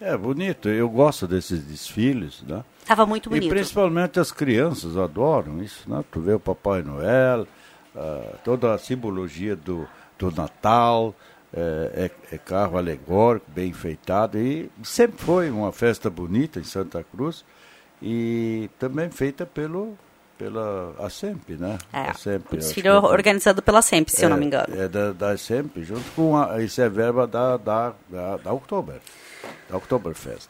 É 0.00 0.16
bonito, 0.16 0.68
eu 0.68 0.88
gosto 0.88 1.28
desses 1.28 1.62
desfiles, 1.62 2.42
né? 2.42 2.64
Tava 2.86 3.04
muito 3.06 3.28
E 3.28 3.34
bonito. 3.34 3.50
principalmente 3.50 4.18
as 4.18 4.32
crianças 4.32 4.96
adoram 4.96 5.62
isso, 5.62 5.88
né? 5.88 6.02
Tu 6.10 6.20
vê 6.20 6.32
o 6.32 6.40
Papai 6.40 6.82
Noel, 6.82 7.46
ah, 7.94 8.34
toda 8.42 8.72
a 8.72 8.78
simbologia 8.78 9.54
do, 9.54 9.86
do 10.20 10.30
Natal, 10.30 11.14
é, 11.52 12.10
é- 12.30 12.34
é 12.34 12.38
carro 12.38 12.76
alegórico, 12.76 13.46
bem 13.50 13.70
enfeitado, 13.70 14.36
e 14.38 14.70
sempre 14.84 15.18
foi 15.24 15.50
uma 15.50 15.72
festa 15.72 16.10
bonita 16.10 16.60
em 16.60 16.64
Santa 16.64 17.02
Cruz, 17.02 17.44
e 18.02 18.68
também 18.78 19.10
feita 19.10 19.46
pelo, 19.46 19.96
pela 20.38 20.94
ASEMP, 20.98 21.50
né? 21.58 21.78
É, 21.92 22.10
ASEMP, 22.10 22.44
o 22.52 22.56
acho 22.56 22.66
desfile 22.66 22.82
que 22.82 22.88
é- 22.88 22.92
organizado 22.92 23.62
pela 23.62 23.80
SEMP, 23.82 24.08
se 24.10 24.24
eu 24.24 24.28
não 24.28 24.36
é, 24.36 24.40
me 24.40 24.46
engano. 24.46 24.74
É 24.78 24.88
da, 24.88 25.12
da 25.12 25.30
ASEMP, 25.30 25.82
junto 25.82 26.10
com 26.12 26.36
a, 26.36 26.62
isso 26.62 26.80
é 26.82 26.88
verba 26.88 27.26
da, 27.26 27.56
da, 27.56 27.94
da, 28.08 28.36
da 28.36 28.52
Oktober, 28.52 29.00
da 29.68 29.76
Oktoberfest. 29.76 30.48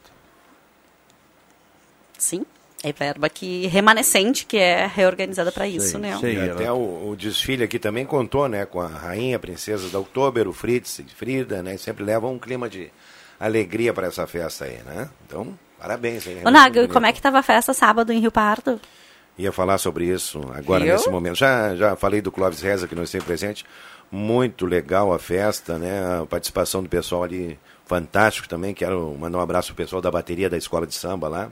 Sim, 2.18 2.44
é 2.82 2.92
verba 2.92 3.28
que 3.28 3.66
remanescente 3.66 4.46
que 4.46 4.56
é 4.56 4.86
reorganizada 4.86 5.52
para 5.52 5.68
isso, 5.68 5.98
né? 5.98 6.18
E 6.22 6.50
até 6.50 6.72
o, 6.72 7.10
o 7.10 7.16
desfile 7.16 7.64
aqui 7.64 7.78
também 7.78 8.06
contou, 8.06 8.48
né, 8.48 8.64
com 8.64 8.80
a 8.80 8.86
rainha, 8.86 9.36
a 9.36 9.40
princesa 9.40 9.88
da 9.88 9.98
Oktober, 9.98 10.48
o 10.48 10.52
Fritz 10.52 10.98
e 10.98 11.04
Frida, 11.04 11.62
né, 11.62 11.76
sempre 11.76 12.02
levam 12.04 12.34
um 12.34 12.38
clima 12.38 12.68
de 12.68 12.90
alegria 13.38 13.92
para 13.92 14.06
essa 14.06 14.26
festa 14.26 14.64
aí, 14.64 14.78
né? 14.84 15.08
Então, 15.26 15.58
parabéns, 15.78 16.26
hein? 16.26 16.38
Ô, 16.44 16.50
Naga, 16.50 16.88
como 16.88 17.06
é 17.06 17.12
que 17.12 17.20
tava 17.20 17.38
a 17.38 17.42
festa 17.42 17.72
sábado 17.72 18.12
em 18.12 18.20
Rio 18.20 18.32
Pardo? 18.32 18.80
Ia 19.38 19.52
falar 19.52 19.78
sobre 19.78 20.04
isso 20.04 20.40
agora 20.54 20.84
nesse 20.84 21.08
momento. 21.08 21.36
Já, 21.36 21.74
já 21.74 21.96
falei 21.96 22.20
do 22.20 22.30
Clóvis 22.30 22.60
Reza, 22.60 22.86
que 22.86 22.94
não 22.94 23.04
esteve 23.04 23.24
presente. 23.24 23.64
Muito 24.12 24.66
legal 24.66 25.12
a 25.14 25.18
festa, 25.18 25.78
né? 25.78 26.20
A 26.20 26.26
participação 26.26 26.82
do 26.82 26.88
pessoal 26.88 27.22
ali, 27.22 27.58
fantástico 27.86 28.46
também. 28.48 28.74
Quero 28.74 29.16
mandar 29.18 29.38
um 29.38 29.40
abraço 29.40 29.68
pro 29.68 29.82
pessoal 29.82 30.02
da 30.02 30.10
bateria 30.10 30.50
da 30.50 30.58
escola 30.58 30.86
de 30.86 30.94
samba 30.94 31.28
lá, 31.28 31.50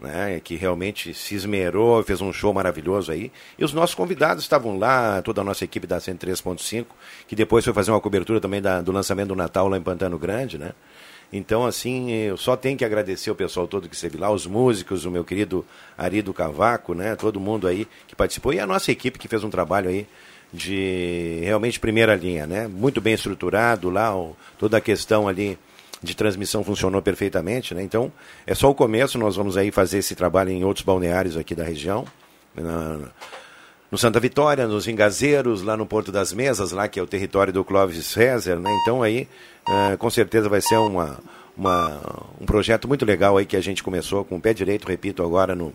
né? 0.00 0.40
Que 0.42 0.56
realmente 0.56 1.12
se 1.14 1.34
esmerou, 1.34 2.02
fez 2.02 2.20
um 2.20 2.32
show 2.32 2.52
maravilhoso 2.54 3.10
aí. 3.12 3.30
E 3.58 3.64
os 3.64 3.72
nossos 3.72 3.94
convidados 3.94 4.44
estavam 4.44 4.78
lá, 4.78 5.20
toda 5.22 5.40
a 5.40 5.44
nossa 5.44 5.64
equipe 5.64 5.86
da 5.86 5.98
103.5, 6.00 6.86
que 7.26 7.34
depois 7.36 7.64
foi 7.64 7.74
fazer 7.74 7.90
uma 7.90 8.00
cobertura 8.00 8.40
também 8.40 8.60
da- 8.62 8.80
do 8.80 8.92
lançamento 8.92 9.28
do 9.28 9.36
Natal 9.36 9.68
lá 9.68 9.76
em 9.76 9.82
Pantano 9.82 10.18
Grande, 10.18 10.58
né? 10.58 10.72
Então, 11.30 11.66
assim, 11.66 12.10
eu 12.10 12.38
só 12.38 12.56
tenho 12.56 12.78
que 12.78 12.84
agradecer 12.84 13.30
o 13.30 13.34
pessoal 13.34 13.66
todo 13.68 13.86
que 13.88 13.94
esteve 13.94 14.16
lá, 14.16 14.30
os 14.30 14.46
músicos, 14.46 15.04
o 15.04 15.10
meu 15.10 15.22
querido 15.24 15.62
Arido 15.96 16.32
Cavaco, 16.32 16.94
né? 16.94 17.14
Todo 17.16 17.38
mundo 17.38 17.66
aí 17.68 17.86
que 18.06 18.16
participou 18.16 18.54
e 18.54 18.58
a 18.60 18.66
nossa 18.66 18.90
equipe 18.90 19.18
que 19.18 19.28
fez 19.28 19.44
um 19.44 19.50
trabalho 19.50 19.90
aí 19.90 20.06
de 20.50 21.40
realmente 21.42 21.78
primeira 21.78 22.14
linha, 22.14 22.46
né? 22.46 22.66
Muito 22.66 23.00
bem 23.00 23.12
estruturado 23.12 23.90
lá, 23.90 24.16
o- 24.16 24.34
toda 24.58 24.78
a 24.78 24.80
questão 24.80 25.28
ali 25.28 25.58
de 26.02 26.14
transmissão 26.14 26.62
funcionou 26.62 27.02
perfeitamente, 27.02 27.74
né? 27.74 27.82
Então, 27.82 28.12
é 28.46 28.54
só 28.54 28.70
o 28.70 28.74
começo, 28.74 29.18
nós 29.18 29.36
vamos 29.36 29.56
aí 29.56 29.70
fazer 29.70 29.98
esse 29.98 30.14
trabalho 30.14 30.50
em 30.50 30.64
outros 30.64 30.84
balneários 30.84 31.36
aqui 31.36 31.54
da 31.54 31.64
região, 31.64 32.04
na- 32.54 33.00
no 33.90 33.96
Santa 33.98 34.20
Vitória, 34.20 34.66
nos 34.66 34.86
Engazeiros, 34.86 35.62
lá 35.62 35.76
no 35.76 35.86
Porto 35.86 36.12
das 36.12 36.32
Mesas, 36.32 36.72
lá 36.72 36.86
que 36.88 37.00
é 37.00 37.02
o 37.02 37.06
território 37.06 37.52
do 37.52 37.64
Clóvis 37.64 38.14
Rezer, 38.14 38.58
né? 38.58 38.70
Então 38.82 39.02
aí, 39.02 39.26
eh, 39.68 39.96
com 39.96 40.10
certeza 40.10 40.48
vai 40.48 40.60
ser 40.60 40.76
uma, 40.76 41.18
uma- 41.56 42.00
um 42.40 42.44
projeto 42.46 42.86
muito 42.86 43.04
legal 43.06 43.36
aí 43.36 43.46
que 43.46 43.56
a 43.56 43.60
gente 43.62 43.82
começou 43.82 44.24
com 44.24 44.36
o 44.36 44.40
pé 44.40 44.52
direito, 44.52 44.86
repito 44.86 45.22
agora, 45.22 45.54
no, 45.54 45.72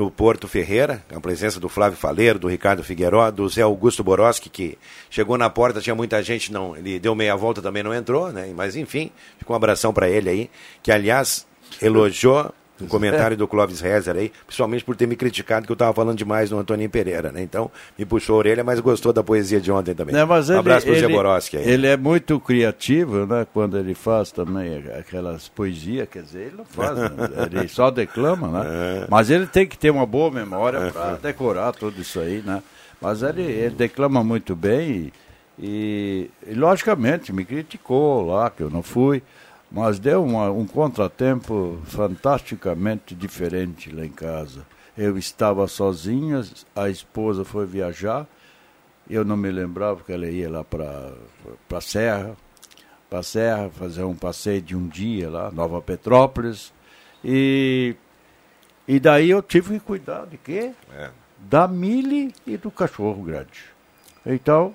no 0.00 0.10
Porto 0.10 0.48
Ferreira, 0.48 1.04
a 1.14 1.20
presença 1.20 1.60
do 1.60 1.68
Flávio 1.68 1.98
Faleiro, 1.98 2.38
do 2.38 2.48
Ricardo 2.48 2.82
Figueiró, 2.82 3.30
do 3.30 3.46
Zé 3.50 3.60
Augusto 3.60 4.02
Boroski, 4.02 4.48
que 4.48 4.78
chegou 5.10 5.36
na 5.36 5.50
porta, 5.50 5.78
tinha 5.78 5.94
muita 5.94 6.22
gente, 6.22 6.50
não, 6.50 6.74
ele 6.74 6.98
deu 6.98 7.14
meia 7.14 7.36
volta, 7.36 7.60
também 7.60 7.82
não 7.82 7.92
entrou, 7.92 8.32
né? 8.32 8.50
Mas 8.56 8.76
enfim, 8.76 9.10
fica 9.38 9.52
um 9.52 9.56
abração 9.56 9.92
para 9.92 10.08
ele 10.08 10.30
aí, 10.30 10.50
que 10.82 10.90
aliás 10.90 11.46
elogiou 11.82 12.50
um 12.80 12.86
comentário 12.86 13.36
do 13.36 13.46
Clóvis 13.46 13.80
Rezer 13.80 14.16
aí, 14.16 14.32
principalmente 14.46 14.84
por 14.84 14.96
ter 14.96 15.06
me 15.06 15.16
criticado 15.16 15.66
que 15.66 15.72
eu 15.72 15.74
estava 15.74 15.92
falando 15.92 16.16
demais 16.16 16.50
do 16.50 16.58
Antoninho 16.58 16.90
Pereira, 16.90 17.30
né? 17.30 17.42
Então, 17.42 17.70
me 17.98 18.04
puxou 18.04 18.36
a 18.36 18.38
orelha, 18.38 18.64
mas 18.64 18.80
gostou 18.80 19.12
da 19.12 19.22
poesia 19.22 19.60
de 19.60 19.70
ontem 19.70 19.94
também. 19.94 20.14
Mas 20.26 20.50
um 20.50 20.58
abraço 20.58 20.86
pro 20.86 20.94
Zé 20.94 21.04
ele- 21.04 21.14
Boroski 21.14 21.56
aí. 21.56 21.68
Ele 21.68 21.86
é 21.86 21.96
muito 21.96 22.38
criativo, 22.40 23.26
né? 23.26 23.46
Quando 23.52 23.78
ele 23.78 23.94
faz 23.94 24.30
também 24.32 24.82
aquelas 24.98 25.48
poesias, 25.48 26.08
quer 26.08 26.22
dizer, 26.22 26.40
ele 26.46 26.56
não 26.58 26.64
faz, 26.64 26.96
né? 26.98 27.10
ele 27.52 27.68
só 27.68 27.90
declama, 27.90 28.48
né? 28.48 29.06
Mas 29.08 29.30
ele 29.30 29.46
tem 29.46 29.66
que 29.66 29.76
ter 29.78 29.90
uma 29.90 30.06
boa 30.06 30.30
memória 30.30 30.90
para 30.90 31.16
decorar 31.16 31.72
tudo 31.72 32.00
isso 32.00 32.20
aí, 32.20 32.42
né? 32.44 32.62
Mas 33.00 33.22
ele, 33.22 33.42
ele 33.42 33.74
declama 33.74 34.22
muito 34.22 34.54
bem 34.54 34.90
e, 34.90 35.12
e, 35.58 36.30
e, 36.46 36.54
logicamente 36.54 37.32
me 37.32 37.44
criticou 37.44 38.26
lá 38.26 38.50
que 38.50 38.62
eu 38.62 38.70
não 38.70 38.82
fui, 38.82 39.22
mas 39.70 39.98
deu 39.98 40.24
uma- 40.24 40.50
um 40.50 40.66
contratempo 40.66 41.78
fantasticamente 41.84 43.14
diferente 43.14 43.90
lá 43.90 44.04
em 44.04 44.10
casa. 44.10 44.66
Eu 44.96 45.16
estava 45.16 45.66
sozinho, 45.68 46.42
a 46.74 46.88
esposa 46.88 47.44
foi 47.44 47.64
viajar, 47.66 48.26
eu 49.08 49.24
não 49.24 49.36
me 49.36 49.50
lembrava 49.50 50.02
que 50.04 50.12
ela 50.12 50.26
ia 50.26 50.50
lá 50.50 50.64
para 50.64 51.12
a 51.72 51.80
Serra, 51.80 52.36
para 53.08 53.20
a 53.20 53.22
Serra, 53.22 53.70
fazer 53.70 54.04
um 54.04 54.14
passeio 54.14 54.60
de 54.62 54.76
um 54.76 54.86
dia 54.86 55.30
lá, 55.30 55.50
Nova 55.50 55.80
Petrópolis. 55.80 56.72
E, 57.24 57.94
e 58.86 58.98
daí 59.00 59.30
eu 59.30 59.42
tive 59.42 59.74
que 59.74 59.80
cuidar 59.80 60.26
de 60.26 60.36
quê? 60.36 60.72
É. 60.92 61.10
Da 61.38 61.66
Mili 61.66 62.34
e 62.46 62.56
do 62.56 62.70
cachorro 62.70 63.22
grande. 63.22 63.64
Então, 64.24 64.74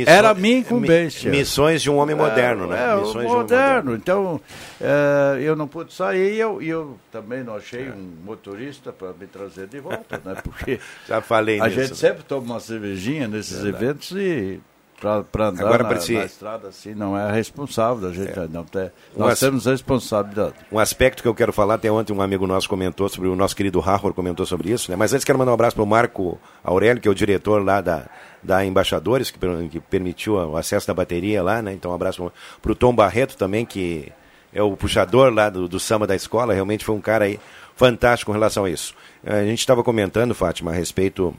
Missões- 0.00 0.16
era 0.16 0.30
a 0.30 0.34
minha 0.34 0.58
incumbência. 0.58 1.30
mi- 1.30 1.38
missões 1.38 1.82
de 1.82 1.90
um 1.90 1.96
homem 1.96 2.14
moderno, 2.16 2.66
né? 2.66 2.92
É, 2.92 2.96
Missões 3.00 3.26
de 3.26 3.32
um 3.34 3.36
moderno. 3.38 3.94
Então, 3.94 4.40
é, 4.80 5.40
eu 5.42 5.56
não 5.56 5.66
pude 5.68 5.92
sair 5.92 6.34
e 6.34 6.38
eu, 6.40 6.60
eu 6.62 6.98
também 7.10 7.42
não 7.42 7.56
achei 7.56 7.90
um 7.90 8.12
motorista 8.24 8.92
para 8.92 9.12
me 9.12 9.26
trazer 9.26 9.66
de 9.66 9.80
volta, 9.80 10.20
né? 10.24 10.36
Porque 10.44 10.78
Já 11.06 11.20
falei 11.20 11.60
a 11.60 11.64
nisso, 11.64 11.80
gente 11.80 11.90
né? 11.90 11.96
sempre 11.96 12.22
toma 12.24 12.42
uma 12.54 12.60
cervejinha 12.60 13.26
nesses 13.28 13.64
eventos 13.64 14.10
e 14.12 14.60
para 15.00 15.46
andar 15.48 15.64
Agora, 15.64 15.84
na, 15.84 16.00
si- 16.00 16.14
na 16.14 16.24
estrada 16.24 16.68
assim 16.68 16.94
não 16.94 17.16
é 17.16 17.30
responsável, 17.32 18.08
a 18.08 18.12
gente 18.12 18.36
não 18.50 18.64
tem. 18.64 18.90
Um 19.16 19.20
Nós 19.20 19.32
as- 19.34 19.40
temos 19.40 19.64
responsabilidade. 19.66 20.54
Um 20.72 20.78
aspecto 20.78 21.22
que 21.22 21.28
eu 21.28 21.34
quero 21.34 21.52
falar, 21.52 21.74
até 21.74 21.90
ontem 21.90 22.12
um 22.12 22.20
amigo 22.20 22.46
nosso 22.46 22.68
comentou 22.68 23.08
sobre, 23.08 23.28
o 23.28 23.36
nosso 23.36 23.54
querido 23.54 23.78
Harvard 23.80 24.14
comentou 24.14 24.44
sobre 24.44 24.70
isso, 24.70 24.90
né? 24.90 24.96
Mas 24.96 25.12
antes 25.12 25.24
quero 25.24 25.38
mandar 25.38 25.52
um 25.52 25.54
abraço 25.54 25.76
para 25.76 25.82
o 25.84 25.86
Marco 25.86 26.38
Aurélio, 26.64 27.00
que 27.00 27.08
é 27.08 27.10
o 27.10 27.14
diretor 27.14 27.64
lá 27.64 27.80
da, 27.80 28.06
da 28.42 28.64
Embaixadores, 28.64 29.30
que, 29.30 29.38
que 29.70 29.80
permitiu 29.80 30.34
o 30.34 30.56
acesso 30.56 30.86
da 30.86 30.94
bateria 30.94 31.42
lá, 31.42 31.62
né? 31.62 31.72
Então 31.72 31.90
um 31.90 31.94
abraço 31.94 32.32
para 32.60 32.72
o 32.72 32.74
Tom 32.74 32.94
Barreto 32.94 33.36
também, 33.36 33.64
que 33.64 34.12
é 34.52 34.62
o 34.62 34.76
puxador 34.76 35.32
lá 35.32 35.48
do, 35.50 35.68
do 35.68 35.78
samba 35.78 36.06
da 36.06 36.16
escola, 36.16 36.54
realmente 36.54 36.84
foi 36.84 36.94
um 36.94 37.00
cara 37.00 37.26
aí 37.26 37.38
fantástico 37.76 38.30
com 38.30 38.32
relação 38.36 38.64
a 38.64 38.70
isso. 38.70 38.94
Eh, 39.22 39.40
A 39.40 39.44
gente 39.44 39.60
estava 39.60 39.84
comentando, 39.84 40.34
Fátima, 40.34 40.70
a 40.72 40.74
respeito 40.74 41.34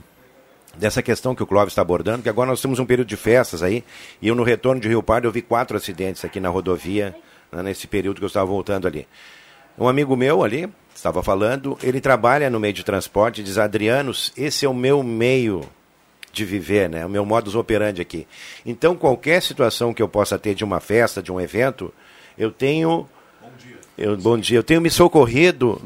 dessa 0.76 1.02
questão 1.02 1.34
que 1.34 1.42
o 1.42 1.46
Clóvis 1.46 1.72
está 1.72 1.82
abordando, 1.82 2.22
que 2.22 2.28
agora 2.28 2.48
nós 2.50 2.60
temos 2.62 2.78
um 2.78 2.86
período 2.86 3.08
de 3.08 3.16
festas 3.16 3.62
aí, 3.62 3.84
e 4.22 4.28
eu 4.28 4.34
no 4.34 4.42
retorno 4.42 4.80
de 4.80 4.88
Rio 4.88 5.02
Pardo 5.02 5.26
eu 5.26 5.32
vi 5.32 5.42
quatro 5.42 5.76
acidentes 5.76 6.24
aqui 6.24 6.38
na 6.40 6.48
rodovia, 6.48 7.14
né, 7.50 7.62
nesse 7.62 7.86
período 7.86 8.18
que 8.18 8.24
eu 8.24 8.28
estava 8.28 8.46
voltando 8.46 8.86
ali. 8.86 9.06
Um 9.78 9.88
amigo 9.88 10.16
meu 10.16 10.42
ali, 10.44 10.68
estava 10.94 11.22
falando, 11.22 11.78
ele 11.82 12.00
trabalha 12.00 12.48
no 12.48 12.60
meio 12.60 12.74
de 12.74 12.84
transporte, 12.84 13.42
diz, 13.42 13.58
Adrianos, 13.58 14.32
esse 14.36 14.64
é 14.64 14.68
o 14.68 14.74
meu 14.74 15.02
meio 15.02 15.62
de 16.32 16.44
viver, 16.44 16.88
né, 16.88 17.04
o 17.04 17.08
meu 17.08 17.24
modus 17.26 17.54
operandi 17.54 18.00
aqui. 18.00 18.26
Então, 18.64 18.94
qualquer 18.96 19.42
situação 19.42 19.92
que 19.92 20.02
eu 20.02 20.08
possa 20.08 20.38
ter 20.38 20.54
de 20.54 20.64
uma 20.64 20.80
festa, 20.80 21.22
de 21.22 21.32
um 21.32 21.40
evento, 21.40 21.92
eu 22.38 22.50
tenho... 22.50 23.08
Eu, 24.00 24.16
bom 24.16 24.38
dia. 24.38 24.56
Eu 24.56 24.62
tenho 24.62 24.80
me 24.80 24.88
socorrido 24.88 25.78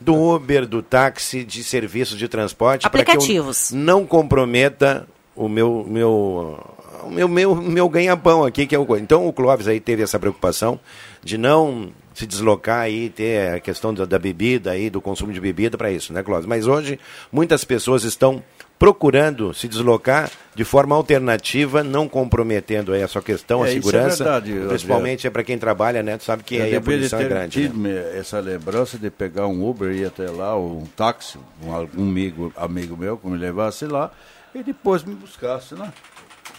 do 0.00 0.14
Uber, 0.14 0.66
do 0.66 0.82
táxi, 0.82 1.44
de 1.44 1.62
serviços 1.62 2.18
de 2.18 2.26
transporte. 2.26 2.88
para 2.88 3.04
que 3.04 3.10
eu 3.10 3.14
Aplicativos. 3.16 3.72
não 3.72 4.06
comprometa 4.06 5.06
o 5.36 5.50
meu, 5.50 5.84
meu, 5.86 6.58
o 7.04 7.10
meu, 7.10 7.28
meu, 7.28 7.54
meu 7.54 7.86
ganha-pão 7.90 8.42
aqui, 8.42 8.66
que 8.66 8.74
é 8.74 8.78
o. 8.78 8.96
Então 8.96 9.28
o 9.28 9.34
Clóvis 9.34 9.68
aí 9.68 9.80
teve 9.80 10.02
essa 10.02 10.18
preocupação 10.18 10.80
de 11.22 11.36
não 11.36 11.90
se 12.14 12.26
deslocar 12.26 12.80
aí, 12.80 13.10
ter 13.10 13.56
a 13.56 13.60
questão 13.60 13.92
da, 13.92 14.06
da 14.06 14.18
bebida 14.18 14.70
aí, 14.70 14.88
do 14.88 15.02
consumo 15.02 15.30
de 15.30 15.38
bebida 15.38 15.76
para 15.76 15.92
isso, 15.92 16.10
né, 16.10 16.22
Clóvis? 16.22 16.46
Mas 16.46 16.66
hoje 16.66 16.98
muitas 17.30 17.64
pessoas 17.64 18.02
estão 18.02 18.42
procurando 18.78 19.52
se 19.52 19.66
deslocar 19.68 20.30
de 20.54 20.64
forma 20.64 20.94
alternativa, 20.94 21.82
não 21.82 22.08
comprometendo 22.08 22.92
aí 22.92 23.02
a 23.02 23.08
sua 23.08 23.22
questão, 23.22 23.62
a 23.62 23.66
É, 23.68 23.70
isso 23.70 23.78
é 23.78 23.82
segurança. 23.92 24.24
verdade, 24.24 24.52
principalmente 24.68 25.26
é 25.26 25.30
para 25.30 25.42
quem 25.44 25.58
trabalha, 25.58 26.02
né? 26.02 26.16
Tu 26.16 26.24
sabe 26.24 26.42
que 26.44 26.56
eu 26.56 26.64
aí 26.64 26.76
a 26.76 26.80
poluição 26.80 27.20
é 27.20 27.24
grande. 27.24 27.60
né? 27.60 27.66
tido 27.68 27.78
me- 27.78 27.94
essa 28.18 28.38
lembrança 28.40 28.96
de 28.98 29.10
pegar 29.10 29.46
um 29.46 29.68
Uber 29.68 29.90
e 29.90 30.00
ir 30.00 30.06
até 30.06 30.30
lá, 30.30 30.54
ou 30.54 30.78
um 30.82 30.86
táxi, 30.86 31.38
um, 31.64 31.72
algum 31.72 32.02
amigo, 32.08 32.52
amigo 32.56 32.96
meu 32.96 33.16
que 33.16 33.26
me 33.26 33.36
levasse 33.36 33.84
lá 33.86 34.10
e 34.54 34.62
depois 34.62 35.02
me 35.04 35.14
buscasse, 35.14 35.74
né? 35.74 35.92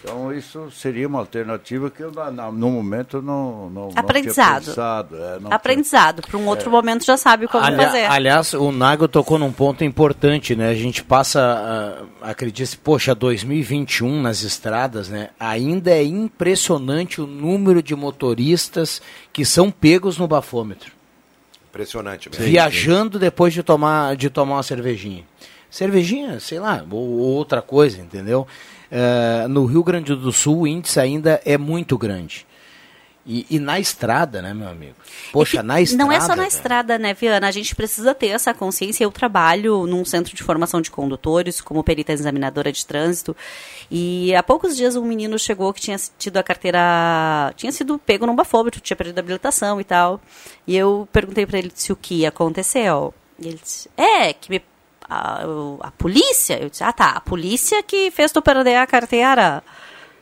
Então 0.02 0.32
isso 0.32 0.70
seria 0.70 1.06
uma 1.06 1.18
alternativa 1.18 1.90
que 1.90 2.02
eu 2.02 2.10
na- 2.10 2.30
na- 2.30 2.50
no 2.50 2.70
momento 2.70 3.20
não, 3.20 3.68
não, 3.68 3.88
não 3.88 3.92
Aprendizado. 3.94 4.62
tinha 4.62 4.74
pensado. 4.74 5.16
é, 5.16 5.38
não 5.40 5.52
Aprendizado. 5.52 6.22
Para 6.22 6.38
um 6.38 6.46
outro 6.46 6.70
momento 6.70 7.04
já 7.04 7.16
sabe 7.18 7.46
como 7.46 7.62
Ali- 7.64 7.76
fazer. 7.76 8.04
Aliás, 8.06 8.54
o 8.54 8.72
Nago 8.72 9.06
tocou 9.06 9.38
num 9.38 9.52
ponto 9.52 9.84
importante, 9.84 10.56
né? 10.56 10.70
A 10.70 10.74
gente 10.74 11.04
passa, 11.04 12.02
acredite, 12.22 12.78
poxa, 12.78 13.14
2021 13.14 14.22
nas 14.22 14.42
estradas, 14.42 15.08
né? 15.10 15.30
Ainda 15.38 15.90
é 15.90 16.02
impressionante 16.02 17.20
o 17.20 17.26
número 17.26 17.82
de 17.82 17.94
motoristas 17.94 19.02
que 19.32 19.44
são 19.44 19.70
pegos 19.70 20.16
no 20.16 20.26
bafômetro, 20.26 20.92
Impressionante 21.68 22.30
mesmo. 22.30 22.44
viajando 22.44 23.18
depois 23.18 23.52
de 23.52 23.62
tomar, 23.62 24.16
de 24.16 24.30
tomar 24.30 24.56
uma 24.56 24.62
cervejinha. 24.62 25.24
Cervejinha, 25.70 26.40
sei 26.40 26.58
lá, 26.58 26.84
ou, 26.90 26.98
ou 26.98 27.18
outra 27.36 27.60
coisa, 27.62 28.00
entendeu? 28.00 28.46
Eh, 28.90 29.46
no 29.48 29.64
Rio 29.66 29.84
Grande 29.84 30.14
do 30.14 30.32
Sul 30.32 30.60
o 30.60 30.66
índice 30.66 30.98
ainda 30.98 31.40
é 31.44 31.56
muito 31.56 31.96
grande. 31.96 32.46
E, 33.26 33.46
e 33.50 33.58
na 33.60 33.78
estrada, 33.78 34.40
né, 34.40 34.54
meu 34.54 34.66
amigo? 34.66 34.96
Poxa, 35.30 35.62
na 35.62 35.80
estrada. 35.80 36.02
Não 36.04 36.10
é 36.10 36.20
só 36.20 36.28
na 36.28 36.36
velho. 36.36 36.48
estrada, 36.48 36.98
né, 36.98 37.12
Viana? 37.12 37.46
A 37.46 37.50
gente 37.50 37.76
precisa 37.76 38.14
ter 38.14 38.28
essa 38.28 38.52
consciência. 38.54 39.04
Eu 39.04 39.12
trabalho 39.12 39.86
num 39.86 40.04
centro 40.06 40.34
de 40.34 40.42
formação 40.42 40.80
de 40.80 40.90
condutores, 40.90 41.60
como 41.60 41.84
perita 41.84 42.12
examinadora 42.12 42.72
de 42.72 42.84
trânsito. 42.84 43.36
E 43.90 44.34
há 44.34 44.42
poucos 44.42 44.74
dias 44.74 44.96
um 44.96 45.04
menino 45.04 45.38
chegou 45.38 45.72
que 45.72 45.82
tinha 45.82 45.96
tido 46.18 46.38
a 46.38 46.42
carteira. 46.42 47.52
tinha 47.56 47.70
sido 47.70 47.98
pego 47.98 48.26
num 48.26 48.34
bafômetro, 48.34 48.80
tinha 48.80 48.96
perdido 48.96 49.18
a 49.18 49.20
habilitação 49.20 49.78
e 49.80 49.84
tal. 49.84 50.18
E 50.66 50.74
eu 50.74 51.06
perguntei 51.12 51.44
para 51.46 51.58
ele 51.58 51.70
se 51.74 51.92
o 51.92 51.96
que 51.96 52.24
aconteceu. 52.24 53.12
E 53.38 53.48
ele 53.48 53.60
disse: 53.62 53.88
É, 53.96 54.32
que 54.32 54.50
me- 54.50 54.62
a, 55.10 55.42
a 55.80 55.90
polícia. 55.90 56.62
Eu 56.62 56.70
disse: 56.70 56.84
Ah, 56.84 56.92
tá, 56.92 57.10
a 57.10 57.20
polícia 57.20 57.82
que 57.82 58.10
fez 58.10 58.30
tu 58.30 58.40
perder 58.40 58.76
a 58.76 58.86
carteira. 58.86 59.62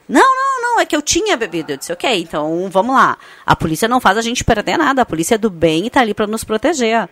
Não, 0.09 0.23
não, 0.35 0.63
não, 0.63 0.81
é 0.81 0.87
que 0.87 0.97
eu 0.97 1.03
tinha 1.03 1.37
bebido. 1.37 1.73
Eu 1.73 1.77
disse, 1.77 1.93
ok, 1.93 2.23
então 2.23 2.67
vamos 2.71 2.97
lá. 2.97 3.19
A 3.45 3.55
polícia 3.55 3.87
não 3.87 4.01
faz 4.01 4.17
a 4.17 4.23
gente 4.23 4.43
perder 4.43 4.79
nada. 4.79 5.03
A 5.03 5.07
polícia 5.07 5.35
é 5.35 5.39
do 5.39 5.51
bem 5.51 5.85
e 5.85 5.91
tá 5.91 6.01
ali 6.01 6.15
para 6.15 6.27
nos 6.27 6.45
proteger. 6.45 7.07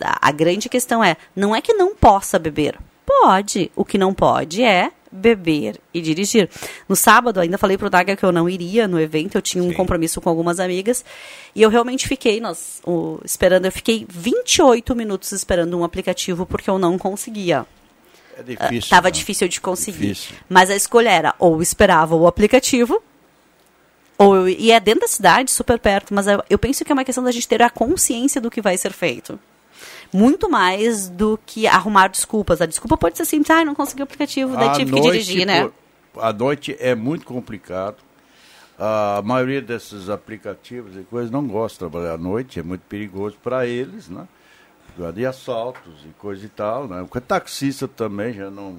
A 0.00 0.32
grande 0.32 0.68
questão 0.68 1.02
é, 1.02 1.16
não 1.34 1.54
é 1.54 1.60
que 1.60 1.72
não 1.72 1.94
possa 1.94 2.40
beber. 2.40 2.76
Pode. 3.06 3.70
O 3.76 3.84
que 3.84 3.96
não 3.96 4.12
pode 4.12 4.64
é 4.64 4.90
beber 5.12 5.78
e 5.92 6.00
dirigir. 6.00 6.48
No 6.88 6.94
sábado, 6.94 7.40
ainda 7.40 7.58
falei 7.58 7.76
pro 7.76 7.90
Daga 7.90 8.14
que 8.16 8.24
eu 8.24 8.30
não 8.32 8.48
iria 8.48 8.86
no 8.86 9.00
evento, 9.00 9.36
eu 9.36 9.42
tinha 9.42 9.62
um 9.62 9.72
compromisso 9.72 10.20
com 10.20 10.28
algumas 10.28 10.60
amigas. 10.60 11.04
E 11.54 11.62
eu 11.62 11.68
realmente 11.70 12.06
fiquei, 12.06 12.40
nós, 12.40 12.80
o- 12.86 13.18
esperando, 13.24 13.64
eu 13.66 13.72
fiquei 13.72 14.06
28 14.08 14.94
minutos 14.94 15.32
esperando 15.32 15.76
um 15.78 15.84
aplicativo 15.84 16.46
porque 16.46 16.70
eu 16.70 16.78
não 16.78 16.96
conseguia. 16.98 17.66
É 18.38 18.42
difícil. 18.42 18.88
Tava 18.90 19.08
né? 19.08 19.10
difícil 19.10 19.48
de 19.48 19.60
conseguir. 19.60 20.08
Difícil. 20.14 20.36
Mas 20.48 20.70
a 20.70 20.76
escolha 20.76 21.10
era 21.10 21.34
ou 21.38 21.60
esperava 21.60 22.14
o 22.14 22.26
aplicativo 22.26 23.02
Ou, 24.16 24.48
e 24.48 24.70
é 24.70 24.78
dentro 24.78 25.00
da 25.00 25.08
cidade, 25.08 25.50
super 25.50 25.78
perto, 25.78 26.14
mas 26.14 26.26
eu, 26.26 26.42
eu 26.48 26.58
penso 26.58 26.84
que 26.84 26.92
é 26.92 26.94
uma 26.94 27.04
questão 27.04 27.24
da 27.24 27.32
gente 27.32 27.48
ter 27.48 27.62
a 27.62 27.70
consciência 27.70 28.40
do 28.40 28.50
que 28.50 28.60
vai 28.60 28.76
ser 28.76 28.92
feito. 28.92 29.38
Muito 30.12 30.50
mais 30.50 31.08
do 31.08 31.38
que 31.46 31.66
arrumar 31.66 32.08
desculpas. 32.08 32.60
A 32.60 32.66
desculpa 32.66 32.96
pode 32.96 33.16
ser 33.16 33.22
assim, 33.22 33.42
ah, 33.48 33.64
não 33.64 33.74
consegui 33.74 34.00
o 34.02 34.04
aplicativo, 34.04 34.56
daí 34.56 34.68
À 34.68 34.72
tive 34.72 34.92
que 34.92 35.00
dirigir, 35.00 35.46
né? 35.46 35.70
À 36.18 36.32
noite 36.32 36.76
é 36.80 36.94
muito 36.94 37.24
complicado. 37.24 37.96
A 38.78 39.20
maioria 39.24 39.60
desses 39.60 40.08
aplicativos 40.08 40.96
e 40.96 41.00
coisas 41.02 41.30
não 41.30 41.46
gosta 41.46 41.74
de 41.74 41.90
trabalhar 41.90 42.14
à 42.14 42.18
noite, 42.18 42.58
é 42.58 42.62
muito 42.62 42.80
perigoso 42.88 43.36
para 43.42 43.66
eles, 43.66 44.08
né? 44.08 44.26
De 45.14 45.24
assaltos 45.24 45.92
e 46.04 46.08
coisa 46.18 46.44
e 46.44 46.48
tal, 46.48 46.88
né? 46.88 47.02
O 47.02 47.20
taxista 47.20 47.86
também 47.86 48.32
já 48.32 48.50
não 48.50 48.76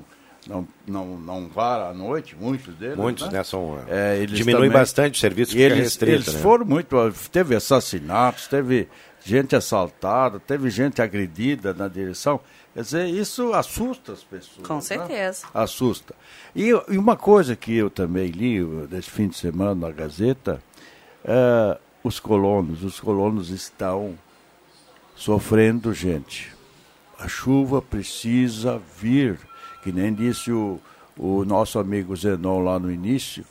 não 0.47 0.67
não 0.87 1.05
não 1.17 1.47
vara 1.47 1.89
à 1.89 1.93
noite, 1.93 2.35
muitos 2.35 2.73
deles, 2.75 2.97
Muitos, 2.97 3.27
né? 3.27 3.37
né, 3.37 3.43
são, 3.43 3.79
É, 3.87 4.17
eles 4.17 4.37
diminui 4.37 4.63
também- 4.63 4.71
bastante 4.71 5.17
o 5.17 5.21
serviço, 5.21 5.51
e 5.51 5.53
fica 5.53 5.65
eles, 5.65 5.79
restrito, 5.83 6.15
eles 6.23 6.33
né? 6.33 6.39
foram 6.41 6.65
muito, 6.65 6.95
teve 7.31 7.55
assassinatos, 7.55 8.47
teve 8.47 8.87
gente 9.23 9.55
assaltada, 9.55 10.39
teve 10.39 10.69
gente 10.69 11.01
agredida 11.01 11.73
na 11.73 11.87
direção. 11.87 12.39
Quer 12.73 12.81
dizer, 12.81 13.07
isso 13.07 13.53
assusta 13.53 14.13
as 14.13 14.23
pessoas. 14.23 14.65
Com 14.65 14.75
né? 14.75 14.81
certeza. 14.81 15.47
Assusta. 15.53 16.15
E, 16.55 16.69
e 16.69 16.97
uma 16.97 17.15
coisa 17.15 17.55
que 17.55 17.75
eu 17.75 17.89
também 17.89 18.27
li 18.27 18.61
nesse 18.89 19.09
fim 19.09 19.27
de 19.27 19.37
semana 19.37 19.75
na 19.75 19.91
Gazeta, 19.91 20.61
é, 21.23 21.77
os 22.03 22.19
colonos, 22.19 22.83
os 22.83 22.99
colonos 22.99 23.49
estão 23.49 24.17
sofrendo, 25.15 25.93
gente. 25.93 26.51
A 27.19 27.27
chuva 27.27 27.81
precisa 27.81 28.81
vir, 28.99 29.37
que 29.83 29.91
nem 29.91 30.13
disse 30.13 30.51
o, 30.51 30.79
o 31.15 31.45
nosso 31.45 31.77
amigo 31.77 32.15
Zenon 32.15 32.63
lá 32.63 32.79
no 32.79 32.91
início, 32.91 33.45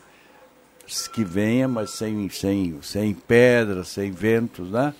que 1.13 1.23
venha, 1.23 1.69
mas 1.69 1.91
sem, 1.91 2.29
sem, 2.31 2.81
sem 2.83 3.15
pedras, 3.15 3.89
sem 3.89 4.11
ventos, 4.11 4.71
né? 4.71 4.93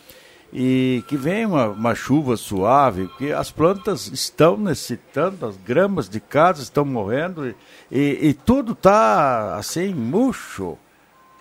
E 0.53 1.05
que 1.07 1.17
venha 1.17 1.47
uma, 1.47 1.69
uma 1.69 1.95
chuva 1.95 2.37
suave, 2.37 3.07
porque 3.07 3.33
as 3.33 3.53
plantas 3.53 4.09
estão 4.09 4.57
necessitando, 4.57 5.47
as 5.47 5.57
gramas 5.57 6.09
de 6.09 6.19
casa 6.19 6.63
estão 6.63 6.85
morrendo 6.85 7.55
e, 7.91 8.29
e, 8.29 8.35
tudo 8.35 8.73
está 8.73 9.57
assim, 9.57 9.95
murcho 9.95 10.77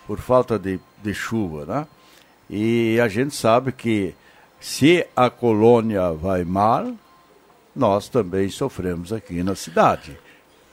por 0.06 0.20
falta 0.20 0.58
de, 0.58 0.78
de 1.02 1.12
chuva, 1.12 1.64
né? 1.66 1.86
E 2.48 3.00
a 3.00 3.08
gente 3.08 3.34
sabe 3.34 3.72
que 3.72 4.14
se 4.60 5.06
a 5.16 5.28
colônia 5.28 6.12
vai 6.12 6.44
mal, 6.44 6.92
nós 7.74 8.08
também 8.08 8.48
sofremos 8.48 9.12
aqui 9.12 9.42
na 9.42 9.54
cidade. 9.54 10.18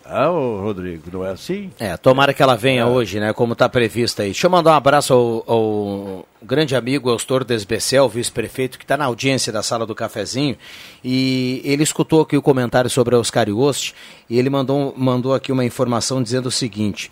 Ah, 0.09 0.27
Rodrigo, 0.27 1.03
não 1.11 1.25
é 1.25 1.31
assim? 1.31 1.69
É, 1.77 1.97
tomara 1.97 2.33
que 2.33 2.41
ela 2.41 2.55
venha 2.55 2.87
hoje, 2.87 3.19
né? 3.19 3.33
Como 3.33 3.51
está 3.51 3.67
previsto 3.67 4.21
aí. 4.21 4.29
Deixa 4.29 4.47
eu 4.47 4.51
mandar 4.51 4.71
um 4.71 4.75
abraço 4.75 5.13
ao, 5.13 5.43
ao 5.45 6.25
grande 6.41 6.75
amigo 6.77 7.09
Eustor 7.09 7.43
Desbecel, 7.43 8.07
vice-prefeito, 8.07 8.77
que 8.77 8.85
está 8.85 8.95
na 8.95 9.03
audiência 9.03 9.51
da 9.51 9.61
sala 9.61 9.85
do 9.85 9.93
cafezinho. 9.93 10.57
E 11.03 11.61
ele 11.65 11.83
escutou 11.83 12.21
aqui 12.21 12.37
o 12.37 12.41
comentário 12.41 12.89
sobre 12.89 13.15
a 13.15 13.19
Oscar 13.19 13.49
Yost 13.49 13.93
e 14.29 14.39
ele 14.39 14.49
mandou, 14.49 14.93
mandou 14.95 15.33
aqui 15.33 15.51
uma 15.51 15.65
informação 15.65 16.23
dizendo 16.23 16.45
o 16.45 16.51
seguinte. 16.51 17.11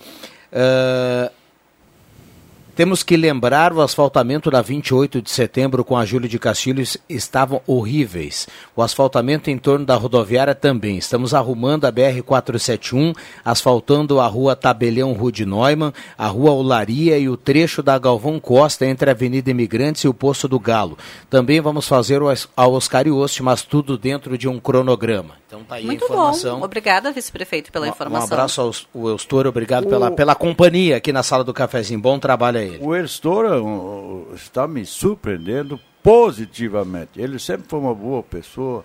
ah, 0.54 1.32
temos 2.76 3.02
que 3.04 3.16
lembrar 3.16 3.72
o 3.74 3.82
asfaltamento 3.82 4.52
da 4.52 4.62
28 4.62 5.22
de 5.22 5.32
setembro 5.32 5.84
com 5.84 5.96
a 5.98 6.06
Júlio 6.06 6.28
de 6.28 6.38
Castilhos 6.38 6.98
estavam 7.08 7.62
horríveis. 7.66 8.48
O 8.76 8.82
asfaltamento 8.82 9.50
em 9.50 9.58
torno 9.58 9.86
da 9.86 9.96
rodoviária 9.96 10.54
também. 10.54 10.98
Estamos 10.98 11.34
arrumando 11.34 11.86
a 11.86 11.92
BR-471, 11.92 13.16
asfaltando 13.44 14.20
a 14.20 14.28
rua 14.28 14.56
Tabelião 14.56 15.14
Rude 15.14 15.46
Neumann, 15.46 15.94
a 16.18 16.28
rua 16.28 16.52
Olaria 16.52 17.18
e 17.18 17.30
o 17.30 17.38
trecho 17.38 17.82
da 17.82 17.98
Galvão 17.98 18.40
Costa 18.40 18.86
entre 18.86 19.10
a 19.10 19.14
Avenida 19.14 19.50
Imigrantes 19.50 20.04
e 20.04 20.08
o 20.08 20.14
Poço 20.14 20.48
do 20.48 20.60
Galo. 20.60 20.98
Também 21.30 21.62
vamos 21.62 21.88
fazer 21.88 22.22
o 22.22 22.28
as- 22.30 22.48
a 22.58 22.68
Oscar 22.68 23.08
Ioste, 23.08 23.42
mas 23.42 23.62
tudo 23.62 23.98
dentro 23.98 24.38
de 24.38 24.48
um 24.48 24.60
cronograma. 24.60 25.36
Então 25.48 25.64
tá 25.64 25.76
aí 25.76 25.86
Muito 25.86 26.04
a 26.04 26.06
informação. 26.08 26.60
bom. 26.60 26.66
Obrigada, 26.66 27.12
vice-prefeito, 27.12 27.72
pela 27.72 27.86
Um 27.86 27.90
informação. 27.90 28.26
abraço 28.34 28.62
ao 28.62 28.72
ao 28.96 29.10
Eustor, 29.10 29.48
obrigado 29.48 29.86
O- 29.86 29.90
pela, 29.90 30.12
pela 30.12 30.36
companhia 30.36 30.98
aqui 30.98 31.14
na 31.14 31.24
sala 31.24 31.44
do 31.44 31.54
cafezinho. 31.54 32.00
Bom 32.00 32.20
trabalho 32.20 32.60
a 32.60 32.65
ele. 32.66 32.84
O 32.84 32.96
Erstora 32.96 33.62
uh, 33.62 34.34
está 34.36 34.68
me 34.68 34.86
surpreendendo 34.86 35.80
positivamente. 36.04 37.20
Ele 37.20 37.40
sempre 37.40 37.68
foi 37.68 37.80
uma 37.80 37.96
boa 37.96 38.22
pessoa, 38.22 38.84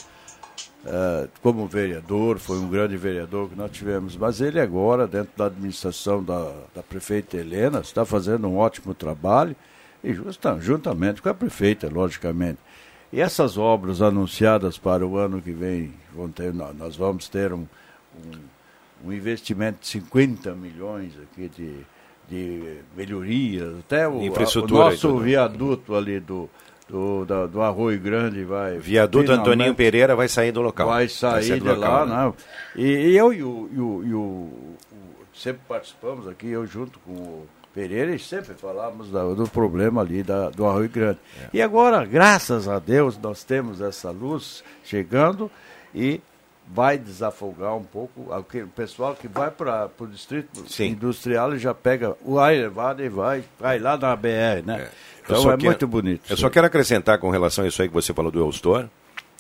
eh, 0.87 1.28
como 1.43 1.66
vereador, 1.66 2.39
foi 2.39 2.59
um 2.59 2.68
grande 2.68 2.97
vereador 2.97 3.51
que 3.51 3.55
nós 3.55 3.70
tivemos, 3.70 4.16
mas 4.16 4.41
ele 4.41 4.59
agora, 4.59 5.07
dentro 5.07 5.33
da 5.37 5.45
administração 5.47 6.24
da, 6.24 6.51
da 6.74 6.83
prefeita 6.83 7.37
Helena, 7.37 7.81
está 7.81 8.07
fazendo 8.07 8.49
um 8.49 8.57
ótimo 8.57 8.95
trabalho, 8.95 9.55
e 10.03 10.14
juntamente 10.61 11.20
com 11.20 11.28
a 11.28 11.35
prefeita, 11.35 11.91
logicamente. 11.93 12.59
E 13.12 13.20
essas 13.20 13.59
obras 13.59 14.01
anunciadas 14.01 14.78
para 14.78 15.07
o 15.07 15.18
ano 15.18 15.43
que 15.43 15.53
vem, 15.53 15.93
ter, 16.35 16.55
nó- 16.55 16.72
nós 16.72 16.97
vamos 16.97 17.28
ter 17.28 17.53
um, 17.53 17.66
um, 18.16 19.09
um 19.09 19.12
investimento 19.12 19.81
de 19.81 19.89
50 19.89 20.55
milhões 20.55 21.12
aqui 21.22 21.49
de, 21.49 21.74
de 22.31 22.76
melhorias, 22.97 23.74
até 23.81 24.09
o, 24.09 24.22
Infraestrutura 24.22 24.85
o 24.85 24.87
e 24.87 24.91
nosso 24.93 25.18
viaduto 25.18 25.95
ali 25.97 26.20
do, 26.20 26.49
do, 26.89 27.24
da- 27.24 27.47
do 27.47 27.61
Arroio 27.61 27.99
Grande 27.99 28.45
vai. 28.45 28.78
Viaduto 28.78 29.33
Antoninho 29.33 29.74
Pereira 29.74 30.14
vai 30.14 30.28
sair 30.28 30.53
do 30.53 30.62
local. 30.62 30.87
Vai 30.89 31.09
sair 31.09 31.45
sair 31.45 31.59
de 31.61 31.66
do 31.68 31.74
lá, 31.74 32.03
local, 32.03 32.07
né? 32.07 32.24
né? 32.26 32.33
E, 32.76 32.87
e 33.11 33.16
eu 33.16 33.33
e 33.33 33.43
o, 33.43 33.68
e 33.72 33.78
o- 33.81 34.05
e 34.07 34.14
o- 34.14 34.18
o- 34.20 34.76
sempre 35.35 35.61
participamos 35.68 36.28
aqui, 36.28 36.47
eu 36.49 36.64
junto 36.66 36.99
com 37.01 37.12
o 37.12 37.47
Pereira, 37.74 38.14
e 38.14 38.18
sempre 38.18 38.55
falamos 38.55 39.11
da- 39.11 39.24
do 39.35 39.49
problema 39.49 40.01
ali 40.01 40.22
da, 40.22 40.51
do 40.51 40.66
Arroio 40.66 40.89
Grande. 40.89 41.18
É. 41.41 41.49
E 41.53 41.61
agora, 41.62 42.05
graças 42.05 42.68
a 42.68 42.78
Deus, 42.78 43.18
nós 43.18 43.43
temos 43.45 43.81
essa 43.81 44.11
luz 44.11 44.62
chegando 44.85 45.51
e 45.95 46.20
vai 46.73 46.97
desafogar 46.99 47.77
um 47.77 47.83
pouco 47.83 48.29
o 48.33 48.66
pessoal 48.75 49.14
que 49.14 49.27
vai 49.27 49.51
para 49.51 49.91
o 49.99 50.07
distrito 50.07 50.64
industrial 50.81 51.55
e 51.55 51.59
já 51.59 51.75
pega 51.75 52.14
o 52.25 52.39
ar 52.39 52.55
elevado 52.55 53.03
e 53.03 53.09
vai, 53.09 53.43
vai 53.59 53.79
lá 53.79 53.97
na 53.97 54.14
BR, 54.14 54.62
né? 54.64 54.89
Eu 55.29 55.37
Então 55.37 55.53
é 55.53 55.57
quero- 55.57 55.64
muito 55.64 55.87
bonito. 55.89 56.23
Eu 56.31 56.37
só 56.37 56.49
quero 56.49 56.66
acrescentar 56.66 57.18
com 57.18 57.31
relação 57.31 57.64
a 57.64 57.68
isso 57.68 57.83
aí 57.83 57.89
que 57.89 57.95
você 57.95 58.12
falou 58.14 58.31
do 58.31 58.39
Eustor, 58.41 58.87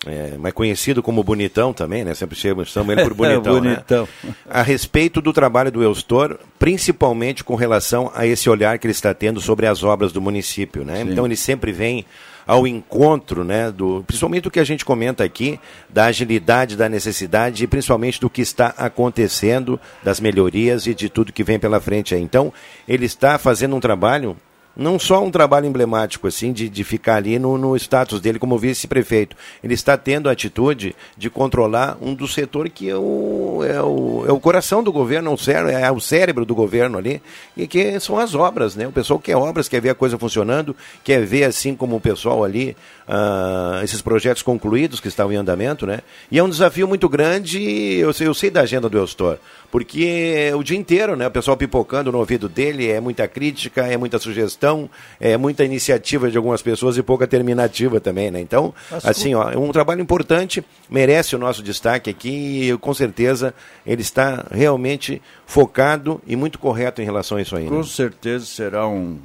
é, 0.06 0.34
mas 0.38 0.52
conhecido 0.54 1.02
como 1.02 1.22
Bonitão 1.22 1.72
também, 1.72 2.04
né? 2.04 2.14
Sempre 2.14 2.34
chamamos 2.36 2.74
ele 2.76 3.02
por 3.02 3.12
Bonitão, 3.14 3.54
né? 3.60 3.74
Bonitão. 3.74 4.08
A 4.48 4.62
respeito 4.62 5.20
do 5.20 5.32
trabalho 5.32 5.70
do 5.70 5.82
Eustor, 5.82 6.38
principalmente 6.58 7.44
com 7.44 7.54
relação 7.54 8.10
a 8.14 8.26
esse 8.26 8.48
olhar 8.48 8.78
que 8.78 8.86
ele 8.86 8.92
está 8.92 9.12
tendo 9.12 9.40
sobre 9.40 9.66
as 9.66 9.82
obras 9.84 10.10
do 10.12 10.20
município, 10.20 10.84
né? 10.84 11.02
Sim. 11.04 11.10
Então 11.12 11.26
ele 11.26 11.36
sempre 11.36 11.70
vem 11.72 12.04
ao 12.50 12.66
encontro, 12.66 13.44
né, 13.44 13.70
do, 13.70 14.02
principalmente 14.04 14.42
do 14.42 14.50
que 14.50 14.58
a 14.58 14.64
gente 14.64 14.84
comenta 14.84 15.22
aqui, 15.22 15.60
da 15.88 16.06
agilidade, 16.06 16.76
da 16.76 16.88
necessidade 16.88 17.62
e 17.62 17.66
principalmente 17.68 18.20
do 18.20 18.28
que 18.28 18.42
está 18.42 18.74
acontecendo, 18.76 19.78
das 20.02 20.18
melhorias 20.18 20.84
e 20.84 20.92
de 20.92 21.08
tudo 21.08 21.32
que 21.32 21.44
vem 21.44 21.60
pela 21.60 21.80
frente 21.80 22.12
aí. 22.12 22.20
Então, 22.20 22.52
ele 22.88 23.06
está 23.06 23.38
fazendo 23.38 23.76
um 23.76 23.78
trabalho 23.78 24.36
não 24.76 24.98
só 24.98 25.22
um 25.22 25.30
trabalho 25.30 25.66
emblemático, 25.66 26.26
assim, 26.26 26.52
de, 26.52 26.68
de 26.68 26.84
ficar 26.84 27.16
ali 27.16 27.38
no, 27.38 27.58
no 27.58 27.76
status 27.76 28.20
dele 28.20 28.38
como 28.38 28.58
vice-prefeito. 28.58 29.36
Ele 29.62 29.74
está 29.74 29.96
tendo 29.96 30.28
a 30.28 30.32
atitude 30.32 30.94
de 31.16 31.28
controlar 31.28 31.98
um 32.00 32.14
do 32.14 32.26
setor 32.26 32.68
que 32.68 32.88
é 32.88 32.96
o, 32.96 33.62
é 33.64 33.80
o, 33.82 34.24
é 34.26 34.32
o 34.32 34.40
coração 34.40 34.82
do 34.82 34.92
governo, 34.92 35.30
é 35.30 35.34
o, 35.34 35.36
cérebro, 35.36 35.70
é 35.70 36.00
cérebro 36.00 36.44
do 36.44 36.54
governo 36.54 36.98
ali, 36.98 37.20
e 37.56 37.66
que 37.66 37.98
são 38.00 38.18
as 38.18 38.34
obras, 38.34 38.76
né? 38.76 38.86
O 38.86 38.92
pessoal 38.92 39.18
quer 39.18 39.36
obras, 39.36 39.68
quer 39.68 39.80
ver 39.80 39.90
a 39.90 39.94
coisa 39.94 40.18
funcionando, 40.18 40.74
quer 41.04 41.24
ver, 41.24 41.44
assim 41.44 41.74
como 41.74 41.96
o 41.96 42.00
pessoal 42.00 42.44
ali, 42.44 42.76
ah, 43.08 43.80
esses 43.82 44.00
projetos 44.00 44.42
concluídos 44.42 45.00
que 45.00 45.08
estavam 45.08 45.32
em 45.32 45.36
andamento, 45.36 45.86
né? 45.86 46.00
E 46.30 46.38
é 46.38 46.42
um 46.42 46.48
desafio 46.48 46.86
muito 46.86 47.08
grande, 47.08 47.60
eu 47.98 48.12
sei, 48.12 48.26
eu 48.26 48.34
sei 48.34 48.50
da 48.50 48.62
agenda 48.62 48.88
do 48.88 48.98
Eustor, 48.98 49.38
porque 49.70 50.50
o 50.56 50.62
dia 50.62 50.76
inteiro, 50.76 51.14
né? 51.16 51.26
O 51.26 51.30
pessoal 51.30 51.56
pipocando 51.56 52.10
no 52.10 52.18
ouvido 52.18 52.48
dele, 52.48 52.90
é 52.90 53.00
muita 53.00 53.28
crítica, 53.28 53.86
é 53.86 53.96
muita 53.96 54.18
sugestão, 54.18 54.90
é 55.20 55.36
muita 55.36 55.64
iniciativa 55.64 56.30
de 56.30 56.36
algumas 56.36 56.60
pessoas 56.60 56.96
e 56.96 57.02
pouca 57.02 57.26
terminativa 57.26 58.00
também, 58.00 58.30
né? 58.30 58.40
Então, 58.40 58.74
Mas 58.90 59.04
assim, 59.04 59.34
ó, 59.34 59.50
é 59.50 59.56
um 59.56 59.70
trabalho 59.70 60.00
importante, 60.00 60.64
merece 60.88 61.36
o 61.36 61.38
nosso 61.38 61.62
destaque 61.62 62.10
aqui 62.10 62.70
e 62.70 62.78
com 62.78 62.92
certeza 62.92 63.54
ele 63.86 64.02
está 64.02 64.44
realmente 64.50 65.22
focado 65.46 66.20
e 66.26 66.34
muito 66.34 66.58
correto 66.58 67.00
em 67.00 67.04
relação 67.04 67.38
a 67.38 67.42
isso 67.42 67.56
aí. 67.56 67.64
né? 67.64 67.70
Com 67.70 67.84
certeza 67.84 68.46
será 68.46 68.88
um, 68.88 69.18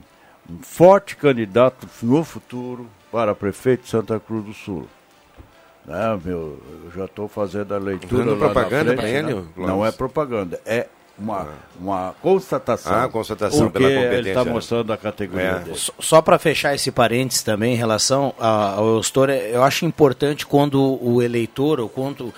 um 0.50 0.60
forte 0.62 1.16
candidato 1.16 1.88
no 2.04 2.24
futuro 2.24 2.88
para 3.12 3.34
prefeito 3.34 3.84
de 3.84 3.90
Santa 3.90 4.20
Cruz 4.20 4.46
do 4.46 4.54
Sul. 4.54 4.88
Né, 5.88 6.20
meu, 6.24 6.60
eu 6.86 6.92
já 6.96 7.06
estou 7.06 7.28
fazendo 7.28 7.74
a 7.74 7.78
leitura. 7.78 8.26
Lá 8.26 8.32
na 8.32 8.38
propaganda 8.38 8.94
pra 8.96 9.08
ele, 9.10 9.34
né? 9.36 9.44
Não 9.56 9.86
é 9.86 9.92
propaganda, 9.92 10.60
é 10.66 10.88
uma, 11.18 11.48
uma 11.80 12.16
constatação. 12.22 12.94
Ah, 12.94 13.08
constatação 13.08 13.70
porque 13.70 13.78
pela 13.78 13.90
Ele 13.92 14.02
competência, 14.04 14.30
está 14.32 14.44
né? 14.46 14.52
mostrando 14.52 14.92
a 14.92 14.98
categoria 14.98 15.46
É. 15.46 15.60
dele. 15.60 15.78
Só- 15.78 15.94
Só 16.00 16.22
para 16.22 16.40
fechar 16.40 16.74
esse 16.76 16.92
parênteses 16.92 17.44
também 17.44 17.74
em 17.74 17.78
relação 17.78 18.34
ao 18.40 18.86
Eustor, 18.96 19.30
eu 19.30 19.64
acho 19.64 19.86
importante 19.86 20.46
quando 20.46 20.82
o 21.02 21.22
eleitor 21.22 21.80
ou 21.80 21.88
quando, 21.88 22.34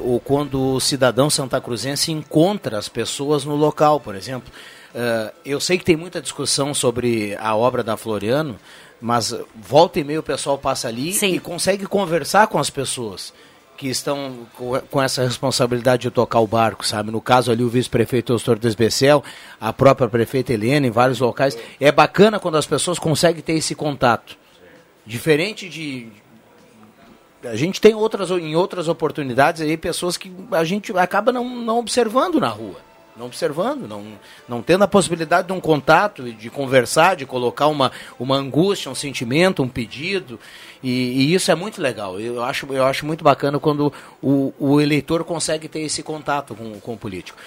ou 0.00 0.20
quando 0.20 0.74
o 0.74 0.80
cidadão 0.80 1.30
santacruzense 1.30 2.12
encontra 2.12 2.78
as 2.78 2.88
pessoas 2.88 3.44
no 3.44 3.56
local, 3.56 3.98
por 3.98 4.14
exemplo. 4.14 4.52
Uh, 4.94 5.32
eu 5.44 5.58
sei 5.60 5.78
que 5.78 5.84
tem 5.84 5.96
muita 5.96 6.20
discussão 6.20 6.74
sobre 6.74 7.36
a 7.40 7.54
obra 7.56 7.82
da 7.82 7.96
Floriano, 7.96 8.56
mas 9.00 9.34
volta 9.54 9.98
e 9.98 10.04
meia 10.04 10.20
o 10.20 10.22
pessoal 10.22 10.58
passa 10.58 10.88
ali 10.88 11.12
Sim. 11.12 11.34
e 11.34 11.40
consegue 11.40 11.86
conversar 11.86 12.46
com 12.48 12.58
as 12.58 12.68
pessoas 12.68 13.32
que 13.76 13.88
estão 13.88 14.46
com 14.90 15.00
essa 15.00 15.24
responsabilidade 15.24 16.02
de 16.02 16.10
tocar 16.10 16.40
o 16.40 16.46
barco, 16.46 16.86
sabe? 16.86 17.10
No 17.10 17.18
caso 17.18 17.50
ali 17.50 17.64
o 17.64 17.68
vice-prefeito 17.70 18.30
Eustor 18.30 18.58
Desbecel, 18.58 19.24
a 19.58 19.72
própria 19.72 20.06
prefeita 20.06 20.52
Helena, 20.52 20.86
em 20.86 20.90
vários 20.90 21.18
locais. 21.18 21.56
É 21.80 21.90
bacana 21.90 22.38
quando 22.38 22.58
as 22.58 22.66
pessoas 22.66 22.98
conseguem 22.98 23.42
ter 23.42 23.54
esse 23.54 23.74
contato. 23.74 24.36
Diferente 25.06 25.66
de... 25.66 26.08
A 27.42 27.56
gente 27.56 27.80
tem 27.80 27.94
outras, 27.94 28.30
em 28.30 28.54
outras 28.54 28.86
oportunidades 28.86 29.62
aí 29.62 29.78
pessoas 29.78 30.18
que 30.18 30.30
a 30.50 30.62
gente 30.62 30.92
acaba 30.98 31.32
não, 31.32 31.48
não 31.48 31.78
observando 31.78 32.38
na 32.38 32.48
rua 32.48 32.89
não 33.20 33.26
observando, 33.26 33.86
não, 33.86 34.04
não 34.48 34.62
tendo 34.62 34.82
a 34.82 34.88
possibilidade 34.88 35.46
de 35.46 35.52
um 35.52 35.60
contato, 35.60 36.32
de 36.32 36.48
conversar, 36.48 37.16
de 37.16 37.26
colocar 37.26 37.66
uma, 37.66 37.92
uma 38.18 38.34
angústia, 38.36 38.90
um 38.90 38.94
sentimento, 38.94 39.62
um 39.62 39.68
pedido. 39.68 40.40
E, 40.82 40.88
e 40.88 41.34
isso 41.34 41.50
é 41.50 41.54
muito 41.54 41.82
legal. 41.82 42.18
Eu 42.18 42.42
acho, 42.42 42.66
eu 42.72 42.84
acho 42.84 43.04
muito 43.04 43.22
bacana 43.22 43.60
quando 43.60 43.92
o, 44.22 44.54
o 44.58 44.80
eleitor 44.80 45.22
consegue 45.22 45.68
ter 45.68 45.80
esse 45.80 46.02
contato 46.02 46.54
com, 46.54 46.80
com 46.80 46.94
o 46.94 46.96
político. 46.96 47.38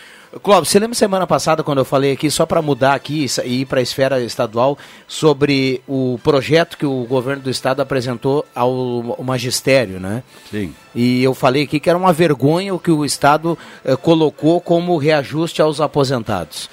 Clóvis, 0.41 0.69
você 0.69 0.79
lembra 0.79 0.95
semana 0.95 1.27
passada 1.27 1.63
quando 1.63 1.77
eu 1.77 1.85
falei 1.85 2.11
aqui, 2.11 2.31
só 2.31 2.45
para 2.45 2.61
mudar 2.61 2.93
aqui 2.95 3.25
e 3.43 3.61
ir 3.61 3.65
para 3.65 3.79
a 3.79 3.83
esfera 3.83 4.19
estadual, 4.21 4.77
sobre 5.07 5.81
o 5.87 6.19
projeto 6.23 6.77
que 6.77 6.85
o 6.85 7.03
governo 7.05 7.43
do 7.43 7.49
estado 7.49 7.81
apresentou 7.81 8.43
ao, 8.55 9.17
magistério, 9.23 9.99
né? 9.99 10.23
Sim. 10.49 10.73
E 10.95 11.23
eu 11.23 11.35
falei 11.35 11.63
aqui 11.63 11.79
que 11.79 11.89
era 11.89 11.97
uma 11.97 12.11
vergonha 12.11 12.73
o 12.73 12.79
que 12.79 12.89
o 12.89 13.05
estado 13.05 13.57
eh, 13.85 13.95
colocou 13.95 14.59
como 14.59 14.97
reajuste 14.97 15.61
aos 15.61 15.79
aposentados. 15.79 16.69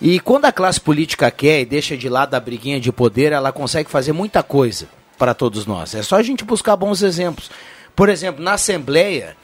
E 0.00 0.20
quando 0.20 0.44
a 0.44 0.52
classe 0.52 0.80
política 0.80 1.30
quer 1.30 1.60
e 1.60 1.64
deixa 1.64 1.96
de 1.96 2.08
lado 2.08 2.34
a 2.34 2.40
briguinha 2.40 2.80
de 2.80 2.92
poder, 2.92 3.32
ela 3.32 3.52
consegue 3.52 3.90
fazer 3.90 4.12
muita 4.12 4.42
coisa 4.42 4.86
para 5.18 5.34
todos 5.34 5.66
nós. 5.66 5.94
É 5.94 6.02
só 6.02 6.16
a 6.16 6.22
gente 6.22 6.44
buscar 6.44 6.76
bons 6.76 7.02
exemplos. 7.02 7.50
Por 7.94 8.08
exemplo, 8.08 8.42
na 8.42 8.54
Assembleia, 8.54 9.36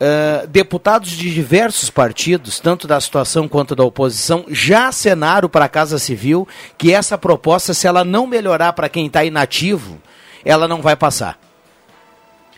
Uh, 0.00 0.46
deputados 0.46 1.10
de 1.10 1.30
diversos 1.30 1.90
partidos, 1.90 2.58
tanto 2.58 2.88
da 2.88 2.98
situação 2.98 3.46
quanto 3.46 3.76
da 3.76 3.84
oposição, 3.84 4.46
já 4.48 4.88
acenaram 4.88 5.46
para 5.46 5.66
a 5.66 5.68
Casa 5.68 5.98
Civil 5.98 6.48
que 6.78 6.90
essa 6.90 7.18
proposta, 7.18 7.74
se 7.74 7.86
ela 7.86 8.02
não 8.02 8.26
melhorar 8.26 8.72
para 8.72 8.88
quem 8.88 9.06
está 9.06 9.22
inativo, 9.24 10.00
ela 10.42 10.66
não 10.66 10.80
vai 10.80 10.96
passar. 10.96 11.38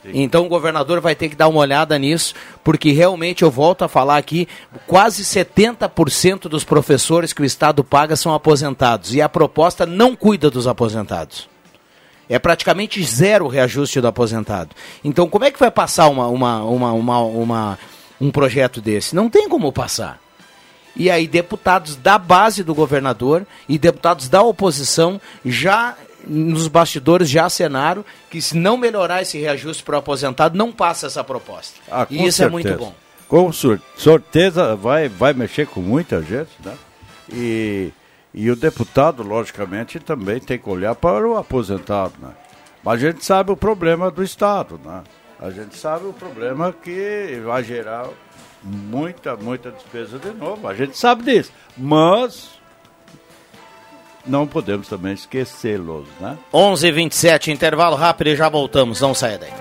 Então 0.05 0.47
o 0.47 0.49
governador 0.49 1.01
vai 1.01 1.15
ter 1.15 1.29
que 1.29 1.37
dar 1.37 1.49
uma 1.49 1.61
olhada 1.61 1.99
nisso, 1.99 2.35
porque 2.63 2.93
realmente 2.93 3.43
eu 3.43 3.51
volto 3.51 3.83
a 3.83 3.89
falar 3.89 4.17
aqui, 4.17 4.49
quase 4.87 5.25
70% 5.25 6.43
dos 6.49 6.65
professores 6.65 7.33
que 7.33 7.43
o 7.43 7.45
Estado 7.45 7.85
paga 7.85 8.17
são 8.17 8.35
aposentados 8.35 9.15
e 9.15 9.21
a 9.21 9.29
proposta 9.29 9.87
não 9.87 10.17
cuida 10.17 10.51
dos 10.51 10.67
aposentados. 10.67 11.52
É 12.33 12.39
praticamente 12.39 13.05
zero 13.05 13.45
o 13.45 13.49
reajuste 13.49 14.01
do 14.01 14.09
aposentado. 14.09 14.75
Então, 15.05 15.29
como 15.29 15.45
é 15.45 15.51
que 15.51 15.59
vai 15.59 15.71
passar 15.71 16.09
uma, 16.09 16.29
uma, 16.29 16.65
uma, 16.65 16.93
uma, 16.93 17.19
uma 17.19 17.79
um 18.19 18.31
projeto 18.31 18.81
desse? 18.81 19.15
Não 19.15 19.29
tem 19.29 19.51
como 19.51 19.71
passar. 19.71 20.19
E 20.97 21.11
aí, 21.11 21.29
deputados 21.29 21.95
da 21.95 22.17
base 22.17 22.65
do 22.65 22.75
governador 22.75 23.47
e 23.69 23.79
deputados 23.79 24.31
da 24.31 24.41
oposição 24.41 25.21
já 25.45 25.95
nos 26.27 26.69
bastidores 26.69 27.29
já 27.29 27.45
acenaram 27.45 28.03
que 28.31 28.41
se 28.41 28.57
não 28.57 28.79
melhorar 28.79 29.21
esse 29.21 29.39
reajuste 29.39 29.83
para 29.83 29.97
o 29.97 29.99
aposentado, 29.99 30.57
não 30.57 30.73
passa 30.73 31.09
essa 31.09 31.23
proposta. 31.23 31.81
Ah, 31.91 32.07
e 32.09 32.27
isso 32.27 32.39
certeza. 32.39 32.45
é 32.45 32.51
muito 32.51 32.75
bom. 32.79 32.95
Com 33.29 33.53
certeza 33.53 34.75
vai, 34.75 35.07
vai 35.07 35.35
mexer 35.35 35.67
com 35.67 35.81
muita 35.81 36.23
gente, 36.23 36.51
né? 36.65 36.75
E 37.31 37.91
e 38.35 38.51
o 38.51 38.57
deputado, 38.57 39.23
logicamente, 39.23 40.01
também 40.01 40.41
tem 40.41 40.59
que 40.59 40.69
olhar 40.69 40.95
para 40.95 41.29
o 41.29 41.37
aposentado, 41.37 42.15
né? 42.19 42.31
Mas 42.83 42.95
a 42.95 43.11
gente 43.11 43.25
sabe 43.25 43.53
o 43.53 43.57
problema 43.57 44.11
do 44.11 44.23
Estado, 44.23 44.81
né? 44.85 45.03
A 45.39 45.51
gente 45.51 45.77
sabe 45.77 46.07
o 46.07 46.13
problema 46.13 46.73
que 46.73 47.41
vai 47.45 47.63
gerar 47.63 48.09
muita, 48.63 49.37
muita 49.37 49.71
despesa 49.71 50.19
de 50.19 50.31
novo. 50.31 50.67
A 50.67 50.75
gente 50.75 50.97
sabe 50.97 51.25
disso. 51.25 51.53
Mas 51.77 52.51
não 54.25 54.47
podemos 54.47 54.89
também 54.89 55.13
esquecê-los, 55.13 56.07
né? 56.21 56.39
11 56.55 56.87
h 56.87 56.95
27 56.95 57.51
intervalo 57.51 57.97
rápido 57.97 58.29
e 58.29 58.37
já 58.37 58.49
voltamos. 58.49 59.01
Não 59.01 59.15
saia 59.15 59.39
daí. 59.39 59.53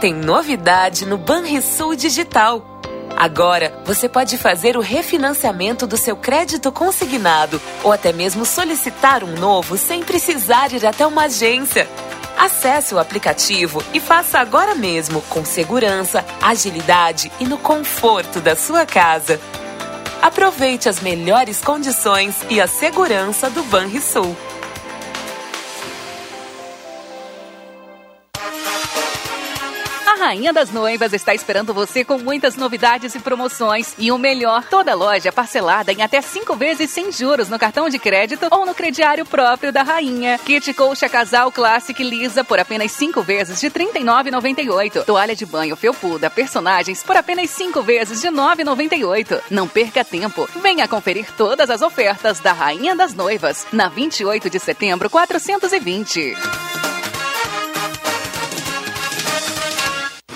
Tem 0.00 0.14
novidade 0.14 1.06
no 1.06 1.16
Banrisul 1.16 1.96
Digital. 1.96 2.77
Agora, 3.18 3.74
você 3.84 4.08
pode 4.08 4.38
fazer 4.38 4.76
o 4.76 4.80
refinanciamento 4.80 5.88
do 5.88 5.96
seu 5.96 6.14
crédito 6.14 6.70
consignado 6.70 7.60
ou 7.82 7.90
até 7.90 8.12
mesmo 8.12 8.46
solicitar 8.46 9.24
um 9.24 9.34
novo 9.34 9.76
sem 9.76 10.04
precisar 10.04 10.72
ir 10.72 10.86
até 10.86 11.04
uma 11.04 11.24
agência. 11.24 11.88
Acesse 12.38 12.94
o 12.94 12.98
aplicativo 13.00 13.82
e 13.92 13.98
faça 13.98 14.38
agora 14.38 14.76
mesmo 14.76 15.20
com 15.22 15.44
segurança, 15.44 16.24
agilidade 16.40 17.32
e 17.40 17.44
no 17.44 17.58
conforto 17.58 18.38
da 18.38 18.54
sua 18.54 18.86
casa. 18.86 19.40
Aproveite 20.22 20.88
as 20.88 21.00
melhores 21.00 21.60
condições 21.60 22.36
e 22.48 22.60
a 22.60 22.68
segurança 22.68 23.50
do 23.50 23.64
Banrisul. 23.64 24.36
Rainha 30.28 30.52
das 30.52 30.70
Noivas 30.70 31.14
está 31.14 31.34
esperando 31.34 31.72
você 31.72 32.04
com 32.04 32.18
muitas 32.18 32.54
novidades 32.54 33.14
e 33.14 33.18
promoções. 33.18 33.94
E 33.96 34.12
o 34.12 34.18
melhor, 34.18 34.62
toda 34.64 34.94
loja 34.94 35.32
parcelada 35.32 35.90
em 35.90 36.02
até 36.02 36.20
cinco 36.20 36.54
vezes 36.54 36.90
sem 36.90 37.10
juros 37.10 37.48
no 37.48 37.58
cartão 37.58 37.88
de 37.88 37.98
crédito 37.98 38.46
ou 38.50 38.66
no 38.66 38.74
crediário 38.74 39.24
próprio 39.24 39.72
da 39.72 39.82
Rainha. 39.82 40.38
Kit 40.44 40.74
Colcha 40.74 41.08
Casal 41.08 41.50
Classic 41.50 42.02
Lisa 42.02 42.44
por 42.44 42.58
apenas 42.58 42.92
cinco 42.92 43.22
vezes 43.22 43.58
de 43.58 43.68
R$ 43.68 43.72
39,98. 43.72 45.06
Toalha 45.06 45.34
de 45.34 45.46
banho 45.46 45.74
Felpuda 45.74 46.28
Personagens 46.28 47.02
por 47.02 47.16
apenas 47.16 47.48
cinco 47.48 47.80
vezes 47.80 48.20
de 48.20 48.26
R$ 48.26 48.34
9,98. 48.34 49.40
Não 49.50 49.66
perca 49.66 50.04
tempo. 50.04 50.46
Venha 50.56 50.86
conferir 50.86 51.32
todas 51.38 51.70
as 51.70 51.80
ofertas 51.80 52.38
da 52.38 52.52
Rainha 52.52 52.94
das 52.94 53.14
Noivas 53.14 53.66
na 53.72 53.88
28 53.88 54.50
de 54.50 54.58
setembro 54.58 55.08
420. 55.08 56.87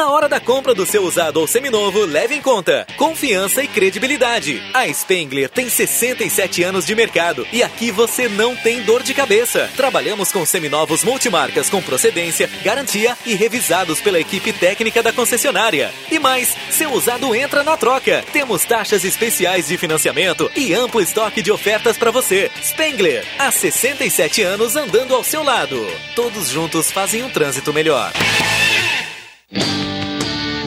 Na 0.00 0.08
hora 0.08 0.30
da 0.30 0.40
compra 0.40 0.74
do 0.74 0.86
seu 0.86 1.04
usado 1.04 1.36
ou 1.40 1.46
seminovo, 1.46 2.06
leve 2.06 2.34
em 2.34 2.40
conta 2.40 2.86
confiança 2.96 3.62
e 3.62 3.68
credibilidade. 3.68 4.62
A 4.72 4.90
Spengler 4.90 5.50
tem 5.50 5.68
67 5.68 6.62
anos 6.62 6.86
de 6.86 6.94
mercado 6.94 7.46
e 7.52 7.62
aqui 7.62 7.90
você 7.90 8.26
não 8.26 8.56
tem 8.56 8.80
dor 8.80 9.02
de 9.02 9.12
cabeça. 9.12 9.68
Trabalhamos 9.76 10.32
com 10.32 10.46
seminovos 10.46 11.04
multimarcas 11.04 11.68
com 11.68 11.82
procedência, 11.82 12.48
garantia 12.64 13.14
e 13.26 13.34
revisados 13.34 14.00
pela 14.00 14.18
equipe 14.18 14.54
técnica 14.54 15.02
da 15.02 15.12
concessionária. 15.12 15.92
E 16.10 16.18
mais, 16.18 16.56
seu 16.70 16.94
usado 16.94 17.34
entra 17.34 17.62
na 17.62 17.76
troca. 17.76 18.24
Temos 18.32 18.64
taxas 18.64 19.04
especiais 19.04 19.68
de 19.68 19.76
financiamento 19.76 20.50
e 20.56 20.72
amplo 20.72 21.02
estoque 21.02 21.42
de 21.42 21.52
ofertas 21.52 21.98
para 21.98 22.10
você. 22.10 22.50
Spengler, 22.64 23.22
há 23.38 23.50
67 23.50 24.40
anos 24.40 24.76
andando 24.76 25.14
ao 25.14 25.22
seu 25.22 25.42
lado. 25.42 25.86
Todos 26.16 26.48
juntos 26.48 26.90
fazem 26.90 27.22
um 27.22 27.28
trânsito 27.28 27.70
melhor. 27.70 28.10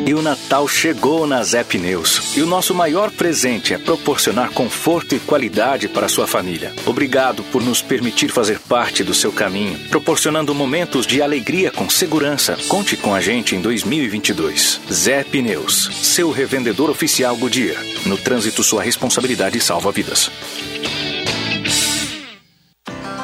E 0.05 0.13
o 0.13 0.21
Natal 0.21 0.67
chegou 0.67 1.25
na 1.25 1.41
Zé 1.43 1.63
Pneus. 1.63 2.35
E 2.35 2.41
o 2.41 2.45
nosso 2.45 2.75
maior 2.75 3.09
presente 3.09 3.73
é 3.73 3.77
proporcionar 3.77 4.51
conforto 4.51 5.15
e 5.15 5.19
qualidade 5.19 5.87
para 5.87 6.09
sua 6.09 6.27
família. 6.27 6.73
Obrigado 6.85 7.41
por 7.43 7.63
nos 7.63 7.81
permitir 7.81 8.29
fazer 8.29 8.59
parte 8.59 9.03
do 9.03 9.13
seu 9.13 9.31
caminho, 9.31 9.79
proporcionando 9.89 10.53
momentos 10.53 11.07
de 11.07 11.21
alegria 11.21 11.71
com 11.71 11.89
segurança. 11.89 12.57
Conte 12.67 12.97
com 12.97 13.15
a 13.15 13.21
gente 13.21 13.55
em 13.55 13.61
2022. 13.61 14.81
Zé 14.91 15.23
Pneus, 15.23 15.89
seu 16.03 16.31
revendedor 16.31 16.89
oficial 16.89 17.37
Goodyear. 17.37 17.81
No 18.05 18.17
trânsito, 18.17 18.61
sua 18.61 18.83
responsabilidade 18.83 19.61
salva 19.61 19.91
vidas. 19.91 20.29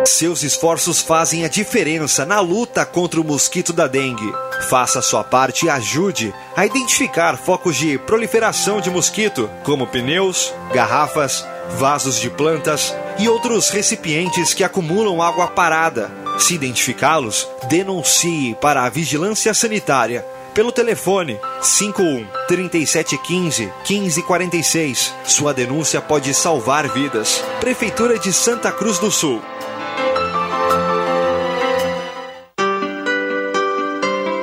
Seus 0.05 0.43
esforços 0.43 1.01
fazem 1.01 1.43
a 1.43 1.47
diferença 1.47 2.25
na 2.25 2.39
luta 2.39 2.85
contra 2.85 3.19
o 3.19 3.23
mosquito 3.23 3.73
da 3.73 3.87
dengue. 3.87 4.31
Faça 4.69 5.01
sua 5.01 5.23
parte 5.23 5.65
e 5.65 5.69
ajude 5.69 6.33
a 6.55 6.65
identificar 6.65 7.35
focos 7.37 7.75
de 7.75 7.97
proliferação 7.97 8.79
de 8.79 8.89
mosquito, 8.89 9.49
como 9.63 9.87
pneus, 9.87 10.53
garrafas, 10.73 11.45
vasos 11.77 12.19
de 12.19 12.29
plantas 12.29 12.95
e 13.17 13.27
outros 13.27 13.69
recipientes 13.69 14.53
que 14.53 14.63
acumulam 14.63 15.21
água 15.21 15.47
parada. 15.47 16.11
Se 16.37 16.53
identificá-los, 16.53 17.47
denuncie 17.67 18.55
para 18.61 18.83
a 18.83 18.89
Vigilância 18.89 19.53
Sanitária 19.53 20.23
pelo 20.53 20.71
telefone 20.71 21.37
51 21.61 22.25
3715 22.47 23.73
1546. 23.87 25.13
Sua 25.25 25.53
denúncia 25.53 25.99
pode 25.99 26.33
salvar 26.33 26.87
vidas. 26.87 27.43
Prefeitura 27.59 28.17
de 28.17 28.31
Santa 28.31 28.71
Cruz 28.71 28.97
do 28.99 29.11
Sul. 29.11 29.41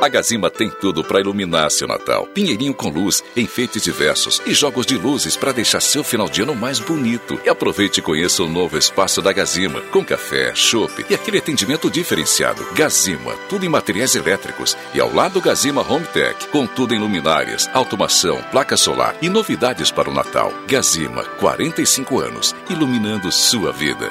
A 0.03 0.09
Gazima 0.09 0.50
tem 0.50 0.68
tudo 0.68 1.05
para 1.05 1.20
iluminar 1.20 1.70
seu 1.70 1.86
Natal. 1.86 2.26
Pinheirinho 2.26 2.74
com 2.74 2.88
luz, 2.88 3.22
enfeites 3.36 3.84
diversos 3.84 4.42
e 4.44 4.53
jogos 4.53 4.84
de 4.84 4.98
luzes 4.98 5.36
para 5.36 5.53
deixar 5.53 5.80
seu 5.80 6.03
final 6.03 6.28
de 6.28 6.42
ano 6.42 6.57
mais 6.57 6.80
bonito. 6.80 7.40
E 7.44 7.48
aproveite 7.48 8.00
e 8.00 8.03
conheça 8.03 8.42
o 8.42 8.48
novo 8.48 8.76
espaço 8.76 9.22
da 9.22 9.32
Gazima, 9.32 9.80
com 9.92 10.05
café, 10.05 10.57
chopp 10.57 11.07
e 11.09 11.14
aquele 11.14 11.38
atendimento 11.38 11.88
diferenciado. 11.88 12.66
Gazima, 12.74 13.36
tudo 13.48 13.64
em 13.64 13.68
materiais 13.68 14.16
elétricos. 14.16 14.76
E 14.92 14.98
ao 14.98 15.14
lado 15.14 15.40
Gazima 15.40 15.88
Home 15.88 16.07
Tech, 16.07 16.48
com 16.48 16.66
tudo 16.66 16.96
em 16.96 16.98
luminárias, 16.98 17.70
automação, 17.72 18.42
placa 18.50 18.76
solar 18.76 19.14
e 19.22 19.28
novidades 19.28 19.92
para 19.92 20.11
o 20.11 20.12
Natal. 20.12 20.53
Gazima, 20.66 21.22
45 21.38 22.18
anos, 22.18 22.57
iluminando 22.68 23.30
sua 23.30 23.70
vida. 23.70 24.11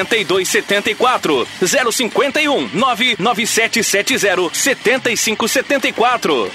8274 0.00 1.46
051 1.60 2.68
99770 2.72 4.50
7574. 4.52 6.50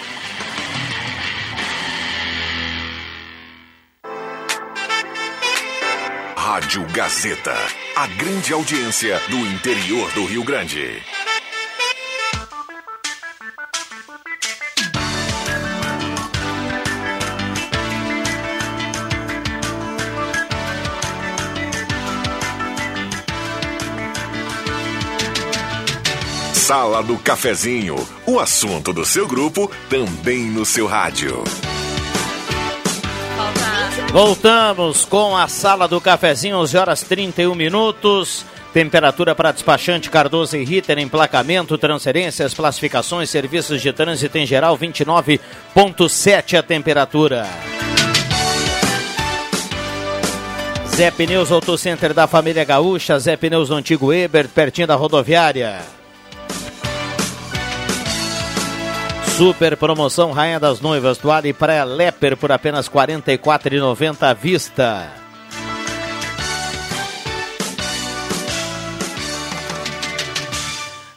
Rádio 6.35 6.83
Gazeta. 6.91 7.55
A 7.95 8.07
grande 8.07 8.51
audiência 8.51 9.21
do 9.29 9.37
interior 9.37 10.11
do 10.13 10.25
Rio 10.25 10.43
Grande. 10.43 11.01
Sala 26.69 27.01
do 27.01 27.17
Cafezinho. 27.17 27.95
O 28.27 28.39
assunto 28.39 28.93
do 28.93 29.03
seu 29.03 29.27
grupo 29.27 29.71
também 29.89 30.43
no 30.43 30.63
seu 30.63 30.85
rádio. 30.85 31.43
Voltamos 34.11 35.03
com 35.03 35.35
a 35.35 35.47
Sala 35.47 35.87
do 35.87 35.99
Cafezinho, 35.99 36.57
11 36.57 36.77
horas 36.77 37.01
31 37.01 37.55
minutos. 37.55 38.45
Temperatura 38.71 39.33
para 39.33 39.51
despachante 39.51 40.11
Cardoso 40.11 40.57
e 40.57 40.63
Ritter, 40.63 40.99
emplacamento, 40.99 41.75
transferências, 41.75 42.53
classificações, 42.53 43.31
serviços 43.31 43.81
de 43.81 43.91
trânsito 43.91 44.37
em 44.37 44.45
geral, 44.45 44.77
29,7 44.77 46.55
a 46.55 46.61
temperatura. 46.61 47.47
Zé 50.95 51.09
Pneus 51.09 51.51
Auto 51.51 51.75
Center 51.79 52.13
da 52.13 52.27
família 52.27 52.63
Gaúcha, 52.63 53.17
Zé 53.17 53.35
Pneus 53.35 53.69
do 53.69 53.75
Antigo 53.75 54.13
Ebert, 54.13 54.49
pertinho 54.49 54.85
da 54.85 54.93
rodoviária. 54.93 55.97
Super 59.39 59.77
promoção 59.77 60.33
Rainha 60.33 60.59
das 60.59 60.81
Noivas, 60.81 61.17
toalha 61.17 61.47
e 61.47 61.53
praia 61.53 61.85
Leper 61.85 62.35
por 62.35 62.51
apenas 62.51 62.87
R$ 62.87 62.93
44,90 62.93 64.23
à 64.23 64.33
vista. 64.33 65.09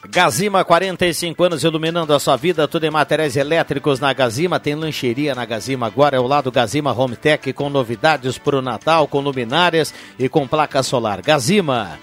Gazima, 0.07 0.63
45 0.63 1.43
anos 1.43 1.65
iluminando 1.65 2.13
a 2.13 2.19
sua 2.19 2.37
vida, 2.37 2.65
tudo 2.65 2.85
em 2.85 2.89
materiais 2.89 3.35
elétricos 3.35 3.99
na 3.99 4.13
Gazima. 4.13 4.57
Tem 4.57 4.73
lancheria 4.73 5.35
na 5.35 5.43
Gazima 5.43 5.87
agora, 5.87 6.15
é 6.15 6.19
o 6.21 6.25
lado 6.25 6.49
Gazima 6.49 6.93
Home 6.93 7.17
Tech 7.17 7.51
com 7.51 7.69
novidades 7.69 8.37
para 8.37 8.57
o 8.57 8.61
Natal, 8.61 9.05
com 9.05 9.19
luminárias 9.19 9.93
e 10.17 10.29
com 10.29 10.47
placa 10.47 10.81
solar. 10.81 11.21
Gazima. 11.21 11.99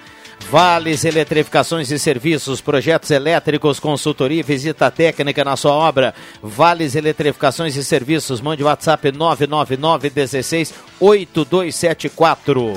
Vales 0.49 1.05
Eletrificações 1.05 1.91
e 1.91 1.99
Serviços, 1.99 2.61
projetos 2.61 3.11
elétricos, 3.11 3.79
consultoria 3.79 4.41
e 4.41 4.43
visita 4.43 4.91
técnica 4.91 5.45
na 5.45 5.57
sua 5.57 5.73
obra. 5.73 6.15
Vales 6.43 6.95
Eletrificações 6.95 7.77
e 7.77 7.85
Serviços, 7.85 8.41
mande 8.41 8.65
WhatsApp 8.65 9.13
999 9.13 10.11
16 10.11 10.75
8274. 10.99 12.75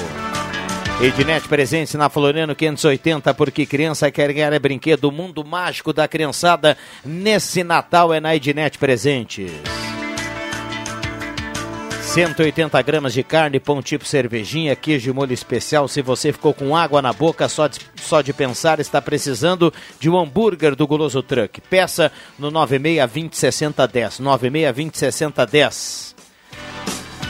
Ednet 1.02 1.48
presente 1.48 1.98
na 1.98 2.10
Floriano 2.10 2.56
580, 2.56 3.34
porque 3.34 3.66
criança 3.66 4.10
quer 4.12 4.32
ganhar 4.32 4.54
é 4.54 4.60
brinquedo. 4.60 5.06
O 5.06 5.12
mundo 5.12 5.44
mágico 5.44 5.92
da 5.92 6.08
criançada 6.08 6.78
nesse 7.04 7.64
Natal 7.64 8.14
é 8.14 8.20
na 8.20 8.36
Ednet 8.36 8.78
presente. 8.78 9.48
180 12.14 12.80
gramas 12.84 13.12
de 13.12 13.24
carne, 13.24 13.60
pão 13.60 13.82
tipo 13.82 14.06
cervejinha, 14.06 14.76
queijo 14.76 15.12
molho 15.16 15.34
especial. 15.34 15.88
Se 15.88 16.00
você 16.00 16.32
ficou 16.32 16.54
com 16.54 16.76
água 16.76 17.02
na 17.02 17.12
boca 17.12 17.50
só 17.50 17.66
de, 17.66 17.80
só 17.96 18.22
de 18.22 18.32
pensar, 18.32 18.80
está 18.80 19.02
precisando 19.02 19.74
de 20.00 20.12
um 20.12 20.20
hambúrguer 20.20 20.76
do 20.76 20.86
Goloso 20.86 21.24
Truck. 21.24 21.60
Peça 21.62 22.12
no 22.38 22.52
9620 22.52 23.36
6010. 23.36 24.20
9620 24.20 24.96
6010. 24.96 26.16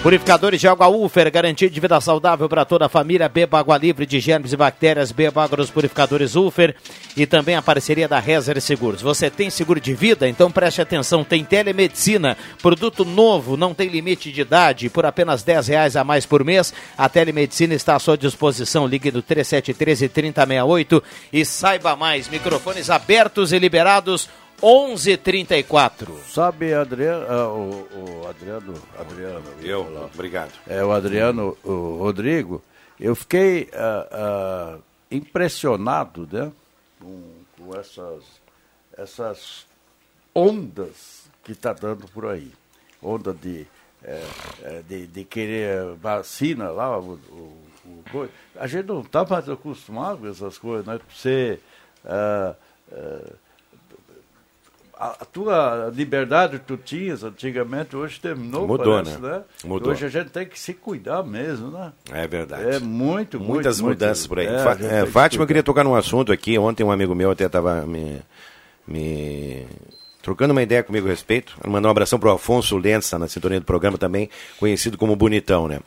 Purificadores 0.04 0.60
de 0.60 0.68
água 0.68 0.90
Ufer, 0.90 1.32
garantia 1.32 1.70
de 1.70 1.80
vida 1.80 2.02
saudável 2.02 2.50
para 2.50 2.66
toda 2.66 2.88
a 2.88 2.90
família. 2.90 3.30
Beba 3.30 3.58
água 3.58 3.78
livre 3.78 4.06
de 4.06 4.20
germes 4.20 4.52
e 4.52 4.58
bactérias. 4.58 5.14
Beba 5.14 5.46
água 5.46 5.56
dos 5.56 5.72
purificadores 5.72 6.36
Ufer. 6.36 6.76
E 7.16 7.26
também 7.26 7.56
a 7.56 7.62
parceria 7.62 8.06
da 8.06 8.20
Rezer 8.20 8.60
Seguros. 8.60 9.02
Você 9.02 9.30
tem 9.30 9.50
seguro 9.50 9.80
de 9.80 9.94
vida? 9.94 10.28
Então 10.28 10.52
preste 10.52 10.82
atenção. 10.82 11.24
Tem 11.24 11.46
telemedicina, 11.46 12.38
produto 12.62 13.06
novo, 13.06 13.56
não 13.56 13.74
tem 13.74 13.88
limite 13.88 14.30
de 14.30 14.42
idade. 14.42 14.90
Por 14.90 15.06
apenas 15.06 15.42
10 15.42 15.70
reais 15.70 15.96
a 15.96 16.04
mais 16.04 16.26
por 16.26 16.44
mês. 16.44 16.74
A 16.98 17.08
telemedicina 17.08 17.74
está 17.74 17.96
à 17.96 18.00
sua 18.00 18.18
disposição. 18.18 18.86
Ligue 18.86 19.10
no 19.10 19.22
3713 19.22 20.10
3068 20.10 21.02
e 21.32 21.46
saiba 21.46 21.96
mais. 21.96 22.28
Microfones 22.28 22.90
abertos 22.90 23.54
e 23.54 23.58
liberados. 23.58 24.28
11:34. 24.64 26.08
Sabe, 26.30 26.74
Adriano, 26.74 27.26
ah, 27.30 27.50
o, 27.50 28.22
o 28.24 28.28
Adriano, 28.30 28.74
Adriano, 28.98 29.44
Eu, 29.62 29.84
falar. 29.84 30.06
obrigado. 30.06 30.52
É 30.66 30.84
o 30.84 30.92
Adriano, 30.92 31.58
o 31.66 31.98
Rodrigo. 31.98 32.64
Eu 32.98 33.14
fiquei 33.14 33.70
ah, 33.74 34.08
ah, 34.12 34.78
impressionado, 35.12 36.28
né, 36.32 36.50
com, 36.98 37.22
com 37.58 37.78
essas 37.78 38.24
essas 38.98 39.66
ondas 40.34 41.24
que 41.44 41.52
está 41.52 41.74
dando 41.74 42.08
por 42.08 42.28
aí, 42.28 42.52
onda 43.02 43.34
de 43.34 43.68
é, 44.04 44.24
é, 44.64 44.82
de, 44.88 45.08
de 45.08 45.24
querer 45.26 45.94
vacina 45.96 46.70
lá, 46.70 46.98
o, 47.00 47.14
o, 47.30 47.58
o 47.86 48.04
coisa. 48.12 48.32
a 48.56 48.68
gente 48.68 48.86
não 48.86 49.02
está 49.02 49.26
mais 49.26 49.50
acostumado 49.50 50.20
com 50.20 50.28
essas 50.28 50.58
coisas, 50.58 50.86
né? 50.86 51.00
Você, 51.10 51.60
ah, 52.06 52.56
ah, 52.92 53.34
a, 55.04 55.16
a 55.22 55.26
tua 55.26 55.92
liberdade 55.94 56.60
que 56.60 56.66
tu 56.66 56.78
tinhas 56.78 57.24
antigamente, 57.24 57.96
hoje 57.96 58.20
terminou, 58.20 58.66
Mudou, 58.66 58.96
parece, 58.96 59.22
né? 59.22 59.30
né? 59.30 59.42
Mudou. 59.66 59.92
Hoje 59.92 60.06
a 60.06 60.10
gente 60.10 60.30
tem 60.30 60.46
que 60.46 60.58
se 60.58 60.74
cuidar 60.74 61.24
mesmo, 61.24 61.70
né? 61.72 61.92
É 62.12 62.26
verdade. 62.26 62.64
É 62.64 62.80
muito, 62.80 63.38
muito, 63.38 63.54
Muitas 63.54 63.82
muito- 63.82 64.00
mudanças 64.00 64.26
por 64.26 64.40
aí. 64.40 64.48
é, 64.48 65.02
é, 65.02 65.06
Fátima, 65.06 65.44
eu 65.44 65.48
queria 65.48 65.64
tocar 65.64 65.84
num 65.84 65.96
assunto 65.96 66.32
aqui. 66.32 66.58
Ontem 66.58 66.84
um 66.84 66.92
amigo 66.92 67.14
meu 67.14 67.32
até 67.32 67.46
estava 67.46 67.86
me, 67.86 68.22
me 68.88 69.68
trocando 70.22 70.54
uma 70.54 70.64
ideia 70.64 70.82
comigo 70.82 71.08
a 71.08 71.10
respeito. 71.10 71.58
Mandar 71.68 71.90
um 71.90 71.92
abração 71.92 72.18
para 72.18 72.30
o 72.30 72.36
Afonso 72.36 72.82
tá 73.10 73.20
na 73.20 73.28
sintonia 73.28 73.60
do 73.60 73.66
programa 73.66 73.98
também, 73.98 74.30
conhecido 74.58 74.98
como 74.98 75.16
Bonitão, 75.18 75.68
né? 75.68 75.80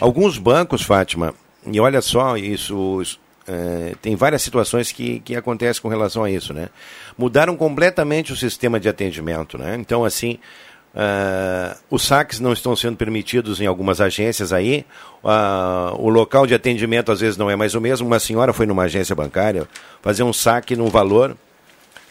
Alguns 0.00 0.38
bancos, 0.38 0.82
Fátima, 0.82 1.34
e 1.66 1.78
olha 1.78 2.00
só, 2.00 2.36
isso, 2.38 3.02
isso, 3.02 3.20
é, 3.46 3.94
tem 4.00 4.16
várias 4.16 4.42
situações 4.42 4.90
que, 4.90 5.20
que 5.20 5.36
acontecem 5.36 5.82
com 5.82 5.88
relação 5.88 6.24
a 6.24 6.30
isso, 6.30 6.54
né? 6.54 6.70
Mudaram 7.16 7.56
completamente 7.56 8.32
o 8.32 8.36
sistema 8.36 8.80
de 8.80 8.88
atendimento, 8.88 9.58
né? 9.58 9.76
Então, 9.78 10.04
assim, 10.04 10.38
ah, 10.94 11.76
os 11.90 12.02
saques 12.02 12.38
não 12.38 12.52
estão 12.52 12.76
sendo 12.76 12.96
permitidos 12.96 13.60
em 13.60 13.66
algumas 13.66 14.00
agências 14.00 14.52
aí. 14.52 14.84
Ah, 15.24 15.92
o 15.98 16.08
local 16.08 16.46
de 16.46 16.54
atendimento 16.54 17.10
às 17.10 17.20
vezes 17.20 17.36
não 17.36 17.50
é 17.50 17.56
mais 17.56 17.74
o 17.74 17.80
mesmo. 17.80 18.06
Uma 18.06 18.20
senhora 18.20 18.52
foi 18.52 18.66
numa 18.66 18.84
agência 18.84 19.14
bancária 19.14 19.66
fazer 20.02 20.22
um 20.22 20.32
saque 20.32 20.76
num 20.76 20.88
valor. 20.88 21.36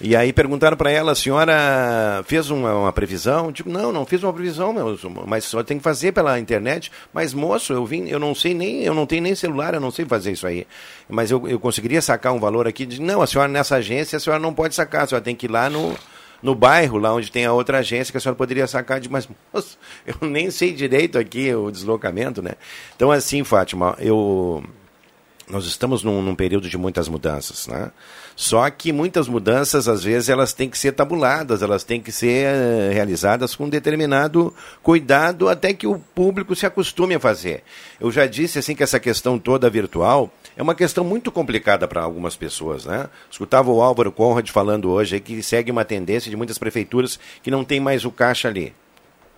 E 0.04 0.16
aí 0.16 0.34
perguntaram 0.34 0.76
para 0.76 0.90
ela, 0.90 1.12
a 1.12 1.16
senhora 1.16 2.24
fez 2.26 2.50
uma, 2.50 2.74
uma 2.74 2.92
previsão? 2.92 3.52
Tipo, 3.52 3.70
não, 3.70 3.92
não 3.92 4.04
fiz 4.04 4.24
uma 4.24 4.34
previsão, 4.34 4.74
meu, 4.74 4.98
mas 5.28 5.44
só 5.44 5.64
tem 5.64 5.78
que 5.78 5.84
fazer 5.84 6.12
pela 6.12 6.40
internet. 6.40 6.92
Mas 7.14 7.36
moço, 7.36 7.72
eu 7.72 7.86
vim, 7.86 8.08
eu 8.08 8.20
não 8.20 8.34
sei 8.34 8.56
nem, 8.56 8.84
eu 8.84 8.96
não 8.96 9.06
tenho 9.06 9.22
nem 9.22 9.36
celular, 9.36 9.76
eu 9.76 9.80
não 9.80 9.92
sei 9.92 10.04
fazer 10.06 10.32
isso 10.32 10.48
aí. 10.48 10.66
Mas 11.08 11.30
eu, 11.30 11.48
eu 11.48 11.60
conseguiria 11.60 12.02
sacar 12.02 12.34
um 12.34 12.40
valor 12.40 12.68
aqui. 12.68 12.84
De, 12.86 13.00
não, 13.00 13.22
a 13.22 13.28
senhora 13.28 13.48
nessa 13.48 13.76
agência, 13.76 14.18
a 14.18 14.20
senhora 14.20 14.42
não 14.42 14.54
pode 14.54 14.74
sacar, 14.74 15.04
a 15.04 15.08
senhora 15.08 15.24
tem 15.24 15.36
que 15.36 15.46
ir 15.46 15.52
lá 15.52 15.70
no, 15.70 15.96
no 16.42 16.56
bairro, 16.56 16.98
lá 16.98 17.14
onde 17.14 17.32
tem 17.32 17.46
a 17.46 17.54
outra 17.54 17.78
agência, 17.78 18.12
que 18.12 18.18
a 18.18 18.22
senhora 18.22 18.36
poderia 18.36 18.66
sacar 18.66 19.00
de, 19.00 19.08
mas 19.08 19.30
moço, 19.54 19.78
eu 20.06 20.28
nem 20.28 20.50
sei 20.50 20.74
direito 20.74 21.20
aqui 21.20 21.54
o 21.54 21.70
deslocamento, 21.70 22.42
né? 22.42 22.54
Então 22.96 23.12
assim, 23.12 23.44
Fátima, 23.44 23.96
eu 24.00 24.64
nós 25.52 25.66
estamos 25.66 26.02
num, 26.02 26.22
num 26.22 26.34
período 26.34 26.70
de 26.70 26.78
muitas 26.78 27.10
mudanças, 27.10 27.68
né? 27.68 27.92
Só 28.36 28.68
que 28.70 28.94
muitas 28.94 29.28
mudanças, 29.28 29.88
às 29.88 30.04
vezes, 30.04 30.30
elas 30.30 30.54
têm 30.54 30.70
que 30.70 30.78
ser 30.78 30.94
tabuladas, 30.94 31.62
elas 31.62 31.84
têm 31.84 32.02
que 32.02 32.12
ser 32.12 32.46
eh, 32.46 32.92
realizadas 32.94 33.54
com 33.54 33.68
determinado 33.68 34.54
cuidado 34.82 35.50
até 35.50 35.74
que 35.74 35.86
o 35.86 36.00
público 36.00 36.56
se 36.56 36.66
acostume 36.66 37.16
a 37.16 37.20
fazer. 37.20 37.64
Eu 38.00 38.10
já 38.12 38.26
disse 38.26 38.58
assim 38.58 38.74
que 38.74 38.82
essa 38.82 39.00
questão 39.00 39.38
toda 39.38 39.70
virtual 39.70 40.32
é 40.56 40.62
uma 40.64 40.74
questão 40.74 41.04
muito 41.04 41.32
complicada 41.32 41.88
para 41.88 42.02
algumas 42.02 42.36
pessoas, 42.36 42.86
né? 42.86 43.10
Escutava 43.30 43.70
o 43.70 43.82
Álvaro 43.82 44.12
Conrad 44.12 44.50
falando 44.50 44.90
hoje 44.90 45.16
aí 45.16 45.22
que 45.22 45.44
segue 45.44 45.70
uma 45.70 45.84
tendência 45.84 46.30
de 46.30 46.38
muitas 46.38 46.58
prefeituras 46.58 47.20
que 47.44 47.52
não 47.52 47.66
tem 47.66 47.80
mais 47.80 48.06
o 48.06 48.12
caixa 48.12 48.48
ali 48.48 48.74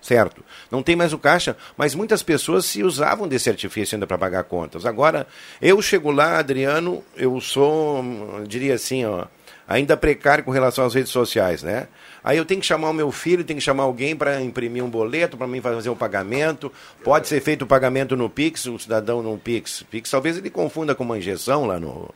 certo? 0.04 0.44
Não 0.70 0.82
tem 0.82 0.94
mais 0.94 1.14
o 1.14 1.18
caixa, 1.18 1.56
mas 1.76 1.94
muitas 1.94 2.22
pessoas 2.22 2.66
se 2.66 2.82
usavam 2.82 3.26
desse 3.26 3.48
artifício 3.48 3.96
ainda 3.96 4.06
para 4.06 4.18
pagar 4.18 4.44
contas. 4.44 4.84
Agora, 4.84 5.26
eu 5.62 5.80
chego 5.80 6.10
lá, 6.10 6.38
Adriano, 6.38 7.02
eu 7.16 7.40
sou, 7.40 8.00
hum, 8.00 8.44
diria 8.46 8.74
assim, 8.74 9.06
ó, 9.06 9.24
ainda 9.66 9.96
precário 9.96 10.44
com 10.44 10.50
relação 10.50 10.84
às 10.84 10.92
redes 10.92 11.10
sociais, 11.10 11.62
né? 11.62 11.88
Aí 12.22 12.36
eu 12.36 12.44
tenho 12.44 12.60
que 12.60 12.66
chamar 12.66 12.90
o 12.90 12.94
meu 12.94 13.10
filho, 13.10 13.44
tenho 13.44 13.58
que 13.58 13.64
chamar 13.64 13.84
alguém 13.84 14.14
para 14.14 14.42
imprimir 14.42 14.84
um 14.84 14.90
boleto, 14.90 15.38
para 15.38 15.46
mim 15.46 15.62
fazer 15.62 15.88
o 15.88 15.96
pagamento. 15.96 16.70
Pode 17.02 17.26
ser 17.26 17.40
feito 17.40 17.62
o 17.62 17.66
pagamento 17.66 18.14
no 18.14 18.28
Pix, 18.28 18.66
o 18.66 18.78
cidadão 18.78 19.22
no 19.22 19.38
Pix. 19.38 19.84
Pix 19.90 20.10
talvez 20.10 20.36
ele 20.36 20.50
confunda 20.50 20.94
com 20.94 21.02
uma 21.02 21.16
injeção 21.16 21.64
lá 21.64 21.80
no. 21.80 22.12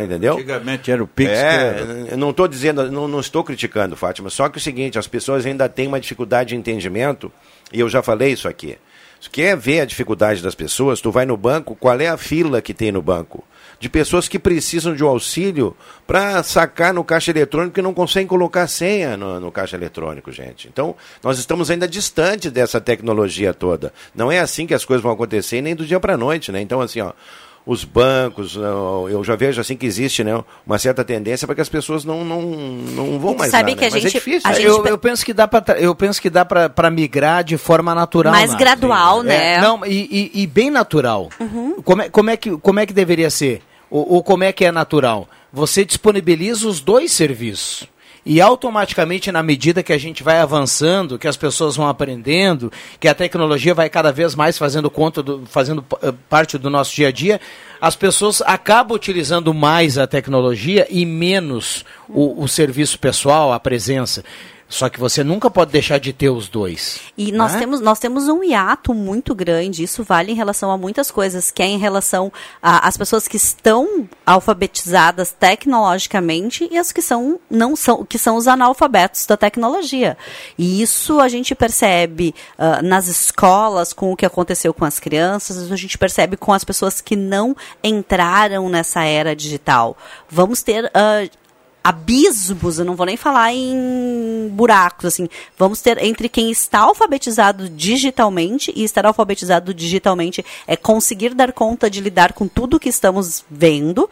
Entendeu? 0.00 0.34
Antigamente 0.34 0.90
era 0.90 1.02
o 1.02 1.06
Pix. 1.06 1.30
É, 1.30 2.08
eu 2.10 2.16
não 2.18 2.30
estou 2.30 2.48
dizendo, 2.48 2.90
não, 2.90 3.06
não 3.06 3.20
estou 3.20 3.44
criticando, 3.44 3.96
Fátima. 3.96 4.30
Só 4.30 4.48
que 4.48 4.58
é 4.58 4.60
o 4.60 4.62
seguinte, 4.62 4.98
as 4.98 5.06
pessoas 5.06 5.44
ainda 5.46 5.68
têm 5.68 5.86
uma 5.86 6.00
dificuldade 6.00 6.50
de 6.50 6.56
entendimento, 6.56 7.30
e 7.72 7.80
eu 7.80 7.88
já 7.88 8.02
falei 8.02 8.32
isso 8.32 8.48
aqui. 8.48 8.78
Se 9.24 9.30
quer 9.30 9.56
ver 9.56 9.80
a 9.80 9.84
dificuldade 9.86 10.42
das 10.42 10.54
pessoas, 10.54 11.00
tu 11.00 11.10
vai 11.10 11.24
no 11.24 11.34
banco, 11.34 11.74
qual 11.74 11.98
é 11.98 12.08
a 12.08 12.16
fila 12.18 12.60
que 12.60 12.74
tem 12.74 12.92
no 12.92 13.00
banco? 13.00 13.42
De 13.80 13.88
pessoas 13.88 14.28
que 14.28 14.38
precisam 14.38 14.94
de 14.94 15.02
um 15.02 15.08
auxílio 15.08 15.74
para 16.06 16.42
sacar 16.42 16.92
no 16.92 17.02
caixa 17.02 17.30
eletrônico 17.30 17.78
e 17.78 17.82
não 17.82 17.94
conseguem 17.94 18.26
colocar 18.26 18.66
senha 18.66 19.16
no, 19.16 19.40
no 19.40 19.50
caixa 19.50 19.76
eletrônico, 19.76 20.30
gente. 20.30 20.68
Então, 20.68 20.94
nós 21.22 21.38
estamos 21.38 21.70
ainda 21.70 21.88
distante 21.88 22.50
dessa 22.50 22.82
tecnologia 22.82 23.54
toda. 23.54 23.94
Não 24.14 24.30
é 24.30 24.40
assim 24.40 24.66
que 24.66 24.74
as 24.74 24.84
coisas 24.84 25.02
vão 25.02 25.12
acontecer, 25.12 25.62
nem 25.62 25.74
do 25.74 25.86
dia 25.86 25.98
para 25.98 26.14
a 26.14 26.18
noite, 26.18 26.52
né? 26.52 26.60
Então, 26.60 26.82
assim, 26.82 27.00
ó, 27.00 27.12
os 27.66 27.82
bancos, 27.82 28.56
ó, 28.58 29.08
eu 29.08 29.24
já 29.24 29.34
vejo 29.36 29.58
assim 29.60 29.74
que 29.76 29.86
existe 29.86 30.22
né, 30.22 30.42
uma 30.66 30.78
certa 30.78 31.02
tendência 31.02 31.46
para 31.46 31.54
que 31.54 31.62
as 31.62 31.68
pessoas 31.68 32.04
não, 32.04 32.22
não, 32.24 32.42
não 32.42 33.18
vão 33.18 33.34
mais 33.34 33.50
sabe 33.50 33.70
lá, 33.70 33.76
que 33.76 33.82
né? 33.82 33.88
a 33.88 33.90
Mas 33.90 34.02
gente- 34.02 34.16
é 34.16 34.18
difícil. 34.20 34.42
a 34.44 34.50
né? 34.50 34.54
gente 34.56 34.66
eu, 34.66 34.86
eu 34.86 34.98
penso 34.98 35.24
que 35.24 35.32
dá 35.32 35.48
para 35.48 35.80
eu 35.80 35.94
penso 35.94 36.20
que 36.20 36.28
dá 36.28 36.44
para 36.44 36.90
migrar 36.90 37.42
de 37.42 37.56
forma 37.56 37.94
natural 37.94 38.32
Mais 38.32 38.50
Nath. 38.50 38.58
gradual, 38.60 39.22
né? 39.22 39.54
É, 39.54 39.60
não 39.62 39.84
e, 39.86 40.30
e- 40.34 40.42
e 40.42 40.46
bem 40.46 40.70
natural 40.70 41.30
como, 41.84 42.02
é, 42.02 42.08
como 42.10 42.28
é 42.30 42.36
que 42.36 42.50
como 42.58 42.80
é 42.80 42.84
que 42.86 42.92
deveria 42.92 43.30
ser 43.30 43.62
ou, 43.90 44.14
ou 44.16 44.22
como 44.22 44.44
é 44.44 44.52
que 44.52 44.64
é 44.64 44.70
natural 44.70 45.26
você 45.50 45.84
disponibiliza 45.86 46.68
os 46.68 46.80
dois 46.80 47.12
serviços 47.12 47.86
e 48.26 48.40
automaticamente, 48.40 49.30
na 49.30 49.42
medida 49.42 49.82
que 49.82 49.92
a 49.92 49.98
gente 49.98 50.22
vai 50.22 50.38
avançando, 50.38 51.18
que 51.18 51.28
as 51.28 51.36
pessoas 51.36 51.76
vão 51.76 51.86
aprendendo, 51.86 52.72
que 52.98 53.06
a 53.06 53.14
tecnologia 53.14 53.74
vai 53.74 53.90
cada 53.90 54.10
vez 54.10 54.34
mais 54.34 54.56
fazendo 54.56 54.90
conta, 54.90 55.22
do, 55.22 55.44
fazendo 55.44 55.84
eh, 56.02 56.12
parte 56.28 56.56
do 56.56 56.70
nosso 56.70 56.94
dia 56.94 57.08
a 57.08 57.12
dia, 57.12 57.38
as 57.80 57.94
pessoas 57.94 58.40
acabam 58.42 58.96
utilizando 58.96 59.52
mais 59.52 59.98
a 59.98 60.06
tecnologia 60.06 60.86
e 60.88 61.04
menos 61.04 61.84
o, 62.08 62.42
o 62.42 62.48
serviço 62.48 62.98
pessoal, 62.98 63.52
a 63.52 63.60
presença. 63.60 64.24
Só 64.74 64.88
que 64.88 64.98
você 64.98 65.22
nunca 65.22 65.48
pode 65.48 65.70
deixar 65.70 65.98
de 65.98 66.12
ter 66.12 66.30
os 66.30 66.48
dois. 66.48 66.98
E 67.16 67.30
nós, 67.30 67.52
né? 67.52 67.60
temos, 67.60 67.80
nós 67.80 68.00
temos 68.00 68.26
um 68.26 68.42
hiato 68.42 68.92
muito 68.92 69.32
grande, 69.32 69.84
isso 69.84 70.02
vale 70.02 70.32
em 70.32 70.34
relação 70.34 70.68
a 70.68 70.76
muitas 70.76 71.12
coisas, 71.12 71.52
que 71.52 71.62
é 71.62 71.66
em 71.66 71.78
relação 71.78 72.32
às 72.60 72.96
pessoas 72.96 73.28
que 73.28 73.36
estão 73.36 74.08
alfabetizadas 74.26 75.30
tecnologicamente 75.30 76.68
e 76.72 76.76
as 76.76 76.90
que 76.90 77.00
são 77.00 77.38
não 77.48 77.76
são, 77.76 78.04
que 78.04 78.18
são 78.18 78.34
os 78.34 78.48
analfabetos 78.48 79.24
da 79.26 79.36
tecnologia. 79.36 80.18
E 80.58 80.82
isso 80.82 81.20
a 81.20 81.28
gente 81.28 81.54
percebe 81.54 82.34
ah, 82.58 82.82
nas 82.82 83.06
escolas 83.06 83.92
com 83.92 84.10
o 84.10 84.16
que 84.16 84.26
aconteceu 84.26 84.74
com 84.74 84.84
as 84.84 84.98
crianças, 84.98 85.70
a 85.70 85.76
gente 85.76 85.96
percebe 85.96 86.36
com 86.36 86.52
as 86.52 86.64
pessoas 86.64 87.00
que 87.00 87.14
não 87.14 87.56
entraram 87.80 88.68
nessa 88.68 89.04
era 89.04 89.36
digital. 89.36 89.96
Vamos 90.28 90.64
ter 90.64 90.90
ah, 90.92 91.28
abismos, 91.84 92.78
eu 92.78 92.84
não 92.84 92.96
vou 92.96 93.04
nem 93.04 93.16
falar 93.16 93.52
em 93.52 94.48
buracos, 94.50 95.04
assim, 95.04 95.28
vamos 95.58 95.82
ter 95.82 96.02
entre 96.02 96.30
quem 96.30 96.50
está 96.50 96.80
alfabetizado 96.80 97.68
digitalmente 97.68 98.72
e 98.74 98.82
estar 98.82 99.04
alfabetizado 99.04 99.74
digitalmente 99.74 100.42
é 100.66 100.76
conseguir 100.76 101.34
dar 101.34 101.52
conta 101.52 101.90
de 101.90 102.00
lidar 102.00 102.32
com 102.32 102.48
tudo 102.48 102.80
que 102.80 102.88
estamos 102.88 103.44
vendo 103.50 104.08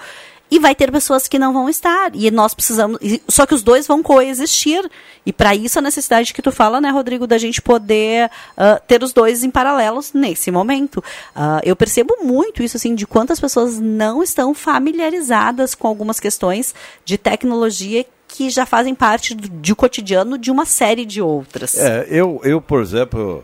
e 0.52 0.58
vai 0.58 0.74
ter 0.74 0.92
pessoas 0.92 1.26
que 1.26 1.38
não 1.38 1.50
vão 1.50 1.66
estar. 1.66 2.14
E 2.14 2.30
nós 2.30 2.52
precisamos 2.52 2.98
só 3.26 3.46
que 3.46 3.54
os 3.54 3.62
dois 3.62 3.86
vão 3.86 4.02
coexistir. 4.02 4.86
E 5.24 5.32
para 5.32 5.54
isso 5.54 5.78
a 5.78 5.82
necessidade 5.82 6.34
que 6.34 6.42
tu 6.42 6.52
fala 6.52 6.78
né 6.78 6.90
Rodrigo 6.90 7.26
da 7.26 7.38
gente 7.38 7.62
poder 7.62 8.30
ah, 8.54 8.78
ter 8.86 9.02
os 9.02 9.14
dois 9.14 9.42
em 9.42 9.50
paralelos 9.50 10.12
nesse 10.12 10.50
momento. 10.50 11.02
Ah, 11.34 11.62
eu 11.64 11.74
percebo 11.74 12.18
muito 12.22 12.62
isso 12.62 12.76
assim 12.76 12.94
de 12.94 13.06
quantas 13.06 13.40
pessoas 13.40 13.80
não 13.80 14.22
estão 14.22 14.52
familiarizadas 14.52 15.74
com 15.74 15.88
algumas 15.88 16.20
questões 16.20 16.74
de 17.02 17.16
tecnologia 17.16 18.04
que 18.28 18.50
já 18.50 18.66
fazem 18.66 18.94
parte 18.94 19.34
do, 19.34 19.48
de 19.48 19.74
cotidiano 19.74 20.36
de 20.36 20.50
uma 20.50 20.66
série 20.66 21.06
de 21.06 21.22
outras. 21.22 21.78
É, 21.78 22.06
eu, 22.10 22.42
eu, 22.44 22.60
por 22.60 22.82
exemplo, 22.82 23.42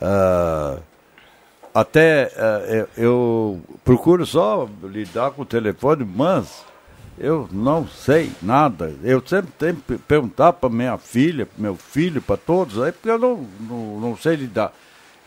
ah, 0.00 0.78
até 1.80 2.32
ah, 2.36 2.62
eu, 2.68 2.88
eu 2.96 3.60
procuro 3.84 4.24
só 4.26 4.68
lidar 4.82 5.30
com 5.32 5.42
o 5.42 5.46
telefone, 5.46 6.04
mas 6.04 6.64
eu 7.18 7.48
não 7.52 7.86
sei 7.86 8.30
nada. 8.42 8.94
Eu 9.02 9.22
sempre 9.26 9.50
tenho 9.58 9.76
que 9.76 9.98
perguntar 9.98 10.52
para 10.52 10.68
minha 10.68 10.96
filha, 10.98 11.46
pro 11.46 11.62
meu 11.62 11.76
filho, 11.76 12.20
para 12.22 12.36
todos, 12.36 12.80
aí, 12.80 12.92
porque 12.92 13.10
eu 13.10 13.18
não, 13.18 13.46
não, 13.60 14.00
não 14.00 14.16
sei 14.16 14.36
lidar. 14.36 14.72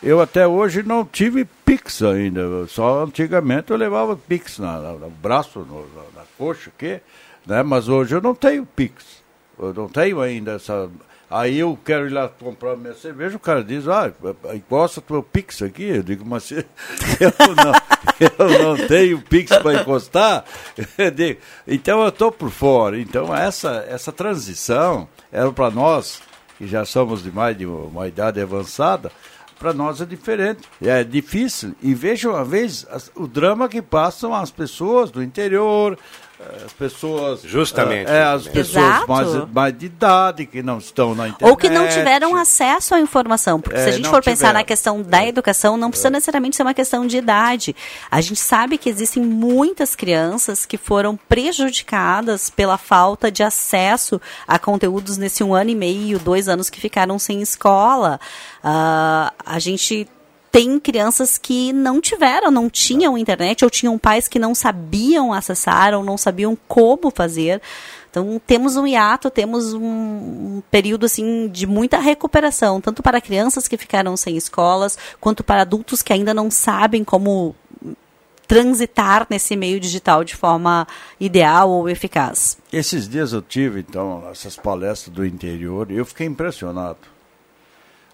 Eu 0.02 0.20
até 0.20 0.48
hoje 0.48 0.82
não 0.82 1.06
tive 1.06 1.46
Pix 1.64 2.02
ainda, 2.02 2.66
só 2.68 3.04
antigamente 3.04 3.70
eu 3.72 3.78
levava 3.78 4.16
Pix 4.18 4.58
na, 4.58 4.80
na- 4.80 4.94
no 4.94 5.10
braço, 5.12 5.60
no- 5.60 5.86
na, 5.96 6.22
na 6.22 6.26
coxa, 6.38 6.72
aqui, 6.76 7.00
né? 7.46 7.62
mas 7.62 7.88
hoje 7.88 8.16
eu 8.16 8.22
não 8.22 8.34
tenho 8.34 8.66
Pix. 8.66 9.22
Eu 9.60 9.74
não 9.74 9.88
tenho 9.88 10.20
ainda 10.20 10.54
essa. 10.54 10.90
Aí 11.32 11.60
eu 11.60 11.80
quero 11.86 12.08
ir 12.08 12.10
lá 12.10 12.28
comprar 12.28 12.76
minha 12.76 12.94
cerveja, 12.94 13.38
o 13.38 13.40
cara 13.40 13.64
diz, 13.64 13.88
ah, 13.88 14.12
encosta 14.54 15.00
teu 15.00 15.24
Pix 15.24 15.62
aqui. 15.62 15.86
Eu 15.86 16.04
digo, 16.04 16.26
mas 16.26 16.52
eu 16.52 16.66
não, 17.56 18.58
eu 18.60 18.78
não 18.78 18.88
tenho 18.88 19.22
Pix 19.22 19.50
para 19.58 19.82
encostar. 19.82 20.44
Digo, 21.16 21.40
então 21.66 22.02
eu 22.02 22.10
estou 22.10 22.34
por 22.34 22.52
fora. 22.52 23.00
Então 23.00 23.34
essa, 23.34 23.86
essa 23.88 24.12
transição 24.12 25.08
era 25.32 25.50
para 25.54 25.72
nós, 25.72 26.22
que 26.58 26.68
já 26.68 26.84
somos 26.84 27.24
de 27.24 27.32
mais 27.32 27.58
de 27.58 27.66
uma 27.66 28.10
idade 28.10 28.42
avançada, 28.42 29.10
para 29.58 29.74
nós 29.74 30.02
é 30.02 30.06
diferente, 30.06 30.62
é 30.82 31.04
difícil. 31.04 31.76
E 31.82 31.94
veja 31.94 32.30
uma 32.30 32.44
vez 32.44 32.86
o 33.16 33.28
drama 33.28 33.70
que 33.70 33.82
passam 33.82 34.34
as 34.34 34.50
pessoas 34.50 35.12
do 35.12 35.24
interior, 35.24 35.98
as 36.66 36.74
pessoas. 36.74 37.42
Justamente. 37.44 38.10
É, 38.10 38.24
as 38.24 38.44
justamente. 38.44 38.68
pessoas 38.68 38.86
Exato. 38.86 39.08
mais, 39.12 39.52
mais 39.54 39.78
de 39.78 39.86
idade, 39.86 40.46
que 40.46 40.62
não 40.64 40.78
estão 40.78 41.14
na 41.16 41.28
internet. 41.30 41.50
Ou 41.50 41.58
que 41.58 41.70
não 41.70 41.88
tiveram 41.88 42.36
acesso 42.36 42.96
à 42.96 43.00
informação. 43.00 43.60
Porque 43.62 43.78
se 43.80 43.86
É, 43.86 43.90
a 43.90 43.92
gente 43.92 44.08
for 44.10 44.24
pensar 44.24 44.48
tiveram. 44.48 44.60
na 44.60 44.64
questão 44.64 45.02
da 45.02 45.26
educação, 45.26 45.78
não 45.78 45.90
precisa 45.90 46.10
necessariamente 46.10 46.56
ser 46.56 46.64
uma 46.64 46.74
questão 46.74 47.06
de 47.06 47.18
idade. 47.18 47.76
A 48.10 48.22
gente 48.22 48.40
sabe 48.40 48.78
que 48.78 48.90
existem 48.90 49.24
muitas 49.24 49.96
crianças 49.96 50.66
que 50.66 50.78
foram 50.78 51.18
prejudicadas 51.30 52.50
pela 52.50 52.78
falta 52.78 53.32
de 53.32 53.44
acesso 53.44 54.20
a 54.48 54.58
conteúdos 54.60 55.18
nesse 55.18 55.44
um 55.44 55.54
ano 55.54 55.70
e 55.70 55.76
meio, 55.76 56.20
dois 56.20 56.48
anos 56.48 56.70
que 56.70 56.80
ficaram 56.80 57.18
sem 57.20 57.42
escola. 57.42 58.20
Ah, 58.64 59.34
a 59.46 59.60
gente 59.60 60.08
tem 60.52 60.80
crianças 60.80 61.38
que 61.38 61.72
não 61.72 62.02
tiveram, 62.02 62.52
não 62.52 62.70
tinham 62.70 63.18
internet, 63.18 63.64
ou 63.64 63.70
tinham 63.70 63.98
pais 63.98 64.28
que 64.28 64.38
não 64.38 64.54
sabiam 64.54 65.32
acessar, 65.32 65.94
ou 65.94 66.04
não 66.04 66.18
sabiam 66.18 66.58
como 66.68 67.10
fazer. 67.10 67.62
Então 68.10 68.42
temos 68.46 68.76
um 68.76 68.86
hiato, 68.86 69.32
temos 69.32 69.74
um, 69.74 70.62
período 70.70 71.06
assim 71.06 71.48
de 71.48 71.66
muita 71.66 71.98
recuperação, 71.98 72.82
tanto 72.82 73.02
para 73.02 73.22
crianças 73.22 73.70
que 73.70 73.78
ficaram 73.78 74.18
sem 74.18 74.36
escolas, 74.36 74.98
quanto 75.22 75.42
para 75.44 75.62
adultos 75.62 76.02
que 76.02 76.12
ainda 76.12 76.34
não 76.34 76.52
sabem 76.52 77.06
como 77.06 77.56
transitar 78.46 79.26
nesse 79.30 79.56
meio 79.56 79.80
digital 79.80 80.26
de 80.26 80.36
forma 80.36 80.86
ideal 81.18 81.70
ou 81.70 81.88
eficaz. 81.88 82.58
Esses 82.74 83.08
dias 83.08 83.32
eu 83.32 83.42
tive, 83.42 83.80
então, 83.80 84.28
essas 84.30 84.58
palestras 84.58 85.16
do 85.16 85.26
interior 85.26 85.90
e 85.90 85.96
eu 85.96 86.06
fiquei 86.06 86.28
impressionado. 86.28 87.00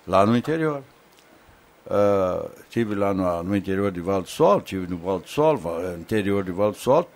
Lá 0.06 0.24
no 0.28 0.38
interior. 0.38 0.84
Ah, 1.90 2.50
tive 2.70 2.96
lá 2.96 3.14
no, 3.14 3.44
no 3.44 3.56
interior 3.56 3.92
de 3.92 4.02
Val 4.02 4.22
do 4.22 4.28
Sol, 4.28 4.62
tive 4.62 4.88
no 4.88 4.98
Val 4.98 5.20
do 5.20 5.30
Sol, 5.30 5.58
eh, 5.82 5.96
interior 5.98 6.44
de 6.44 6.52
Val 6.52 6.72
do 6.72 6.78
Sol. 6.78 7.10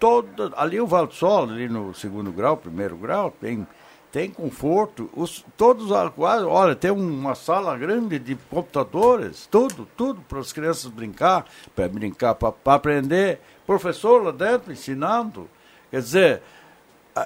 Todo, 0.00 0.52
ali 0.56 0.80
o 0.80 0.86
Val 0.86 1.06
do 1.06 1.14
Sol, 1.14 1.44
ali 1.44 1.68
no 1.68 1.94
segundo 1.94 2.32
grau, 2.32 2.56
primeiro 2.56 2.96
grau, 2.96 3.30
tem, 3.38 3.66
tem 4.10 4.30
conforto. 4.30 5.10
Os, 5.14 5.44
todos, 5.58 5.90
quase, 6.14 6.44
olha, 6.44 6.74
tem 6.74 6.90
uma 6.90 7.34
sala 7.34 7.76
grande 7.76 8.18
de 8.18 8.34
computadores, 8.48 9.46
tudo, 9.50 9.86
tudo 9.94 10.22
para 10.22 10.38
as 10.38 10.52
crianças 10.54 10.90
brincar, 10.90 11.44
para 11.76 11.86
brincar, 11.86 12.34
para 12.34 12.54
aprender. 12.66 13.40
Professor 13.66 14.22
lá 14.22 14.30
dentro 14.30 14.72
ensinando. 14.72 15.48
Quer 15.90 16.00
dizer, 16.00 16.42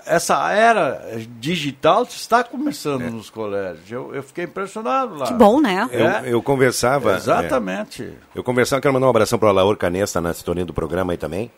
essa 0.06 0.50
era 0.52 1.18
digital 1.40 2.02
está 2.02 2.44
começando 2.44 3.10
nos 3.10 3.30
colégios. 3.30 3.90
Eu, 3.90 4.14
eu 4.14 4.22
fiquei 4.22 4.44
impressionado 4.44 5.14
lá. 5.14 5.26
Que 5.26 5.32
bom, 5.32 5.60
né? 5.60 5.88
Eu, 5.90 6.06
É. 6.06 6.22
eu 6.26 6.42
conversava. 6.42 7.16
Exatamente. 7.16 8.02
é, 8.02 8.12
eu 8.34 8.44
conversava, 8.44 8.82
quero 8.82 8.92
mandar 8.94 9.06
um 9.06 9.10
abração 9.10 9.38
para 9.38 9.46
o 9.46 9.48
Alaor 9.48 9.76
Canesta 9.76 10.20
na 10.20 10.34
sintonia 10.34 10.64
do 10.64 10.74
programa 10.74 11.12
aí 11.12 11.16
também. 11.16 11.50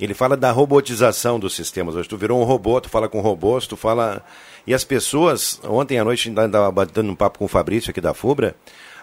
Ele 0.00 0.14
fala 0.14 0.36
da 0.36 0.50
robotização 0.50 1.38
dos 1.38 1.54
sistemas. 1.54 1.94
Hoje 1.94 2.08
tu 2.08 2.16
virou 2.16 2.40
um 2.40 2.44
robô, 2.44 2.80
tu 2.80 2.88
fala 2.88 3.08
com 3.08 3.20
robôs, 3.20 3.66
tu 3.66 3.76
fala. 3.76 4.24
E 4.66 4.74
as 4.74 4.82
pessoas, 4.82 5.60
ontem 5.62 5.98
à 5.98 6.04
noite 6.04 6.28
ainda 6.28 6.46
estava 6.46 6.70
batendo 6.72 7.10
um 7.12 7.14
papo 7.14 7.38
com 7.38 7.44
o 7.44 7.48
Fabrício 7.48 7.90
aqui 7.90 8.00
da 8.00 8.12
FUBRA. 8.14 8.56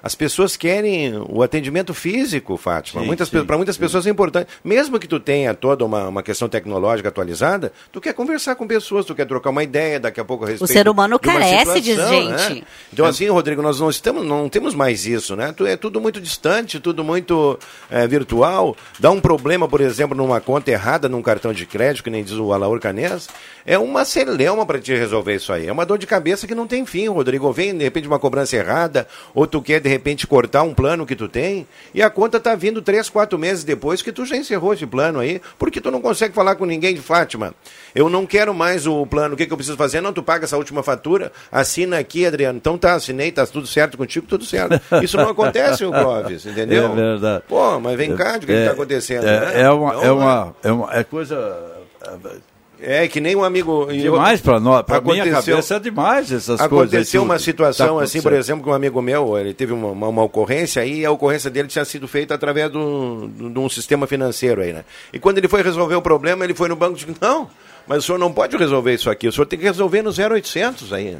As 0.03 0.15
pessoas 0.15 0.57
querem 0.57 1.13
o 1.29 1.43
atendimento 1.43 1.93
físico, 1.93 2.57
Fátima. 2.57 3.01
Sim, 3.01 3.07
muitas, 3.07 3.29
sim, 3.29 3.45
para 3.45 3.57
muitas 3.57 3.77
pessoas 3.77 4.07
é 4.07 4.09
importante. 4.09 4.47
Mesmo 4.63 4.99
que 4.99 5.07
tu 5.07 5.19
tenha 5.19 5.53
toda 5.53 5.85
uma, 5.85 6.07
uma 6.07 6.23
questão 6.23 6.49
tecnológica 6.49 7.09
atualizada, 7.09 7.71
tu 7.91 8.01
quer 8.01 8.13
conversar 8.13 8.55
com 8.55 8.65
pessoas, 8.65 9.05
tu 9.05 9.13
quer 9.13 9.25
trocar 9.25 9.49
uma 9.51 9.63
ideia, 9.63 9.99
daqui 9.99 10.19
a 10.19 10.25
pouco 10.25 10.45
a 10.45 10.47
respeito 10.47 10.71
ser 10.73 10.87
humano 10.89 11.19
carece 11.19 11.81
de 11.81 11.91
situação, 11.91 12.37
gente. 12.37 12.61
né? 12.61 12.67
Então, 12.91 13.05
assim, 13.05 13.27
Rodrigo, 13.29 13.61
nós 13.61 13.79
não, 13.79 13.89
estamos, 13.89 14.25
não 14.25 14.49
temos 14.49 14.73
mais 14.73 15.05
isso, 15.05 15.35
né? 15.35 15.53
Tu- 15.55 15.65
É 15.67 15.77
tudo 15.77 16.01
muito 16.01 16.19
distante, 16.19 16.79
tudo 16.79 17.03
muito 17.03 17.57
é, 17.89 18.07
virtual. 18.07 18.75
Dá 18.99 19.11
um 19.11 19.19
problema, 19.21 19.67
por 19.67 19.81
exemplo, 19.81 20.17
numa 20.17 20.41
conta 20.41 20.71
errada, 20.71 21.07
num 21.07 21.21
cartão 21.21 21.53
de 21.53 21.65
crédito, 21.65 22.03
que 22.03 22.09
nem 22.09 22.23
diz 22.23 22.33
o 22.33 22.51
Alaor 22.53 22.79
Canês, 22.79 23.29
é 23.65 23.77
uma 23.77 24.03
celeuma 24.05 24.65
para 24.65 24.79
te 24.79 24.93
resolver 24.95 25.35
isso 25.35 25.53
aí. 25.53 25.67
É 25.67 25.71
uma 25.71 25.85
dor 25.85 25.97
de 25.97 26.07
cabeça 26.07 26.47
que 26.47 26.55
não 26.55 26.65
tem 26.67 26.85
fim, 26.85 27.07
Rodrigo. 27.07 27.45
Ou 27.45 27.53
Vem, 27.53 27.77
de 27.77 27.83
repente, 27.83 28.07
uma 28.07 28.17
cobrança 28.19 28.55
errada, 28.55 29.07
ou 29.35 29.45
tu 29.45 29.61
quer, 29.61 29.79
de 29.79 29.87
repente, 29.91 30.25
cortar 30.25 30.63
um 30.63 30.73
plano 30.73 31.05
que 31.05 31.15
tu 31.15 31.27
tem, 31.27 31.67
e 31.93 32.01
a 32.01 32.09
conta 32.09 32.39
tá 32.39 32.55
vindo 32.55 32.81
três, 32.81 33.09
quatro 33.09 33.37
meses 33.37 33.63
depois 33.63 34.01
que 34.01 34.11
tu 34.11 34.25
já 34.25 34.35
encerrou 34.35 34.73
esse 34.73 34.85
plano 34.85 35.19
aí, 35.19 35.41
porque 35.57 35.79
tu 35.79 35.91
não 35.91 36.01
consegue 36.01 36.33
falar 36.33 36.55
com 36.55 36.65
ninguém 36.65 36.93
de 36.93 37.01
Fátima. 37.01 37.53
Eu 37.93 38.09
não 38.09 38.25
quero 38.25 38.53
mais 38.53 38.87
o 38.87 39.05
plano, 39.05 39.33
o 39.33 39.37
que, 39.37 39.45
que 39.45 39.53
eu 39.53 39.57
preciso 39.57 39.77
fazer? 39.77 40.01
Não, 40.01 40.13
tu 40.13 40.23
paga 40.23 40.45
essa 40.45 40.57
última 40.57 40.81
fatura, 40.81 41.31
assina 41.51 41.99
aqui, 41.99 42.25
Adriano. 42.25 42.57
Então 42.57 42.77
tá, 42.77 42.93
assinei, 42.93 43.31
tá 43.31 43.45
tudo 43.45 43.67
certo 43.67 43.97
contigo, 43.97 44.25
tudo 44.27 44.45
certo. 44.45 44.81
Isso 45.03 45.17
não 45.17 45.29
acontece, 45.29 45.83
o 45.85 45.91
Clóvis, 45.91 46.45
entendeu? 46.45 46.91
É 46.91 46.95
verdade. 46.95 47.43
Pô, 47.47 47.79
mas 47.79 47.97
vem 47.97 48.15
cá, 48.15 48.37
de 48.37 48.45
que 48.45 48.51
está 48.51 48.71
acontecendo? 48.71 49.27
É, 49.27 49.39
né? 49.39 49.61
é 49.61 49.69
uma, 49.69 49.93
é, 49.93 50.11
uma, 50.11 50.55
é 50.63 50.71
uma 50.71 50.93
é 50.93 51.03
coisa. 51.03 51.81
É 52.83 53.07
que 53.07 53.21
nem 53.21 53.35
um 53.35 53.43
amigo. 53.43 53.87
Demais 53.91 54.41
para 54.41 54.59
nós. 54.59 54.83
Para 54.83 54.99
minha 55.01 55.23
Aconteceu- 55.23 55.53
cabeça 55.55 55.75
é 55.75 55.79
demais 55.79 56.31
essas 56.31 56.59
coisas. 56.59 56.61
aí, 56.61 56.65
Aconteceu 56.65 57.21
uma 57.23 57.35
tudo. 57.35 57.43
situação 57.43 57.97
Tá 57.97 58.03
assim, 58.03 58.21
por 58.21 58.33
exemplo, 58.33 58.63
que 58.63 58.69
um 58.69 58.73
amigo 58.73 59.01
meu, 59.01 59.37
ele 59.37 59.53
teve 59.53 59.71
uma, 59.71 59.89
uma, 59.89 60.07
uma 60.07 60.23
ocorrência 60.23 60.81
aí, 60.81 61.01
e 61.01 61.05
a 61.05 61.11
ocorrência 61.11 61.49
dele 61.49 61.67
tinha 61.67 61.85
sido 61.85 62.07
feita 62.07 62.33
através 62.33 62.71
de 62.71 62.77
um 62.77 63.69
sistema 63.69 64.07
financeiro 64.07 64.61
aí, 64.61 64.73
né? 64.73 64.83
E 65.13 65.19
quando 65.19 65.37
ele 65.37 65.47
foi 65.47 65.61
resolver 65.61 65.95
o 65.95 66.01
problema, 66.01 66.43
ele 66.43 66.53
foi 66.55 66.67
no 66.69 66.75
banco 66.75 66.93
e 66.97 67.05
disse, 67.05 67.15
não, 67.21 67.47
mas 67.87 67.99
o 67.99 68.01
senhor 68.07 68.17
não 68.17 68.31
pode 68.33 68.57
resolver 68.57 68.93
isso 68.93 69.09
aqui, 69.09 69.27
o 69.27 69.31
senhor 69.31 69.45
tem 69.45 69.59
que 69.59 69.65
resolver 69.65 70.01
no 70.01 70.11
0800 70.11 70.91
aí. 70.91 71.17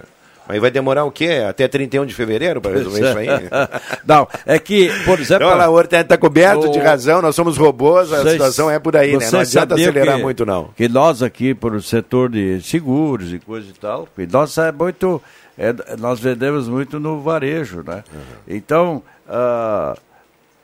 Aí 0.51 0.59
vai 0.59 0.69
demorar 0.69 1.05
o 1.05 1.11
quê? 1.11 1.43
Até 1.47 1.67
31 1.67 2.05
de 2.05 2.13
fevereiro 2.13 2.59
para 2.61 2.71
resolver 2.71 2.99
isso 3.09 3.17
aí? 3.17 3.27
Não, 4.05 4.27
é 4.45 4.59
que, 4.59 4.89
por 5.05 5.19
exemplo. 5.19 5.47
Não, 5.49 5.55
Laura, 5.57 5.85
está 5.85 6.03
tá 6.03 6.17
coberto 6.17 6.69
de 6.69 6.79
o- 6.79 6.83
razão, 6.83 7.21
nós 7.21 7.35
somos 7.35 7.57
robôs, 7.57 8.11
a 8.11 8.17
Vocês- 8.21 8.33
situação 8.33 8.69
é 8.69 8.77
por 8.77 8.95
aí, 8.97 9.15
né? 9.17 9.29
Não 9.31 9.39
adianta 9.39 9.75
acelerar 9.75 10.17
que- 10.17 10.21
muito, 10.21 10.45
não. 10.45 10.65
Que 10.75 10.89
nós 10.89 11.23
aqui, 11.23 11.53
por 11.53 11.73
o 11.73 11.81
setor 11.81 12.29
de 12.29 12.61
seguros 12.61 13.31
e 13.33 13.39
coisa 13.39 13.67
e 13.69 13.73
tal, 13.73 14.07
que 14.15 14.27
nós 14.27 14.57
é 14.57 14.71
muito. 14.71 15.21
é, 15.57 15.73
nós 15.97 16.19
vendemos 16.19 16.67
muito 16.67 16.99
no 16.99 17.21
varejo, 17.21 17.83
né? 17.85 18.03
Então, 18.47 19.01
ah, 19.29 19.95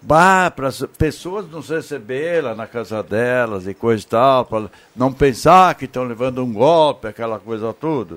para 0.07 0.67
as 0.67 0.81
pessoas 0.97 1.49
nos 1.49 1.69
receber 1.69 2.43
lá 2.43 2.55
na 2.55 2.67
casa 2.67 3.01
delas 3.03 3.67
e 3.67 3.73
coisa 3.73 4.03
e 4.03 4.07
tal, 4.07 4.45
para 4.45 4.65
não 4.95 5.11
pensar 5.11 5.73
que 5.75 5.85
estão 5.85 6.03
levando 6.03 6.43
um 6.43 6.53
golpe, 6.53 7.07
aquela 7.07 7.39
coisa 7.39 7.73
toda. 7.73 8.15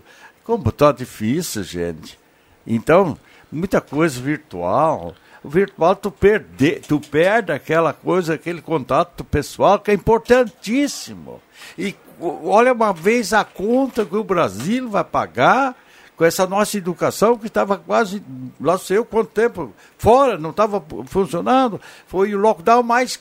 Como 0.51 0.73
tá 0.73 0.91
difícil, 0.91 1.63
gente. 1.63 2.19
Então, 2.67 3.17
muita 3.53 3.81
coisa 3.81 4.21
virtual. 4.21 5.15
O 5.45 5.49
virtual 5.49 5.95
tu 5.95 6.11
perde, 6.11 6.81
tu 6.89 6.99
perde 6.99 7.53
aquela 7.53 7.93
coisa, 7.93 8.35
aquele 8.35 8.61
contato 8.61 9.23
pessoal 9.23 9.79
que 9.79 9.93
é 9.93 9.95
importantíssimo. 9.95 11.41
E 11.79 11.95
olha 12.21 12.73
uma 12.73 12.93
vez 12.93 13.33
a 13.33 13.45
conta 13.45 14.05
que 14.05 14.17
o 14.17 14.25
Brasil 14.25 14.89
vai 14.89 15.05
pagar 15.05 15.77
com 16.17 16.25
essa 16.25 16.49
nossa 16.49 16.77
educação 16.77 17.39
que 17.39 17.47
estava 17.47 17.79
quase, 17.79 18.21
lá 18.61 18.77
sei 18.77 18.99
eu 18.99 19.05
quanto 19.05 19.31
tempo, 19.31 19.73
fora, 19.97 20.37
não 20.37 20.51
estava 20.51 20.85
funcionando. 21.07 21.81
Foi 22.09 22.35
o 22.35 22.39
lockdown 22.39 22.83
mais 22.83 23.21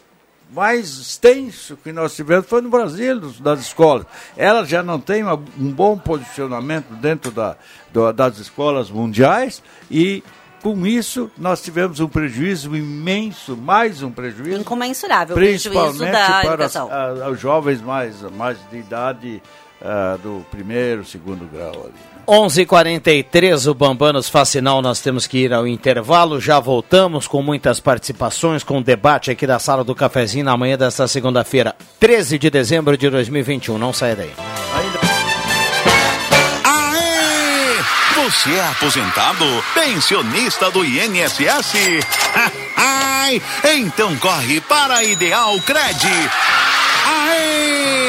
mais 0.51 0.97
extenso 0.97 1.77
que 1.83 1.91
nós 1.91 2.15
tivemos 2.15 2.47
foi 2.47 2.61
no 2.61 2.69
Brasil, 2.69 3.19
das 3.39 3.59
escolas. 3.59 4.05
Ela 4.35 4.65
já 4.65 4.81
não 4.81 4.99
tem 4.99 5.23
uma- 5.23 5.35
um 5.59 5.71
bom 5.71 5.97
posicionamento 5.97 6.87
dentro 6.95 7.31
da, 7.31 7.55
do- 7.93 8.11
das 8.11 8.37
escolas 8.39 8.89
mundiais 8.89 9.61
e, 9.91 10.23
com 10.61 10.85
isso, 10.85 11.29
nós 11.37 11.61
tivemos 11.61 11.99
um 11.99 12.07
prejuízo 12.07 12.75
imenso, 12.75 13.55
mais 13.55 14.01
um 14.03 14.11
prejuízo. 14.11 14.59
Incomensurável 14.59 15.35
o 15.35 15.39
prejuízo 15.39 15.69
Principalmente 15.69 16.11
da 16.11 16.27
para 16.41 16.53
educação. 16.53 16.87
as- 16.91 17.21
a- 17.21 17.29
os 17.29 17.39
jovens 17.39 17.81
mais, 17.81 18.21
mais 18.31 18.57
de 18.71 18.77
idade 18.77 19.41
ah, 19.81 20.17
do 20.21 20.45
primeiro, 20.51 21.05
segundo 21.05 21.47
grau 21.49 21.85
ali. 21.85 21.93
11:43 22.29 23.65
o 23.65 23.73
Bambam 23.73 24.13
nos 24.13 24.29
faz 24.29 24.49
sinal, 24.49 24.83
nós 24.83 25.01
temos 25.01 25.25
que 25.25 25.39
ir 25.39 25.51
ao 25.51 25.67
intervalo. 25.67 26.39
Já 26.39 26.59
voltamos 26.59 27.27
com 27.27 27.41
muitas 27.41 27.79
participações, 27.79 28.63
com 28.63 28.77
o 28.77 28.83
debate 28.83 29.31
aqui 29.31 29.47
da 29.47 29.57
sala 29.57 29.83
do 29.83 29.95
cafezinho 29.95 30.45
na 30.45 30.55
manhã 30.55 30.77
desta 30.77 31.07
segunda-feira, 31.07 31.75
13 31.99 32.37
de 32.37 32.51
dezembro 32.51 32.95
de 32.95 33.09
2021. 33.09 33.79
Não 33.79 33.91
saia 33.91 34.15
daí. 34.15 34.31
Aê! 36.63 38.23
Você 38.23 38.51
é 38.51 38.63
aposentado? 38.67 39.45
Pensionista 39.73 40.69
do 40.69 40.85
INSS? 40.85 41.73
Então 43.63 44.15
corre 44.15 44.59
para 44.61 44.95
a 44.95 45.03
Ideal 45.03 45.59
Cred! 45.61 46.07
Aê! 47.05 48.08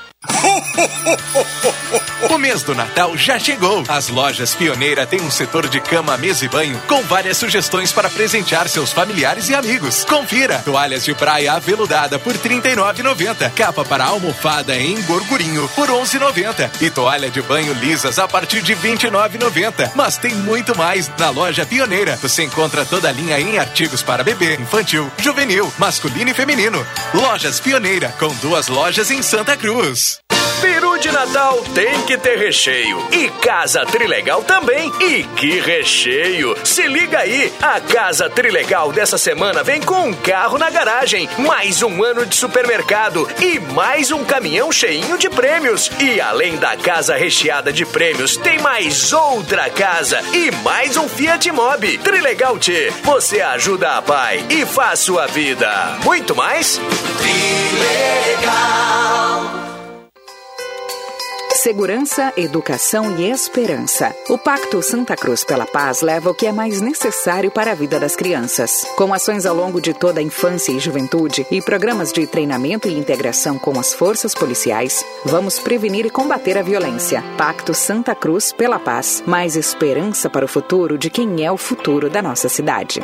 O 2.29 2.37
mês 2.37 2.63
do 2.63 2.75
Natal 2.75 3.17
já 3.17 3.37
chegou. 3.39 3.83
As 3.87 4.09
lojas 4.09 4.55
Pioneira 4.55 5.05
têm 5.05 5.21
um 5.21 5.31
setor 5.31 5.67
de 5.67 5.81
cama, 5.81 6.17
mesa 6.17 6.45
e 6.45 6.47
banho 6.47 6.79
com 6.87 7.01
várias 7.03 7.37
sugestões 7.37 7.91
para 7.91 8.09
presentear 8.09 8.69
seus 8.69 8.91
familiares 8.91 9.49
e 9.49 9.55
amigos. 9.55 10.05
Confira: 10.05 10.59
toalhas 10.59 11.03
de 11.03 11.13
praia 11.13 11.53
aveludada 11.53 12.19
por 12.19 12.33
R$ 12.33 12.39
39,90, 12.61 13.51
capa 13.53 13.83
para 13.83 14.05
almofada 14.05 14.77
em 14.77 15.01
gorgurinho 15.03 15.67
por 15.69 15.89
R$ 15.89 15.95
11,90 15.95 16.81
e 16.81 16.89
toalha 16.89 17.29
de 17.29 17.41
banho 17.41 17.73
lisas 17.73 18.19
a 18.19 18.27
partir 18.27 18.61
de 18.61 18.73
R$ 18.73 18.95
29,90. 18.95 19.91
Mas 19.95 20.17
tem 20.17 20.33
muito 20.35 20.77
mais 20.77 21.09
na 21.17 21.29
loja 21.29 21.65
Pioneira. 21.65 22.15
Você 22.17 22.43
encontra 22.43 22.85
toda 22.85 23.09
a 23.09 23.11
linha 23.11 23.39
em 23.39 23.57
artigos 23.57 24.03
para 24.03 24.23
bebê, 24.23 24.55
infantil, 24.55 25.11
juvenil, 25.17 25.71
masculino 25.77 26.29
e 26.29 26.33
feminino. 26.33 26.85
Lojas 27.13 27.59
Pioneira, 27.59 28.13
com 28.19 28.33
duas 28.35 28.67
lojas 28.67 29.09
em 29.11 29.21
Santa 29.21 29.57
Cruz. 29.57 30.10
De 31.01 31.11
Natal 31.11 31.63
tem 31.73 32.01
que 32.03 32.15
ter 32.15 32.37
recheio. 32.37 33.03
E 33.11 33.27
Casa 33.41 33.83
Trilegal 33.87 34.43
também. 34.43 34.93
E 35.01 35.23
que 35.23 35.59
recheio! 35.59 36.55
Se 36.63 36.87
liga 36.87 37.17
aí, 37.17 37.51
a 37.59 37.81
Casa 37.81 38.29
Trilegal 38.29 38.91
dessa 38.91 39.17
semana 39.17 39.63
vem 39.63 39.81
com 39.81 40.09
um 40.09 40.13
carro 40.13 40.59
na 40.59 40.69
garagem, 40.69 41.27
mais 41.39 41.81
um 41.81 42.03
ano 42.03 42.23
de 42.23 42.35
supermercado 42.35 43.27
e 43.41 43.59
mais 43.59 44.11
um 44.11 44.23
caminhão 44.23 44.71
cheinho 44.71 45.17
de 45.17 45.27
prêmios. 45.27 45.89
E 45.99 46.21
além 46.21 46.57
da 46.57 46.77
casa 46.77 47.15
recheada 47.15 47.73
de 47.73 47.83
prêmios, 47.83 48.37
tem 48.37 48.59
mais 48.59 49.11
outra 49.11 49.71
casa 49.71 50.21
e 50.33 50.51
mais 50.63 50.97
um 50.97 51.09
Fiat 51.09 51.51
Mobi. 51.51 51.97
Trilegal 51.97 52.59
T, 52.59 52.93
você 53.01 53.41
ajuda 53.41 53.97
a 53.97 54.03
pai 54.03 54.45
e 54.51 54.67
faz 54.67 54.99
sua 54.99 55.25
vida. 55.25 55.97
Muito 56.03 56.35
mais? 56.35 56.79
Trilegal. 57.17 58.41
Segurança, 61.61 62.33
educação 62.37 63.19
e 63.19 63.29
esperança. 63.29 64.15
O 64.27 64.35
Pacto 64.35 64.81
Santa 64.81 65.15
Cruz 65.15 65.43
pela 65.43 65.67
Paz 65.67 66.01
leva 66.01 66.31
o 66.31 66.33
que 66.33 66.47
é 66.47 66.51
mais 66.51 66.81
necessário 66.81 67.51
para 67.51 67.71
a 67.71 67.75
vida 67.75 67.99
das 67.99 68.15
crianças. 68.15 68.83
Com 68.95 69.13
ações 69.13 69.45
ao 69.45 69.55
longo 69.55 69.79
de 69.79 69.93
toda 69.93 70.19
a 70.19 70.23
infância 70.23 70.71
e 70.71 70.79
juventude 70.79 71.45
e 71.51 71.61
programas 71.61 72.11
de 72.11 72.25
treinamento 72.25 72.87
e 72.87 72.97
integração 72.97 73.59
com 73.59 73.79
as 73.79 73.93
forças 73.93 74.33
policiais, 74.33 75.05
vamos 75.23 75.59
prevenir 75.59 76.03
e 76.03 76.09
combater 76.09 76.57
a 76.57 76.63
violência. 76.63 77.23
Pacto 77.37 77.75
Santa 77.75 78.15
Cruz 78.15 78.51
pela 78.51 78.79
Paz. 78.79 79.23
Mais 79.27 79.55
esperança 79.55 80.31
para 80.31 80.45
o 80.45 80.47
futuro 80.47 80.97
de 80.97 81.11
quem 81.11 81.45
é 81.45 81.51
o 81.51 81.57
futuro 81.57 82.09
da 82.09 82.23
nossa 82.23 82.49
cidade. 82.49 83.03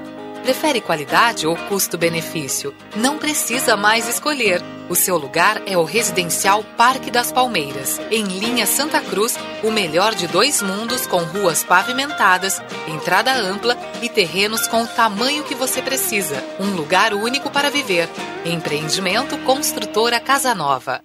Prefere 0.43 0.81
qualidade 0.81 1.45
ou 1.45 1.55
custo-benefício? 1.55 2.73
Não 2.95 3.17
precisa 3.19 3.77
mais 3.77 4.07
escolher. 4.07 4.61
O 4.89 4.95
seu 4.95 5.15
lugar 5.15 5.61
é 5.67 5.77
o 5.77 5.83
residencial 5.83 6.63
Parque 6.75 7.11
das 7.11 7.31
Palmeiras, 7.31 8.01
em 8.09 8.23
linha 8.23 8.65
Santa 8.65 8.99
Cruz, 8.99 9.37
o 9.63 9.71
melhor 9.71 10.15
de 10.15 10.27
dois 10.27 10.61
mundos 10.61 11.05
com 11.05 11.19
ruas 11.19 11.63
pavimentadas, 11.63 12.61
entrada 12.87 13.31
ampla 13.33 13.77
e 14.01 14.09
terrenos 14.09 14.67
com 14.67 14.81
o 14.81 14.87
tamanho 14.87 15.43
que 15.43 15.53
você 15.55 15.81
precisa. 15.81 16.43
Um 16.59 16.71
lugar 16.75 17.13
único 17.13 17.49
para 17.51 17.69
viver. 17.69 18.09
Empreendimento 18.43 19.37
Construtora 19.39 20.19
Casa 20.19 20.55
Nova. 20.55 21.01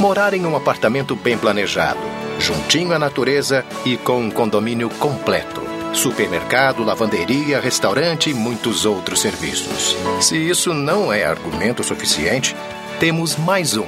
Morar 0.00 0.34
em 0.34 0.44
um 0.44 0.56
apartamento 0.56 1.14
bem 1.14 1.38
planejado, 1.38 2.00
juntinho 2.38 2.92
à 2.92 2.98
natureza 2.98 3.64
e 3.84 3.96
com 3.96 4.20
um 4.20 4.30
condomínio 4.30 4.90
completo. 4.98 5.67
Supermercado, 5.92 6.84
lavanderia, 6.84 7.60
restaurante 7.60 8.30
e 8.30 8.34
muitos 8.34 8.84
outros 8.84 9.20
serviços. 9.20 9.96
Se 10.20 10.36
isso 10.36 10.72
não 10.72 11.12
é 11.12 11.24
argumento 11.24 11.82
suficiente, 11.82 12.54
temos 13.00 13.36
mais 13.36 13.76
um. 13.76 13.86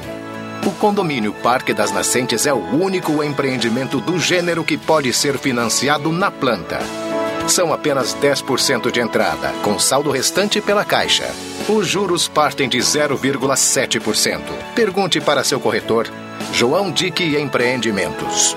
O 0.67 0.71
condomínio 0.73 1.33
Parque 1.33 1.73
das 1.73 1.91
Nascentes 1.91 2.47
é 2.47 2.53
o 2.53 2.59
único 2.59 3.23
empreendimento 3.23 4.01
do 4.01 4.19
gênero 4.19 4.63
que 4.63 4.77
pode 4.77 5.13
ser 5.13 5.39
financiado 5.39 6.13
na 6.13 6.31
planta. 6.31 6.79
São 7.49 7.73
apenas 7.73 8.15
10% 8.15 8.91
de 8.91 9.01
entrada, 9.01 9.53
com 9.63 9.79
saldo 9.79 10.11
restante 10.11 10.61
pela 10.61 10.85
Caixa. 10.85 11.29
Os 11.69 11.87
juros 11.87 12.29
partem 12.29 12.69
de 12.69 12.79
0,7%. 12.79 14.41
Pergunte 14.75 15.21
para 15.21 15.43
seu 15.43 15.59
corretor, 15.59 16.09
João 16.53 16.91
Dick 16.91 17.37
Empreendimentos. 17.37 18.57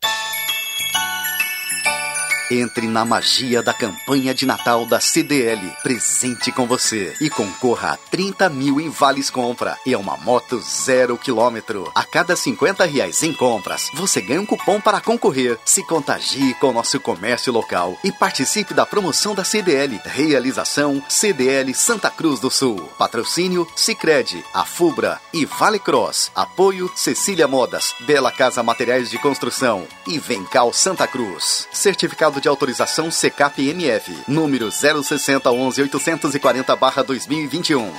Entre 2.53 2.85
na 2.85 3.05
magia 3.05 3.63
da 3.63 3.73
campanha 3.73 4.33
de 4.33 4.45
Natal 4.45 4.85
da 4.85 4.99
CDL, 4.99 5.71
presente 5.81 6.51
com 6.51 6.67
você 6.67 7.15
e 7.21 7.29
concorra 7.29 7.91
a 7.91 7.97
30 7.97 8.49
mil 8.49 8.81
em 8.81 8.89
vales 8.89 9.29
compra 9.29 9.77
e 9.85 9.93
a 9.93 9.97
uma 9.97 10.17
moto 10.17 10.59
zero 10.59 11.17
quilômetro. 11.17 11.89
A 11.95 12.03
cada 12.03 12.35
50 12.35 12.83
reais 12.83 13.23
em 13.23 13.31
compras, 13.31 13.87
você 13.93 14.19
ganha 14.19 14.41
um 14.41 14.45
cupom 14.45 14.81
para 14.81 14.99
concorrer. 14.99 15.57
Se 15.63 15.81
contagie 15.81 16.53
com 16.55 16.67
o 16.67 16.73
nosso 16.73 16.99
comércio 16.99 17.53
local 17.53 17.97
e 18.03 18.11
participe 18.11 18.73
da 18.73 18.85
promoção 18.85 19.33
da 19.33 19.45
CDL. 19.45 20.01
Realização 20.03 21.01
CDL 21.07 21.73
Santa 21.73 22.09
Cruz 22.09 22.41
do 22.41 22.51
Sul. 22.51 22.81
Patrocínio 22.97 23.65
Sicredi, 23.77 24.43
a 24.53 24.65
Fubra 24.65 25.21
e 25.33 25.45
Vale 25.45 25.79
Cross. 25.79 26.31
Apoio 26.35 26.91
Cecília 26.97 27.47
Modas, 27.47 27.95
Bela 28.01 28.29
Casa 28.29 28.61
Materiais 28.61 29.09
de 29.09 29.17
Construção 29.17 29.87
e 30.05 30.19
Vencal 30.19 30.73
Santa 30.73 31.07
Cruz. 31.07 31.65
Certificado 31.71 32.40
de 32.41 32.49
autorização 32.49 33.09
CCAP-MF, 33.09 34.23
número 34.27 34.69
06011 34.71 35.83
840-2021. 35.83 37.91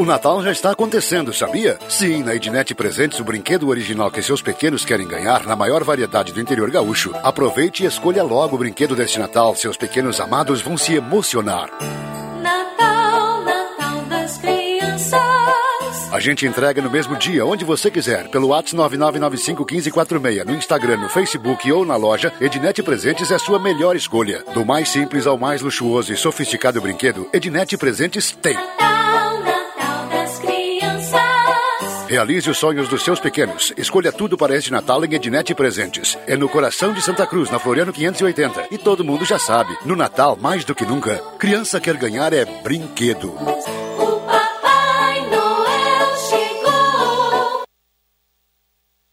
O 0.00 0.04
Natal 0.06 0.42
já 0.42 0.50
está 0.50 0.70
acontecendo, 0.70 1.30
sabia? 1.30 1.78
Sim, 1.86 2.22
na 2.22 2.34
Ednet 2.34 2.74
Presentes, 2.74 3.20
o 3.20 3.24
brinquedo 3.24 3.68
original 3.68 4.10
que 4.10 4.22
seus 4.22 4.40
pequenos 4.40 4.82
querem 4.82 5.06
ganhar 5.06 5.46
na 5.46 5.54
maior 5.54 5.84
variedade 5.84 6.32
do 6.32 6.40
interior 6.40 6.70
gaúcho. 6.70 7.12
Aproveite 7.22 7.84
e 7.84 7.86
escolha 7.86 8.22
logo 8.22 8.56
o 8.56 8.58
brinquedo 8.58 8.96
deste 8.96 9.18
Natal. 9.18 9.54
Seus 9.54 9.76
pequenos 9.76 10.18
amados 10.18 10.62
vão 10.62 10.78
se 10.78 10.94
emocionar. 10.94 11.68
Natal, 12.42 12.59
A 16.20 16.22
gente 16.22 16.44
entrega 16.44 16.82
no 16.82 16.90
mesmo 16.90 17.16
dia, 17.16 17.46
onde 17.46 17.64
você 17.64 17.90
quiser, 17.90 18.28
pelo 18.28 18.48
WhatsApp 18.48 18.94
99951546, 18.94 20.44
no 20.44 20.54
Instagram, 20.54 20.98
no 20.98 21.08
Facebook 21.08 21.72
ou 21.72 21.86
na 21.86 21.96
loja, 21.96 22.30
Ednet 22.38 22.82
Presentes 22.82 23.30
é 23.30 23.36
a 23.36 23.38
sua 23.38 23.58
melhor 23.58 23.96
escolha. 23.96 24.44
Do 24.52 24.62
mais 24.62 24.90
simples 24.90 25.26
ao 25.26 25.38
mais 25.38 25.62
luxuoso 25.62 26.12
e 26.12 26.18
sofisticado 26.18 26.78
brinquedo, 26.78 27.26
Ednet 27.32 27.74
Presentes 27.78 28.32
tem. 28.32 28.52
Natal, 28.52 29.40
Natal 29.40 30.08
das 30.10 30.38
crianças. 30.40 32.06
Realize 32.06 32.50
os 32.50 32.58
sonhos 32.58 32.86
dos 32.86 33.02
seus 33.02 33.18
pequenos. 33.18 33.72
Escolha 33.78 34.12
tudo 34.12 34.36
para 34.36 34.54
este 34.54 34.70
Natal 34.70 35.02
em 35.02 35.14
Ednet 35.14 35.54
Presentes. 35.54 36.18
É 36.26 36.36
no 36.36 36.50
coração 36.50 36.92
de 36.92 37.00
Santa 37.00 37.26
Cruz, 37.26 37.48
na 37.48 37.58
Floriano 37.58 37.94
580. 37.94 38.66
E 38.70 38.76
todo 38.76 39.02
mundo 39.02 39.24
já 39.24 39.38
sabe, 39.38 39.74
no 39.86 39.96
Natal, 39.96 40.36
mais 40.38 40.66
do 40.66 40.74
que 40.74 40.84
nunca, 40.84 41.16
criança 41.38 41.80
quer 41.80 41.96
ganhar 41.96 42.30
é 42.34 42.44
brinquedo. 42.44 43.34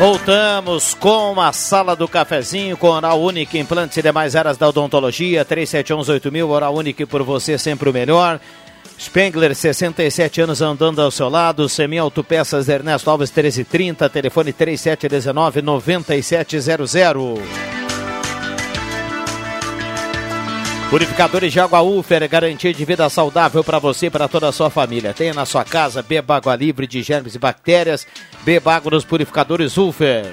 Voltamos 0.00 0.94
com 0.94 1.38
a 1.38 1.52
sala 1.52 1.94
do 1.94 2.08
cafezinho 2.08 2.74
com 2.74 2.86
Oral 2.86 3.20
Unique, 3.20 3.58
implantes 3.58 3.98
e 3.98 4.02
demais 4.02 4.34
áreas 4.34 4.56
da 4.56 4.66
odontologia, 4.66 5.44
3718000, 5.44 6.48
Oral 6.48 6.74
Unique 6.74 7.04
por 7.04 7.22
você 7.22 7.58
sempre 7.58 7.90
o 7.90 7.92
melhor. 7.92 8.40
Spengler, 8.98 9.54
67 9.54 10.40
anos 10.40 10.62
andando 10.62 11.02
ao 11.02 11.10
seu 11.10 11.28
lado, 11.28 11.68
Semi 11.68 11.98
Autopeças 11.98 12.66
Ernesto 12.66 13.10
Alves 13.10 13.28
1330, 13.28 14.08
telefone 14.08 14.54
3719 14.54 15.60
9700. 15.60 17.89
Purificadores 20.90 21.52
de 21.52 21.60
água 21.60 21.82
Ufer, 21.82 22.28
garantia 22.28 22.74
de 22.74 22.84
vida 22.84 23.08
saudável 23.08 23.62
para 23.62 23.78
você 23.78 24.06
e 24.06 24.10
para 24.10 24.26
toda 24.26 24.48
a 24.48 24.52
sua 24.52 24.68
família. 24.70 25.14
Tenha 25.14 25.32
na 25.32 25.46
sua 25.46 25.64
casa, 25.64 26.02
beba 26.02 26.34
água 26.34 26.56
livre 26.56 26.84
de 26.84 27.00
germes 27.00 27.36
e 27.36 27.38
bactérias, 27.38 28.04
beba 28.42 28.74
água 28.74 28.90
nos 28.90 29.04
purificadores 29.04 29.78
Ufer. 29.78 30.26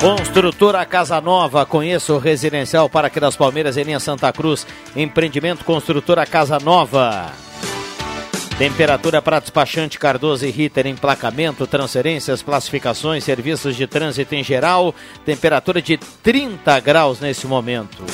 Construtora 0.00 0.84
Casa 0.84 1.20
Nova, 1.20 1.64
conheça 1.64 2.12
o 2.12 2.18
residencial 2.18 2.88
Parque 2.88 3.20
das 3.20 3.36
Palmeiras 3.36 3.76
em 3.76 3.84
linha 3.84 4.00
Santa 4.00 4.32
Cruz. 4.32 4.66
Empreendimento 4.96 5.64
Construtora 5.64 6.26
Casa 6.26 6.58
Nova. 6.58 7.32
Temperatura 8.58 9.22
para 9.22 9.38
despachante 9.38 10.00
Cardoso 10.00 10.44
e 10.44 10.50
Ritter, 10.50 10.88
emplacamento, 10.88 11.64
transferências, 11.64 12.42
classificações, 12.42 13.22
serviços 13.22 13.76
de 13.76 13.86
trânsito 13.86 14.34
em 14.34 14.42
geral. 14.42 14.92
Temperatura 15.24 15.80
de 15.80 15.96
30 15.96 16.80
graus 16.80 17.20
nesse 17.20 17.46
momento. 17.46 18.04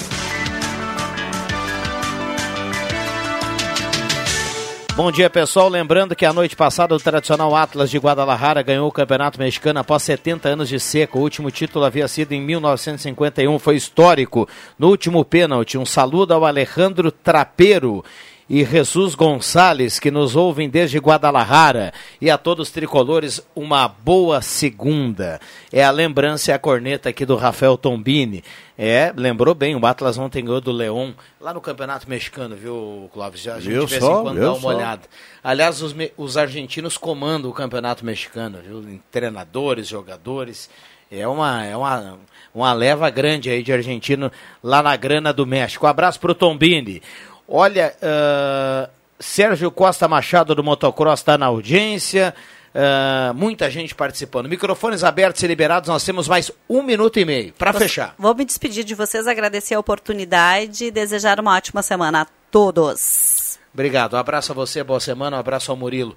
Bom 4.96 5.10
dia, 5.10 5.28
pessoal. 5.28 5.68
Lembrando 5.68 6.14
que 6.14 6.24
a 6.24 6.32
noite 6.32 6.54
passada 6.54 6.94
o 6.94 7.00
tradicional 7.00 7.56
Atlas 7.56 7.90
de 7.90 7.98
Guadalajara 7.98 8.62
ganhou 8.62 8.86
o 8.86 8.92
Campeonato 8.92 9.40
Mexicano 9.40 9.80
após 9.80 10.04
70 10.04 10.48
anos 10.48 10.68
de 10.68 10.78
seca. 10.78 11.18
O 11.18 11.20
último 11.20 11.50
título 11.50 11.84
havia 11.84 12.06
sido 12.06 12.30
em 12.30 12.40
1951, 12.40 13.58
foi 13.58 13.74
histórico. 13.74 14.48
No 14.78 14.90
último 14.90 15.24
pênalti, 15.24 15.76
um 15.76 15.84
saludo 15.84 16.32
ao 16.32 16.44
Alejandro 16.44 17.10
Trapeiro 17.10 18.04
e 18.48 18.64
Jesus 18.64 19.14
Gonçalves, 19.14 19.98
que 19.98 20.10
nos 20.10 20.36
ouvem 20.36 20.68
desde 20.68 20.98
Guadalajara. 20.98 21.92
E 22.20 22.30
a 22.30 22.36
todos 22.36 22.68
os 22.68 22.72
tricolores, 22.72 23.40
uma 23.54 23.88
boa 23.88 24.42
segunda. 24.42 25.40
É 25.72 25.82
a 25.82 25.90
lembrança 25.90 26.50
e 26.50 26.54
a 26.54 26.58
corneta 26.58 27.08
aqui 27.08 27.24
do 27.24 27.36
Rafael 27.36 27.76
Tombini. 27.76 28.44
É, 28.76 29.12
lembrou 29.16 29.54
bem, 29.54 29.76
o 29.76 29.86
Atlas 29.86 30.18
ontem 30.18 30.44
ganhou 30.44 30.60
do 30.60 30.72
Leão, 30.72 31.14
lá 31.40 31.54
no 31.54 31.60
Campeonato 31.60 32.10
Mexicano, 32.10 32.56
viu, 32.56 33.08
Clóvis? 33.12 33.40
Já, 33.40 33.54
a 33.54 33.60
gente 33.60 33.72
Viu 33.72 33.84
de 33.84 33.90
vez 33.90 34.02
só, 34.02 34.20
em 34.20 34.22
quando 34.24 34.40
dá 34.40 34.52
uma 34.52 34.60
só. 34.60 34.68
olhada. 34.68 35.02
Aliás, 35.42 35.80
os, 35.80 35.94
os 36.16 36.36
argentinos 36.36 36.98
comandam 36.98 37.50
o 37.50 37.54
Campeonato 37.54 38.04
Mexicano, 38.04 38.58
viu? 38.66 39.00
Treinadores, 39.10 39.86
jogadores. 39.88 40.68
É 41.10 41.28
uma, 41.28 41.64
é 41.64 41.76
uma, 41.76 42.18
uma 42.52 42.72
leva 42.72 43.08
grande 43.10 43.48
aí 43.48 43.62
de 43.62 43.72
argentino 43.72 44.32
lá 44.62 44.82
na 44.82 44.96
grana 44.96 45.32
do 45.32 45.46
México. 45.46 45.86
Um 45.86 45.88
abraço 45.88 46.18
pro 46.18 46.34
Tombini. 46.34 47.00
Olha, 47.48 47.94
ah, 48.02 48.88
Sérgio 49.18 49.70
Costa 49.70 50.08
Machado 50.08 50.54
do 50.54 50.62
Motocross 50.64 51.20
está 51.20 51.36
na 51.38 51.46
audiência. 51.46 52.34
ah, 52.74 53.32
muita 53.34 53.70
gente 53.70 53.94
participando. 53.94 54.48
Microfones 54.48 55.04
abertos 55.04 55.42
e 55.42 55.46
liberados, 55.46 55.88
nós 55.88 56.04
temos 56.04 56.26
mais 56.26 56.50
um 56.68 56.82
minuto 56.82 57.18
e 57.20 57.24
meio 57.24 57.52
para 57.52 57.72
fechar. 57.72 58.14
Vou 58.18 58.34
me 58.34 58.44
despedir 58.44 58.82
de 58.84 58.94
vocês, 58.94 59.26
agradecer 59.28 59.74
a 59.74 59.78
oportunidade 59.80 60.86
e 60.86 60.90
desejar 60.90 61.38
uma 61.38 61.54
ótima 61.56 61.82
semana 61.82 62.22
a 62.22 62.26
todos. 62.50 63.58
Obrigado. 63.72 64.14
Um 64.14 64.18
abraço 64.18 64.52
a 64.52 64.54
você, 64.54 64.82
boa 64.82 65.00
semana. 65.00 65.36
Um 65.36 65.40
abraço 65.40 65.70
ao 65.70 65.76
Murilo. 65.76 66.16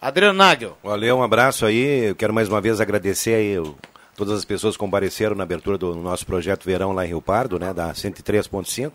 Adriano 0.00 0.36
Nagel. 0.38 0.76
Valeu, 0.84 1.16
um 1.18 1.22
abraço 1.22 1.64
aí. 1.64 2.08
Eu 2.08 2.14
quero 2.14 2.32
mais 2.34 2.48
uma 2.48 2.60
vez 2.60 2.80
agradecer 2.80 3.34
aí 3.34 3.58
o- 3.58 3.74
todas 4.16 4.38
as 4.38 4.44
pessoas 4.44 4.74
que 4.74 4.78
compareceram 4.78 5.34
na 5.34 5.44
abertura 5.44 5.78
do 5.78 5.94
nosso 5.94 6.26
projeto 6.26 6.64
Verão 6.64 6.92
lá 6.92 7.04
em 7.04 7.08
Rio 7.08 7.22
Pardo, 7.22 7.58
né, 7.58 7.72
da 7.72 7.92
103.5. 7.94 8.92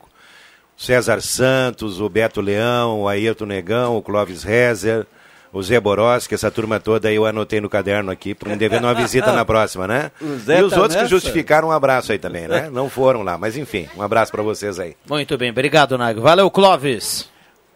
César 0.82 1.22
Santos, 1.22 2.02
o 2.02 2.10
Beto 2.10 2.42
Leão, 2.42 3.02
o 3.02 3.08
Ayrton 3.08 3.46
Negão, 3.46 3.98
o 3.98 4.02
Clóvis 4.02 4.44
Rezer, 4.44 5.06
o 5.54 5.62
Zé 5.62 5.80
Boroski, 5.80 6.34
essa 6.34 6.50
turma 6.50 6.80
toda 6.80 7.08
aí 7.08 7.16
eu 7.16 7.26
anotei 7.26 7.62
no 7.62 7.70
caderno 7.70 8.10
aqui, 8.10 8.34
para 8.34 8.50
me 8.50 8.56
devendo 8.56 8.86
uma 8.86 8.94
visita 8.96 9.32
na 9.32 9.46
próxima, 9.46 9.88
né? 9.88 10.12
E 10.22 10.64
os 10.64 10.74
tá 10.74 10.82
outros 10.82 11.00
que 11.00 11.08
justificaram 11.08 11.68
um 11.68 11.72
abraço 11.72 12.12
aí 12.12 12.18
também, 12.18 12.48
né? 12.48 12.68
Não 12.72 12.90
foram 12.90 13.22
lá, 13.22 13.38
mas 13.38 13.56
enfim, 13.56 13.88
um 13.96 14.02
abraço 14.02 14.32
para 14.32 14.42
vocês 14.42 14.80
aí. 14.80 14.98
Muito 15.08 15.38
bem, 15.38 15.52
obrigado, 15.52 15.98
Nagel. 16.00 16.24
Valeu, 16.24 16.50
Clóvis. 16.50 17.30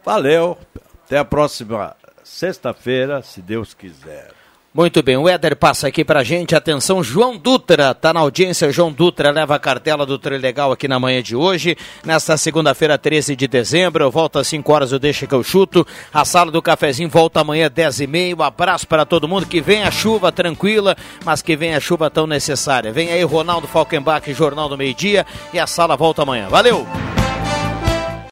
Valeu. 0.04 0.58
Até 1.06 1.20
a 1.20 1.26
próxima 1.26 1.96
sexta-feira, 2.24 3.22
se 3.22 3.40
Deus 3.40 3.76
quiser. 3.76 4.32
Muito 4.76 5.02
bem, 5.02 5.16
o 5.16 5.30
Éder 5.30 5.56
passa 5.56 5.88
aqui 5.88 6.04
pra 6.04 6.22
gente. 6.22 6.54
Atenção, 6.54 7.02
João 7.02 7.38
Dutra, 7.38 7.96
tá 7.96 8.14
na 8.14 8.20
audiência. 8.20 8.70
João 8.74 8.92
Dutra 8.92 9.32
leva 9.32 9.56
a 9.56 9.60
cartela 9.60 10.06
do 10.06 10.20
Trilegal 10.20 10.70
aqui 10.70 10.86
na 10.86 11.00
manhã 11.00 11.24
de 11.24 11.34
hoje. 11.34 11.78
Nesta 12.04 12.36
segunda-feira, 12.36 12.98
13 12.98 13.38
de 13.38 13.48
dezembro, 13.48 14.04
eu 14.04 14.12
volto 14.12 14.38
às 14.38 14.50
5 14.50 14.74
horas, 14.74 14.92
eu 14.92 15.00
deixo 15.00 15.26
que 15.26 15.34
eu 15.34 15.42
chuto. 15.42 15.88
A 16.14 16.26
sala 16.26 16.52
do 16.52 16.62
cafezinho 16.62 17.08
volta 17.08 17.40
amanhã, 17.40 17.72
10 17.74 18.02
e 18.02 18.08
meia. 18.08 18.36
Um 18.36 18.44
abraço 18.44 18.86
para 18.86 19.06
todo 19.06 19.30
mundo. 19.30 19.46
Que 19.46 19.62
venha 19.62 19.88
a 19.88 19.92
chuva 19.92 20.30
tranquila, 20.30 20.98
mas 21.24 21.42
que 21.42 21.56
venha 21.56 21.78
a 21.78 21.80
chuva 21.80 22.10
tão 22.10 22.28
necessária. 22.28 22.92
Vem 22.92 23.14
aí 23.14 23.24
Ronaldo 23.24 23.68
Falkenbach, 23.68 24.34
Jornal 24.34 24.68
do 24.68 24.78
Meio 24.78 24.94
Dia. 24.94 25.26
E 25.54 25.60
a 25.60 25.66
sala 25.66 25.96
volta 25.96 26.24
amanhã. 26.24 26.50
Valeu! 26.50 26.86